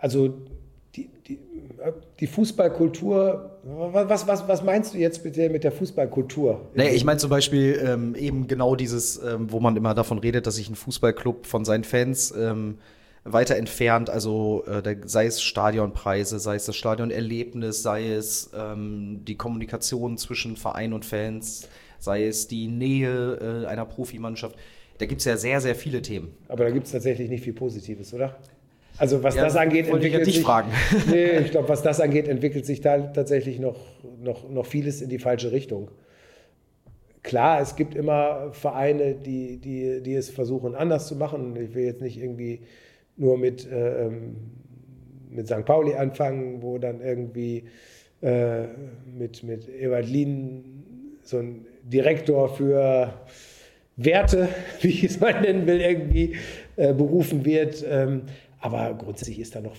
also 0.00 0.34
die, 0.94 1.10
die, 1.28 1.38
die 2.18 2.26
Fußballkultur, 2.26 3.58
was, 3.62 4.26
was, 4.26 4.48
was 4.48 4.62
meinst 4.62 4.94
du 4.94 4.98
jetzt 4.98 5.22
bitte 5.22 5.50
mit 5.50 5.62
der 5.62 5.72
Fußballkultur? 5.72 6.70
Naja, 6.74 6.92
ich 6.92 7.04
meine 7.04 7.18
zum 7.18 7.28
Beispiel 7.28 7.78
ähm, 7.84 8.14
eben 8.14 8.46
genau 8.46 8.74
dieses, 8.74 9.22
ähm, 9.22 9.52
wo 9.52 9.60
man 9.60 9.76
immer 9.76 9.92
davon 9.92 10.18
redet, 10.18 10.46
dass 10.46 10.56
sich 10.56 10.70
ein 10.70 10.76
Fußballclub 10.76 11.44
von 11.44 11.66
seinen 11.66 11.84
Fans 11.84 12.32
ähm, 12.34 12.78
weiter 13.26 13.56
entfernt, 13.56 14.10
also 14.10 14.64
äh, 14.66 14.96
sei 15.04 15.26
es 15.26 15.42
Stadionpreise, 15.42 16.38
sei 16.38 16.56
es 16.56 16.66
das 16.66 16.76
Stadionerlebnis, 16.76 17.82
sei 17.82 18.10
es 18.10 18.50
ähm, 18.56 19.22
die 19.26 19.36
Kommunikation 19.36 20.16
zwischen 20.18 20.56
Verein 20.56 20.92
und 20.92 21.04
Fans, 21.04 21.68
sei 21.98 22.26
es 22.26 22.48
die 22.48 22.68
Nähe 22.68 23.64
äh, 23.64 23.66
einer 23.66 23.84
Profimannschaft. 23.84 24.56
Da 24.98 25.06
gibt 25.06 25.20
es 25.20 25.24
ja 25.26 25.36
sehr, 25.36 25.60
sehr 25.60 25.74
viele 25.74 26.02
Themen. 26.02 26.34
Aber 26.48 26.64
da 26.64 26.70
gibt 26.70 26.86
es 26.86 26.92
tatsächlich 26.92 27.28
nicht 27.28 27.44
viel 27.44 27.52
Positives, 27.52 28.14
oder? 28.14 28.36
Also 28.98 29.22
was 29.22 29.34
ja, 29.34 29.44
das 29.44 29.56
angeht, 29.56 29.88
entwickelt 29.88 30.26
ich 30.26 30.36
sich. 30.36 30.44
Fragen. 30.44 30.70
Nee, 31.10 31.38
ich 31.40 31.50
glaube, 31.50 31.68
was 31.68 31.82
das 31.82 32.00
angeht, 32.00 32.28
entwickelt 32.28 32.64
sich 32.64 32.80
da 32.80 32.98
tatsächlich 32.98 33.58
noch, 33.58 33.76
noch, 34.22 34.48
noch 34.48 34.64
vieles 34.64 35.02
in 35.02 35.10
die 35.10 35.18
falsche 35.18 35.52
Richtung. 35.52 35.90
Klar, 37.22 37.60
es 37.60 37.76
gibt 37.76 37.94
immer 37.94 38.52
Vereine, 38.52 39.14
die, 39.14 39.58
die, 39.58 40.00
die 40.02 40.14
es 40.14 40.30
versuchen, 40.30 40.74
anders 40.74 41.08
zu 41.08 41.16
machen. 41.16 41.56
Ich 41.56 41.74
will 41.74 41.84
jetzt 41.84 42.00
nicht 42.00 42.18
irgendwie 42.18 42.60
nur 43.16 43.38
mit, 43.38 43.70
äh, 43.70 44.06
ähm, 44.06 44.36
mit 45.30 45.46
St. 45.46 45.64
Pauli 45.64 45.94
anfangen, 45.94 46.62
wo 46.62 46.78
dann 46.78 47.00
irgendwie 47.00 47.64
äh, 48.22 48.66
mit, 49.06 49.42
mit 49.42 49.68
Ewald 49.68 50.08
Lien 50.08 51.18
so 51.22 51.38
ein 51.38 51.66
Direktor 51.82 52.48
für 52.48 53.14
Werte, 53.96 54.48
wie 54.80 54.88
ich 54.88 55.04
es 55.04 55.20
mal 55.20 55.40
nennen 55.40 55.66
will, 55.66 55.80
irgendwie 55.80 56.36
äh, 56.76 56.92
berufen 56.92 57.44
wird. 57.44 57.84
Ähm, 57.88 58.22
aber 58.60 58.94
grundsätzlich 58.94 59.40
ist 59.40 59.54
da 59.54 59.60
noch 59.60 59.76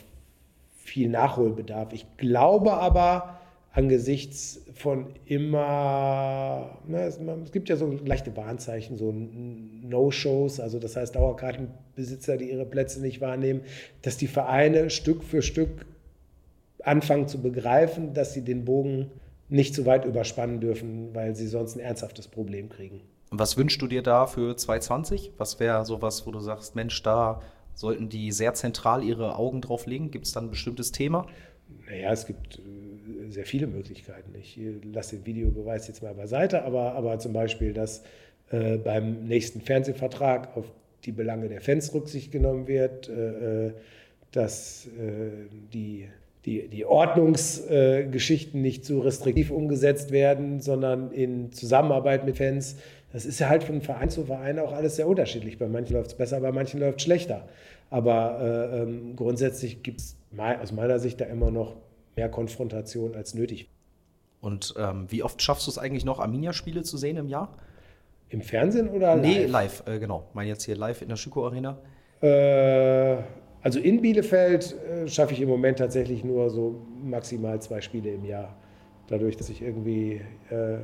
viel 0.78 1.10
Nachholbedarf. 1.10 1.94
Ich 1.94 2.06
glaube 2.18 2.74
aber 2.74 3.40
angesichts 3.72 4.64
von 4.74 5.08
immer, 5.26 6.80
na, 6.88 7.00
es, 7.02 7.20
es, 7.20 7.52
gibt 7.52 7.70
ja 7.70 7.76
so 7.76 7.92
leichte 8.06 8.36
Warnzeichen, 8.36 8.98
so 8.98 9.14
No-Shows, 9.90 10.60
also 10.60 10.80
das 10.80 10.96
heißt 10.96 11.16
Dauerkartenbesitzer, 11.16 12.38
die 12.38 12.52
ihre 12.52 12.66
Plätze 12.66 13.02
nicht 13.02 13.22
wahrnehmen, 13.22 13.62
dass 14.02 14.18
die 14.18 14.28
Vereine 14.28 14.90
Stück 14.90 15.24
für 15.24 15.42
Stück 15.42 15.86
anfangen 16.84 17.28
zu 17.28 17.42
begreifen, 17.42 18.14
dass 18.14 18.34
sie 18.34 18.44
den 18.44 18.66
Bogen 18.66 19.12
nicht 19.50 19.76
zu 19.76 19.86
weit 19.86 20.06
überspannen 20.06 20.60
dürfen, 20.60 21.14
weil 21.14 21.36
sie 21.36 21.48
sonst 21.48 21.76
ein 21.76 21.80
ernsthaftes 21.80 22.28
Problem 22.28 22.70
kriegen. 22.70 23.02
Was 23.30 23.58
wünschst 23.58 23.82
du 23.82 23.88
dir 23.88 24.02
da 24.02 24.26
für 24.26 24.56
2020? 24.56 25.34
Was 25.38 25.60
wäre 25.60 25.86
sowas, 25.86 26.26
wo 26.26 26.32
du 26.32 26.40
sagst, 26.40 26.76
Mensch, 26.76 27.02
da 27.04 27.42
sollten 27.74 28.10
die 28.10 28.32
sehr 28.32 28.54
zentral 28.54 29.04
ihre 29.04 29.36
Augen 29.36 29.62
drauf 29.62 29.86
legen? 29.86 30.12
Gibt 30.12 30.26
es 30.26 30.32
dann 30.32 30.46
ein 30.46 30.50
bestimmtes 30.50 30.92
Thema? 30.92 31.28
Naja, 31.90 32.12
es 32.12 32.26
gibt 32.26 32.60
äh, 32.60 33.30
sehr 33.30 33.46
viele 33.46 33.68
Möglichkeiten. 33.68 34.34
Ich 34.36 34.60
lasse 34.84 35.18
den 35.18 35.26
Videobeweis 35.26 35.88
jetzt 35.88 36.02
mal 36.02 36.14
beiseite, 36.14 36.64
aber, 36.64 36.94
aber 36.94 37.20
zum 37.20 37.34
Beispiel, 37.34 37.74
dass 37.74 38.04
äh, 38.52 38.78
beim 38.78 39.26
nächsten 39.26 39.62
Fernsehvertrag 39.62 40.56
auf 40.56 40.66
die 41.04 41.12
Belange 41.12 41.50
der 41.50 41.62
Fans 41.62 41.94
Rücksicht 41.94 42.32
genommen 42.32 42.68
wird, 42.68 43.10
äh, 43.10 43.72
dass 44.32 44.88
äh, 44.88 45.48
die 45.74 46.08
die, 46.48 46.70
die 46.70 46.86
Ordnungsgeschichten 46.86 48.60
äh, 48.60 48.64
nicht 48.64 48.86
zu 48.86 49.02
restriktiv 49.02 49.52
umgesetzt 49.52 50.12
werden, 50.12 50.62
sondern 50.62 51.12
in 51.12 51.52
Zusammenarbeit 51.52 52.26
mit 52.26 52.38
Fans. 52.38 52.78
Das 53.12 53.26
ist 53.26 53.40
ja 53.40 53.50
halt 53.50 53.66
von 53.66 53.82
Verein 53.82 54.10
zu 54.10 54.24
Verein 54.24 54.58
auch 54.58 54.72
alles 54.72 54.96
sehr 54.96 55.10
unterschiedlich. 55.10 55.60
Bei 55.60 55.68
manchen 55.68 55.94
läuft 55.94 56.12
es 56.12 56.18
besser, 56.18 56.40
bei 56.40 56.54
manchen 56.54 56.80
läuft 56.80 57.00
es 57.00 57.04
schlechter. 57.04 57.50
Aber 57.90 58.40
äh, 58.72 58.82
ähm, 58.82 59.18
grundsätzlich 59.18 59.84
gibt 59.84 60.00
es 60.00 60.16
aus 60.38 60.72
meiner 60.72 61.00
Sicht 61.00 61.20
da 61.20 61.26
immer 61.26 61.52
noch 61.52 61.76
mehr 62.16 62.30
Konfrontation 62.30 63.14
als 63.14 63.34
nötig. 63.34 63.70
Und 64.40 64.74
ähm, 64.78 65.08
wie 65.10 65.24
oft 65.24 65.42
schaffst 65.42 65.68
du 65.68 65.72
es 65.72 65.78
eigentlich 65.78 66.06
noch, 66.06 66.20
Arminia-Spiele 66.20 66.84
zu 66.84 66.96
sehen 66.96 67.18
im 67.18 67.28
Jahr? 67.28 67.58
Im 68.30 68.42
Fernsehen 68.42 68.90
oder 68.90 69.16
live? 69.16 69.26
Nee, 69.26 69.46
live, 69.46 69.84
äh, 69.88 70.00
genau. 70.00 70.26
Ich 70.30 70.36
meine 70.36 70.50
jetzt 70.50 70.64
hier 70.64 70.76
live 70.76 71.02
in 71.02 71.10
der 71.10 71.16
Schüko 71.16 71.46
Arena. 71.46 71.78
Äh, 72.22 73.18
also 73.62 73.80
in 73.80 74.02
Bielefeld 74.02 74.76
äh, 74.76 75.08
schaffe 75.08 75.34
ich 75.34 75.42
im 75.42 75.50
Moment 75.50 75.80
tatsächlich 75.80 76.24
nur 76.24 76.50
so 76.50 76.82
maximal 77.04 77.62
zwei 77.62 77.82
Spiele 77.82 78.12
im 78.12 78.26
Jahr. 78.26 78.56
Dadurch, 79.08 79.38
dass 79.38 79.50
ich 79.50 79.62
irgendwie 79.62 80.22
äh, 80.50 80.78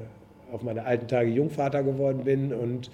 auf 0.52 0.64
meine 0.64 0.86
alten 0.86 1.08
Tage 1.08 1.30
Jungvater 1.30 1.84
geworden 1.84 2.24
bin 2.24 2.54
und 2.54 2.90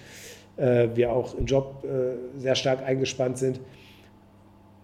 äh, 0.56 0.88
wir 0.94 1.12
auch 1.12 1.34
im 1.34 1.46
Job 1.46 1.84
äh, 1.84 2.38
sehr 2.38 2.54
stark 2.54 2.82
eingespannt 2.82 3.38
sind. 3.38 3.60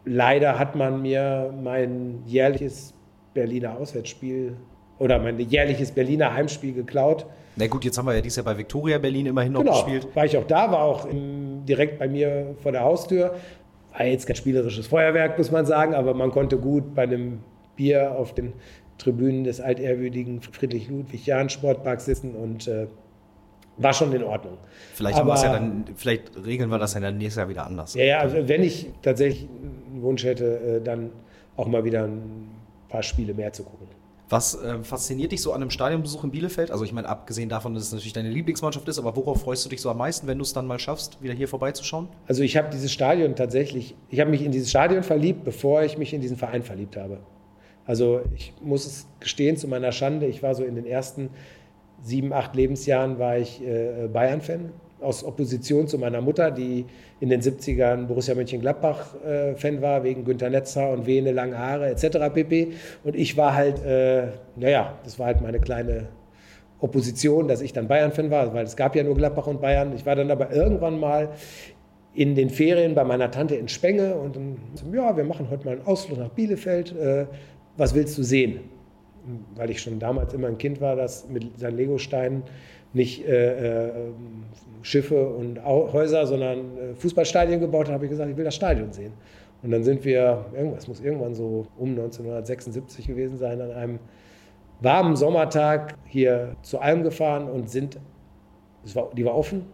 Leider 0.04 0.58
hat 0.58 0.76
man 0.76 1.02
mir 1.02 1.52
mein 1.62 2.22
jährliches 2.26 2.94
Berliner 3.34 3.76
Auswärtsspiel 3.76 4.56
oder 4.98 5.18
mein 5.18 5.38
jährliches 5.38 5.90
Berliner 5.92 6.32
Heimspiel 6.32 6.72
geklaut. 6.72 7.26
Na 7.56 7.66
gut, 7.66 7.84
jetzt 7.84 7.96
haben 7.96 8.06
wir 8.06 8.14
ja 8.14 8.20
dieses 8.20 8.36
Jahr 8.36 8.44
bei 8.44 8.58
Viktoria 8.58 8.98
Berlin 8.98 9.26
immerhin 9.26 9.52
noch 9.52 9.60
genau, 9.60 9.72
gespielt. 9.72 10.08
War 10.14 10.24
ich 10.24 10.36
auch 10.36 10.46
da, 10.46 10.70
war 10.70 10.82
auch 10.82 11.06
im, 11.06 11.64
direkt 11.64 11.98
bei 11.98 12.08
mir 12.08 12.54
vor 12.62 12.72
der 12.72 12.82
Haustür. 12.82 13.34
War 13.92 14.04
jetzt 14.04 14.26
kein 14.26 14.36
spielerisches 14.36 14.86
Feuerwerk, 14.86 15.38
muss 15.38 15.50
man 15.50 15.64
sagen, 15.64 15.94
aber 15.94 16.12
man 16.12 16.30
konnte 16.30 16.58
gut 16.58 16.94
bei 16.94 17.04
einem 17.04 17.40
Bier 17.76 18.12
auf 18.12 18.34
den 18.34 18.52
Tribünen 18.98 19.44
des 19.44 19.60
altehrwürdigen 19.60 20.40
Friedrich-Ludwig-Jahn-Sportparks 20.42 22.04
sitzen 22.04 22.34
und 22.34 22.68
äh, 22.68 22.86
war 23.78 23.92
schon 23.92 24.12
in 24.12 24.22
Ordnung. 24.22 24.58
Vielleicht, 24.94 25.18
aber, 25.18 25.34
ja 25.36 25.52
dann, 25.52 25.84
vielleicht 25.96 26.44
regeln 26.44 26.70
wir 26.70 26.78
das 26.78 26.94
ja 26.94 27.00
dann 27.00 27.18
nächstes 27.18 27.36
Jahr 27.36 27.48
wieder 27.48 27.66
anders. 27.66 27.94
Ja, 27.94 28.04
ja, 28.04 28.18
also 28.20 28.48
wenn 28.48 28.62
ich 28.62 28.90
tatsächlich 29.02 29.48
einen 29.90 30.02
Wunsch 30.02 30.24
hätte, 30.24 30.78
äh, 30.78 30.80
dann 30.82 31.10
auch 31.56 31.66
mal 31.66 31.84
wieder 31.84 32.04
ein 32.04 32.50
paar 32.88 33.02
Spiele 33.02 33.34
mehr 33.34 33.52
zu 33.52 33.64
gucken. 33.64 33.85
Was 34.28 34.60
äh, 34.60 34.82
fasziniert 34.82 35.30
dich 35.30 35.40
so 35.40 35.52
an 35.52 35.62
einem 35.62 35.70
Stadionbesuch 35.70 36.24
in 36.24 36.32
Bielefeld? 36.32 36.72
Also 36.72 36.84
ich 36.84 36.92
meine, 36.92 37.08
abgesehen 37.08 37.48
davon, 37.48 37.74
dass 37.74 37.84
es 37.84 37.92
natürlich 37.92 38.12
deine 38.12 38.30
Lieblingsmannschaft 38.30 38.88
ist, 38.88 38.98
aber 38.98 39.14
worauf 39.14 39.42
freust 39.42 39.64
du 39.64 39.68
dich 39.68 39.80
so 39.80 39.88
am 39.88 39.98
meisten, 39.98 40.26
wenn 40.26 40.38
du 40.38 40.42
es 40.42 40.52
dann 40.52 40.66
mal 40.66 40.80
schaffst, 40.80 41.22
wieder 41.22 41.32
hier 41.32 41.46
vorbeizuschauen? 41.46 42.08
Also 42.26 42.42
ich 42.42 42.56
habe 42.56 42.68
dieses 42.70 42.92
Stadion 42.92 43.36
tatsächlich, 43.36 43.94
ich 44.10 44.18
habe 44.18 44.30
mich 44.30 44.42
in 44.42 44.50
dieses 44.50 44.70
Stadion 44.70 45.04
verliebt, 45.04 45.44
bevor 45.44 45.84
ich 45.84 45.96
mich 45.96 46.12
in 46.12 46.20
diesen 46.20 46.36
Verein 46.36 46.64
verliebt 46.64 46.96
habe. 46.96 47.20
Also 47.84 48.22
ich 48.34 48.52
muss 48.60 48.84
es 48.84 49.06
gestehen, 49.20 49.56
zu 49.56 49.68
meiner 49.68 49.92
Schande, 49.92 50.26
ich 50.26 50.42
war 50.42 50.56
so 50.56 50.64
in 50.64 50.74
den 50.74 50.86
ersten 50.86 51.30
sieben, 52.02 52.32
acht 52.32 52.56
Lebensjahren 52.56 53.20
war 53.20 53.38
ich 53.38 53.62
äh, 53.62 54.08
Bayern-Fan 54.12 54.72
aus 55.00 55.24
Opposition 55.24 55.88
zu 55.88 55.98
meiner 55.98 56.20
Mutter, 56.20 56.50
die 56.50 56.86
in 57.20 57.28
den 57.28 57.40
70ern 57.40 58.06
Borussia 58.06 58.34
Mönchengladbach-Fan 58.34 59.78
äh, 59.78 59.82
war, 59.82 60.04
wegen 60.04 60.24
Günter 60.24 60.50
Netzer 60.50 60.90
und 60.90 61.06
Vene, 61.06 61.32
lange 61.32 61.58
Haare 61.58 61.88
etc. 61.88 62.32
pp. 62.32 62.72
Und 63.04 63.14
ich 63.14 63.36
war 63.36 63.54
halt, 63.54 63.84
äh, 63.84 64.28
naja, 64.56 64.98
das 65.04 65.18
war 65.18 65.26
halt 65.26 65.40
meine 65.42 65.60
kleine 65.60 66.08
Opposition, 66.80 67.48
dass 67.48 67.60
ich 67.60 67.72
dann 67.72 67.88
Bayern-Fan 67.88 68.30
war, 68.30 68.52
weil 68.54 68.64
es 68.64 68.76
gab 68.76 68.96
ja 68.96 69.02
nur 69.02 69.14
Gladbach 69.16 69.46
und 69.46 69.60
Bayern. 69.60 69.94
Ich 69.94 70.04
war 70.06 70.16
dann 70.16 70.30
aber 70.30 70.50
irgendwann 70.52 70.98
mal 70.98 71.30
in 72.14 72.34
den 72.34 72.48
Ferien 72.48 72.94
bei 72.94 73.04
meiner 73.04 73.30
Tante 73.30 73.56
in 73.56 73.68
Spenge 73.68 74.14
und 74.14 74.36
dann, 74.36 74.56
ja, 74.92 75.16
wir 75.16 75.24
machen 75.24 75.48
heute 75.50 75.66
mal 75.66 75.72
einen 75.72 75.86
Ausflug 75.86 76.18
nach 76.18 76.30
Bielefeld. 76.30 76.96
Äh, 76.96 77.26
was 77.76 77.94
willst 77.94 78.16
du 78.16 78.22
sehen? 78.22 78.60
Weil 79.54 79.70
ich 79.70 79.80
schon 79.80 79.98
damals 79.98 80.34
immer 80.34 80.48
ein 80.48 80.58
Kind 80.58 80.80
war, 80.80 80.96
das 80.96 81.28
mit 81.28 81.58
seinen 81.58 81.76
Legosteinen 81.76 82.42
nicht 82.92 83.26
äh, 83.26 83.88
äh, 83.88 83.92
Schiffe 84.82 85.28
und 85.28 85.62
Häuser, 85.64 86.26
sondern 86.26 86.78
äh, 86.78 86.94
Fußballstadien 86.94 87.60
gebaut 87.60 87.88
hat, 87.88 87.94
habe 87.94 88.04
ich 88.06 88.10
gesagt, 88.10 88.30
ich 88.30 88.36
will 88.36 88.44
das 88.44 88.54
Stadion 88.54 88.92
sehen. 88.92 89.12
Und 89.62 89.70
dann 89.70 89.84
sind 89.84 90.04
wir, 90.04 90.46
irgendwas 90.54 90.88
muss 90.88 91.00
irgendwann 91.00 91.34
so 91.34 91.66
um 91.76 91.90
1976 91.90 93.06
gewesen 93.06 93.36
sein, 93.36 93.60
an 93.60 93.72
einem 93.72 93.98
warmen 94.80 95.16
Sommertag 95.16 95.94
hier 96.04 96.56
zu 96.62 96.78
Alm 96.78 97.02
gefahren 97.02 97.48
und 97.48 97.70
sind, 97.70 97.98
war, 98.94 99.10
die 99.14 99.24
war 99.24 99.34
offen, 99.34 99.66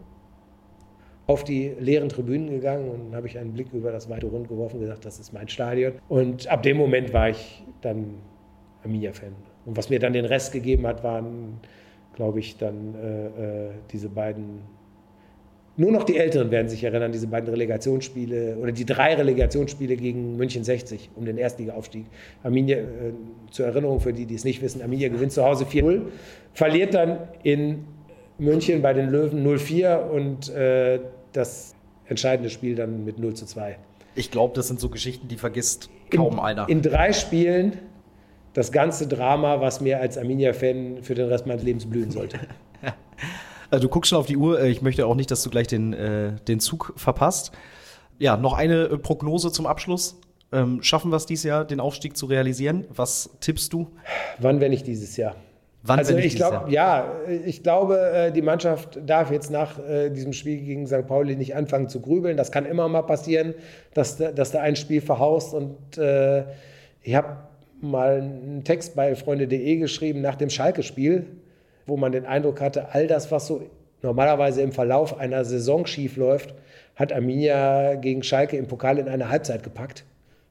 auf 1.27 1.45
die 1.45 1.75
leeren 1.79 2.09
Tribünen 2.09 2.51
gegangen 2.51 2.91
und 2.91 3.15
habe 3.15 3.27
ich 3.27 3.39
einen 3.39 3.53
Blick 3.53 3.73
über 3.73 3.93
das 3.93 4.09
weite 4.09 4.27
Rund 4.27 4.49
geworfen 4.49 4.77
und 4.77 4.83
gesagt, 4.83 5.05
das 5.05 5.19
ist 5.19 5.33
mein 5.33 5.49
Stadion. 5.49 5.95
Und 6.09 6.49
ab 6.49 6.63
dem 6.63 6.77
Moment 6.77 7.13
war 7.13 7.31
ich 7.31 7.65
dann 7.81 8.15
Arminia-Fan. 8.85 9.35
Und 9.65 9.77
was 9.77 9.91
mir 9.91 9.99
dann 9.99 10.13
den 10.13 10.25
Rest 10.25 10.53
gegeben 10.53 10.87
hat, 10.87 11.05
waren 11.05 11.61
glaube 12.15 12.41
ich, 12.41 12.57
dann 12.57 12.95
äh, 12.95 13.27
äh, 13.27 13.71
diese 13.91 14.09
beiden, 14.09 14.61
nur 15.77 15.91
noch 15.91 16.05
die 16.05 16.19
Älteren 16.19 16.51
werden 16.51 16.69
sich 16.69 16.85
erinnern, 16.85 17.13
diese 17.13 17.27
beiden 17.27 17.49
Relegationsspiele 17.49 18.57
oder 18.57 18.73
die 18.73 18.85
drei 18.85 19.15
Relegationsspiele 19.15 19.97
gegen 19.97 20.37
München 20.37 20.65
60 20.65 21.11
um 21.17 21.25
den 21.25 21.39
Erstliga-Aufstieg. 21.39 22.07
Arminia, 22.43 22.79
äh, 22.79 22.85
zur 23.51 23.67
Erinnerung 23.67 24.01
für 24.01 24.13
die, 24.13 24.27
die 24.27 24.35
es 24.35 24.45
nicht 24.45 24.61
wissen, 24.63 24.83
Arminia 24.83 25.09
gewinnt 25.09 25.33
zu 25.33 25.45
Hause 25.45 25.65
4-0, 25.65 26.03
verliert 26.53 26.95
dann 26.95 27.19
in 27.43 27.85
München 28.39 28.83
bei 28.83 28.93
den 28.93 29.09
Löwen 29.09 29.47
0-4 29.47 30.09
und 30.09 30.51
äh, 30.51 31.01
das 31.33 31.75
entscheidende 32.07 32.51
Spiel 32.51 32.75
dann 32.75 33.05
mit 33.05 33.19
0 33.19 33.35
zu 33.35 33.47
2. 33.47 33.79
Ich 34.15 34.31
glaube, 34.31 34.55
das 34.55 34.69
sind 34.69 34.79
so 34.79 34.91
Geschichten, 34.91 35.29
die 35.29 35.37
vergisst 35.37 35.89
kaum 36.11 36.35
in, 36.35 36.39
einer. 36.39 36.69
In 36.69 36.83
drei 36.83 37.15
Spielen 37.15 37.79
das 38.55 38.73
ganze 38.73 39.07
Drama, 39.07 39.61
was 39.61 39.81
mir 39.81 40.01
als 40.01 40.19
Arminia-Fan 40.19 41.03
für 41.03 41.15
den 41.15 41.29
Rest 41.29 41.47
meines 41.47 41.63
Lebens 41.63 41.87
blühen 41.87 42.11
sollte. 42.11 42.39
Also 43.71 43.85
du 43.85 43.89
guckst 43.89 44.11
schon 44.11 44.19
auf 44.19 44.27
die 44.27 44.37
Uhr. 44.37 44.63
Ich 44.65 44.83
möchte 44.83 45.07
auch 45.07 45.15
nicht, 45.15 45.31
dass 45.31 45.43
du 45.43 45.49
gleich 45.49 45.67
den, 45.67 45.95
äh, 45.95 46.33
den 46.47 46.61
Zug 46.61 46.93
verpasst. 46.97 47.53
Ja, 48.19 48.37
noch 48.37 48.53
eine 48.53 48.83
äh, 48.83 48.99
Prognose 48.99 49.51
zum 49.51 49.65
Abschluss. 49.67 50.21
Ähm, 50.53 50.83
schaffen 50.83 51.11
wir 51.11 51.17
es 51.17 51.25
dieses 51.25 51.45
Jahr, 51.45 51.65
den 51.65 51.81
Aufstieg 51.81 52.15
zu 52.15 52.27
realisieren? 52.27 52.85
Was 52.91 53.31
tippst 53.41 53.73
du? 53.73 53.89
Wann, 54.39 54.61
wenn 54.61 54.73
nicht 54.73 54.87
dieses 54.87 55.17
Jahr? 55.17 55.37
Wann, 55.85 55.99
also 55.99 56.15
ich 56.17 56.37
glaube, 56.37 56.71
ja, 56.71 57.13
ich 57.47 57.63
glaube, 57.63 57.99
äh, 57.99 58.31
die 58.31 58.43
Mannschaft 58.43 58.99
darf 59.07 59.33
jetzt 59.33 59.51
nach 59.51 59.79
äh, 59.79 60.11
diesem 60.11 60.35
Spiel 60.35 60.61
gegen 60.61 60.87
St. 60.87 61.07
Pauli 61.07 61.35
nicht 61.35 61.57
anfangen 61.57 61.89
zu 61.89 62.01
grübeln. 62.01 62.37
Das 62.37 62.53
kann 62.53 62.67
immer 62.67 62.89
mal 62.89 63.03
passieren, 63.03 63.55
dass, 63.95 64.19
dass 64.19 64.53
da 64.53 64.61
ein 64.61 64.77
Spiel 64.77 65.01
verhaust. 65.01 65.55
Und 65.55 65.97
äh, 65.97 66.45
ich 67.03 67.15
habe 67.15 67.39
mal 67.83 68.21
einen 68.21 68.65
Text 68.65 68.95
bei 68.95 69.15
freunde.de 69.15 69.77
geschrieben 69.77 70.21
nach 70.21 70.37
dem 70.37 70.51
Schalke-Spiel, 70.51 71.27
wo 71.87 71.97
man 71.97 72.13
den 72.13 72.27
Eindruck 72.27 72.61
hatte, 72.61 72.95
all 72.95 73.07
das, 73.07 73.31
was 73.31 73.47
so 73.47 73.63
normalerweise 74.03 74.63
im 74.63 74.73
Verlauf 74.73 75.19
einer 75.19 75.45
Saison 75.45 75.87
schief 75.87 76.17
läuft, 76.17 76.55
hat 76.97 77.13
Arminia 77.13 77.95
gegen 77.95 78.23
Schalke 78.23 78.57
im 78.57 78.67
Pokal 78.67 78.99
in 78.99 79.09
eine 79.09 79.29
Halbzeit 79.29 79.63
gepackt, 79.63 80.05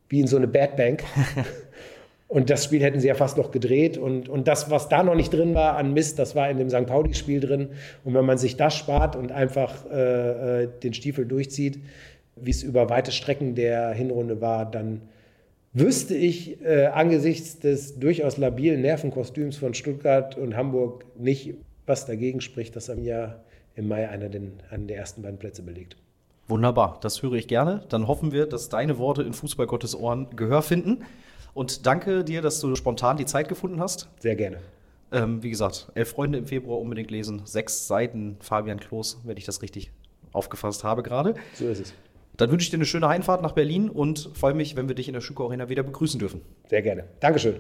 wie 0.10 0.20
in 0.20 0.28
so 0.28 0.38
eine 0.38 0.48
Bad 0.48 0.76
Bank. 0.76 1.04
Und 2.32 2.50
das 2.50 2.64
Spiel 2.64 2.82
hätten 2.82 3.02
sie 3.02 3.10
ja 3.10 3.16
fast 3.16 3.36
noch 3.36 3.52
gedreht. 3.52 3.98
Und, 3.98 4.30
und 4.30 4.48
das, 4.48 4.72
was 4.72 4.88
da 4.88 5.04
noch 5.04 5.16
nicht 5.16 5.34
drin 5.34 5.54
war 5.54 5.76
an 5.76 5.94
Mist, 5.94 6.18
das 6.18 6.34
war 6.34 6.50
in 6.50 6.58
dem 6.60 6.70
St. 6.70 6.86
Pauli-Spiel 6.86 7.42
drin. 7.42 7.72
Und 8.06 8.14
wenn 8.14 8.24
man 8.24 8.38
sich 8.38 8.56
das 8.56 8.74
spart 8.74 9.18
und 9.18 9.34
einfach 9.34 9.86
äh, 9.92 10.64
äh 10.64 10.70
den 10.82 10.94
Stiefel 10.94 11.26
durchzieht, 11.26 11.80
wie 12.38 12.52
es 12.52 12.64
über 12.64 12.90
weite 12.90 13.12
Strecken 13.12 13.54
der 13.56 13.92
Hinrunde 13.92 14.40
war, 14.40 14.72
dann 14.72 15.02
wüsste 15.74 16.16
ich 16.16 16.62
äh, 16.62 16.88
angesichts 16.88 17.60
des 17.60 18.00
durchaus 18.00 18.38
labilen 18.38 18.82
Nervenkostüms 18.82 19.58
von 19.58 19.74
Stuttgart 19.74 20.38
und 20.38 20.56
Hamburg 20.56 21.06
nicht, 21.18 21.56
was 21.86 22.06
dagegen 22.06 22.42
spricht, 22.42 22.76
dass 22.76 22.90
er 22.90 22.96
mir 22.96 23.44
im 23.76 23.88
Mai 23.88 24.10
einer, 24.10 24.30
den, 24.30 24.54
einen 24.70 24.88
der 24.88 24.98
ersten 24.98 25.22
beiden 25.22 25.40
Plätze 25.40 25.64
belegt. 25.64 25.96
Wunderbar, 26.48 27.00
das 27.02 27.24
höre 27.24 27.34
ich 27.34 27.48
gerne. 27.48 27.86
Dann 27.90 28.08
hoffen 28.08 28.32
wir, 28.32 28.46
dass 28.46 28.68
deine 28.68 28.98
Worte 28.98 29.24
in 29.24 29.34
Fußballgottes 29.34 29.96
Ohren 29.96 30.28
Gehör 30.36 30.62
finden. 30.62 31.06
Und 31.54 31.86
danke 31.86 32.24
dir, 32.24 32.42
dass 32.42 32.60
du 32.60 32.76
spontan 32.76 33.18
die 33.18 33.26
Zeit 33.26 33.48
gefunden 33.48 33.80
hast. 33.80 34.10
Sehr 34.20 34.36
gerne. 34.36 34.58
Ähm, 35.14 35.44
wie 35.44 35.50
gesagt, 35.50 35.92
Elf 35.96 36.10
Freunde 36.10 36.38
im 36.38 36.48
Februar 36.48 36.80
unbedingt 36.80 37.12
lesen. 37.12 37.42
Sechs 37.46 37.88
Seiten 37.88 38.38
Fabian 38.42 38.80
Klos, 38.80 39.20
wenn 39.24 39.38
ich 39.38 39.46
das 39.46 39.62
richtig 39.62 39.92
aufgefasst 40.34 40.84
habe 40.84 41.04
gerade. 41.04 41.36
So 41.54 41.68
ist 41.68 41.80
es. 41.80 41.94
Dann 42.42 42.50
wünsche 42.50 42.64
ich 42.64 42.72
dir 42.72 42.78
eine 42.78 42.86
schöne 42.86 43.08
Heimfahrt 43.08 43.44
nach 43.44 43.52
Berlin 43.52 43.88
und 43.88 44.32
freue 44.34 44.56
mich, 44.56 44.76
wenn 44.76 44.88
wir 44.88 44.96
dich 44.96 45.08
in 45.08 45.14
der 45.14 45.22
Schuko 45.22 45.46
Arena 45.46 45.70
wieder 45.70 45.84
begrüßen 45.84 46.20
dürfen. 46.20 46.42
Sehr 46.68 46.82
gerne. 46.82 47.04
Dankeschön. 47.20 47.58